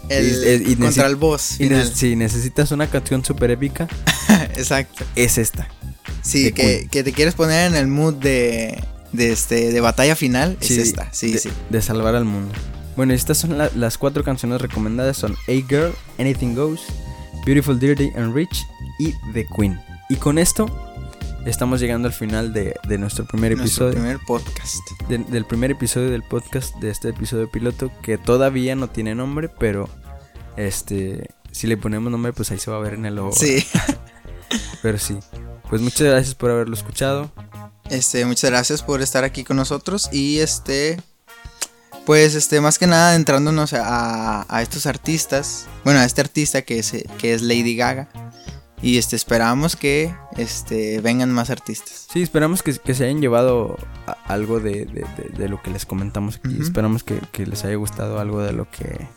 El, 0.10 0.62
y- 0.68 0.72
y 0.72 0.76
contra 0.76 1.06
el 1.06 1.16
boss 1.18 1.54
Y 1.60 1.66
final. 1.66 1.80
ne- 1.88 1.95
si 1.95 2.16
necesitas 2.16 2.72
una 2.72 2.88
canción 2.88 3.24
súper 3.24 3.52
épica, 3.52 3.88
Exacto. 4.56 5.06
es 5.16 5.38
esta. 5.38 5.68
Sí, 6.30 6.52
que, 6.52 6.88
que 6.92 7.04
te 7.04 7.12
quieres 7.14 7.34
poner 7.36 7.68
en 7.72 7.76
el 7.78 7.88
mood 7.88 8.14
de, 8.16 8.82
de 9.14 9.32
este 9.32 9.72
de 9.72 9.82
batalla 9.82 10.16
final, 10.16 10.58
es 10.62 10.72
esta. 10.72 11.12
Sí, 11.12 11.34
de, 11.34 11.40
sí. 11.40 11.50
de 11.70 11.82
salvar 11.82 12.16
al 12.16 12.26
mundo. 12.26 12.54
Bueno, 12.96 13.14
estas 13.14 13.38
son 13.38 13.58
la- 13.58 13.72
las 13.76 13.98
cuatro 13.98 14.24
canciones 14.24 14.62
recomendadas. 14.62 15.18
Son 15.18 15.34
A 15.48 15.52
Girl, 15.68 15.94
Anything 16.18 16.54
Goes, 16.56 16.82
Beautiful, 17.46 17.80
Dirty 17.80 18.10
and 18.16 18.36
Rich 18.36 18.66
y 19.00 19.14
The 19.34 19.46
Queen. 19.56 19.80
Y 20.10 20.16
con 20.18 20.38
esto 20.38 20.66
estamos 21.46 21.80
llegando 21.80 22.08
al 22.10 22.14
final 22.14 22.52
de, 22.52 22.76
de 22.88 22.98
nuestro 22.98 23.26
primer 23.26 23.56
Nuestro 23.56 23.88
episodio. 23.88 24.04
primer 24.04 24.20
podcast. 24.28 24.76
de- 25.08 25.20
del 25.20 25.46
primer 25.46 25.72
episodio 25.72 26.10
del 26.12 26.24
podcast, 26.24 26.76
de 26.78 26.90
este 26.90 27.10
episodio 27.10 27.50
piloto, 27.50 27.92
que 28.02 28.18
todavía 28.18 28.76
no 28.76 28.90
tiene 28.90 29.16
nombre, 29.16 29.48
pero 29.50 29.88
este, 30.58 31.30
si 31.52 31.68
le 31.68 31.78
ponemos 31.78 32.12
nombre, 32.12 32.34
pues 32.34 32.52
ahí 32.52 32.60
se 32.60 32.70
va 32.70 32.78
a 32.78 32.82
ver 32.82 32.96
en 32.96 33.06
el 33.06 33.16
logo. 33.16 33.32
Sí. 33.32 33.66
Pero 34.82 34.98
sí. 34.98 35.20
Pues 35.70 35.82
muchas 35.82 36.08
gracias 36.08 36.36
por 36.36 36.52
haberlo 36.52 36.76
escuchado. 36.76 37.32
Este, 37.90 38.26
muchas 38.26 38.50
gracias 38.50 38.82
por 38.84 39.02
estar 39.02 39.24
aquí 39.24 39.44
con 39.44 39.58
nosotros 39.58 40.10
y 40.12 40.40
este 40.40 41.02
pues 42.06 42.34
este 42.34 42.60
más 42.62 42.80
que 42.80 42.88
nada 42.88 43.16
entrándonos 43.16 43.74
a, 43.74 44.46
a 44.48 44.62
estos 44.64 44.86
artistas, 44.88 45.68
bueno, 45.84 46.00
a 46.00 46.06
este 46.06 46.22
artista 46.22 46.62
que 46.64 46.80
es 46.80 46.94
que 47.20 47.34
es 47.34 47.42
Lady 47.44 47.76
Gaga 47.76 48.10
y 48.82 48.98
este 48.98 49.16
esperamos 49.16 49.76
que 49.76 50.16
este 50.38 51.02
vengan 51.02 51.32
más 51.32 51.50
artistas. 51.50 52.08
Sí, 52.12 52.22
esperamos 52.24 52.64
que, 52.64 52.74
que 52.78 52.96
se 52.96 53.06
hayan 53.06 53.22
llevado 53.22 53.78
a- 54.08 54.14
algo 54.28 54.60
de, 54.60 54.86
de- 54.86 55.06
de- 55.18 55.30
de 55.38 55.50
lo 55.50 55.62
que 55.62 55.70
les 55.72 55.86
comentamos 55.86 56.38
aquí. 56.38 56.58
Esperamos 56.62 57.04
que, 57.04 57.20
que 57.32 57.46
les 57.46 57.64
haya 57.66 57.76
gustado 57.76 58.20
algo 58.20 58.42
de 58.42 58.54
lo 58.54 58.70
que 58.72 59.08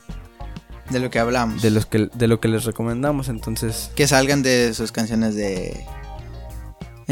De 0.91 0.99
lo 0.99 1.11
que 1.11 1.19
hablamos. 1.19 1.63
de 1.63 1.71
los 1.71 1.87
que 1.87 2.09
de 2.13 2.27
lo 2.29 2.41
que 2.41 2.49
les 2.49 2.65
recomendamos. 2.65 3.29
Entonces, 3.29 3.91
Que 3.95 4.07
salgan 4.09 4.43
de 4.43 4.75
sus 4.75 4.93
canciones 4.93 5.35
de 5.37 5.87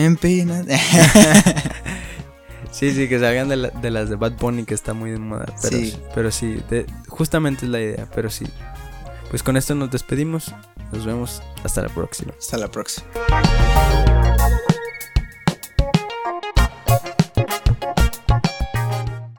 Empina. 0.04 0.64
sí, 2.70 2.92
sí, 2.92 3.08
que 3.08 3.18
salgan 3.18 3.48
de, 3.48 3.56
la- 3.56 3.70
de 3.70 3.90
las 3.90 4.08
de 4.08 4.16
Bad 4.16 4.32
Bunny 4.38 4.64
que 4.64 4.74
está 4.74 4.94
muy 4.94 5.10
de 5.10 5.18
moda. 5.18 5.46
Pero 5.62 5.76
Sí. 5.78 5.96
pero 6.14 6.30
sí 6.30 6.62
de- 6.70 6.86
justamente 7.08 7.64
es 7.66 7.70
la 7.70 7.80
idea. 7.80 8.06
Pero 8.14 8.30
sí. 8.30 8.46
Pues 9.30 9.42
con 9.42 9.56
esto 9.56 9.74
nos 9.74 9.90
despedimos. 9.90 10.54
Nos 10.92 11.06
vemos 11.06 11.42
hasta 11.62 11.82
la 11.82 11.88
próxima. 11.88 12.32
Hasta 12.38 12.58
la 12.58 12.68
próxima. 12.68 13.06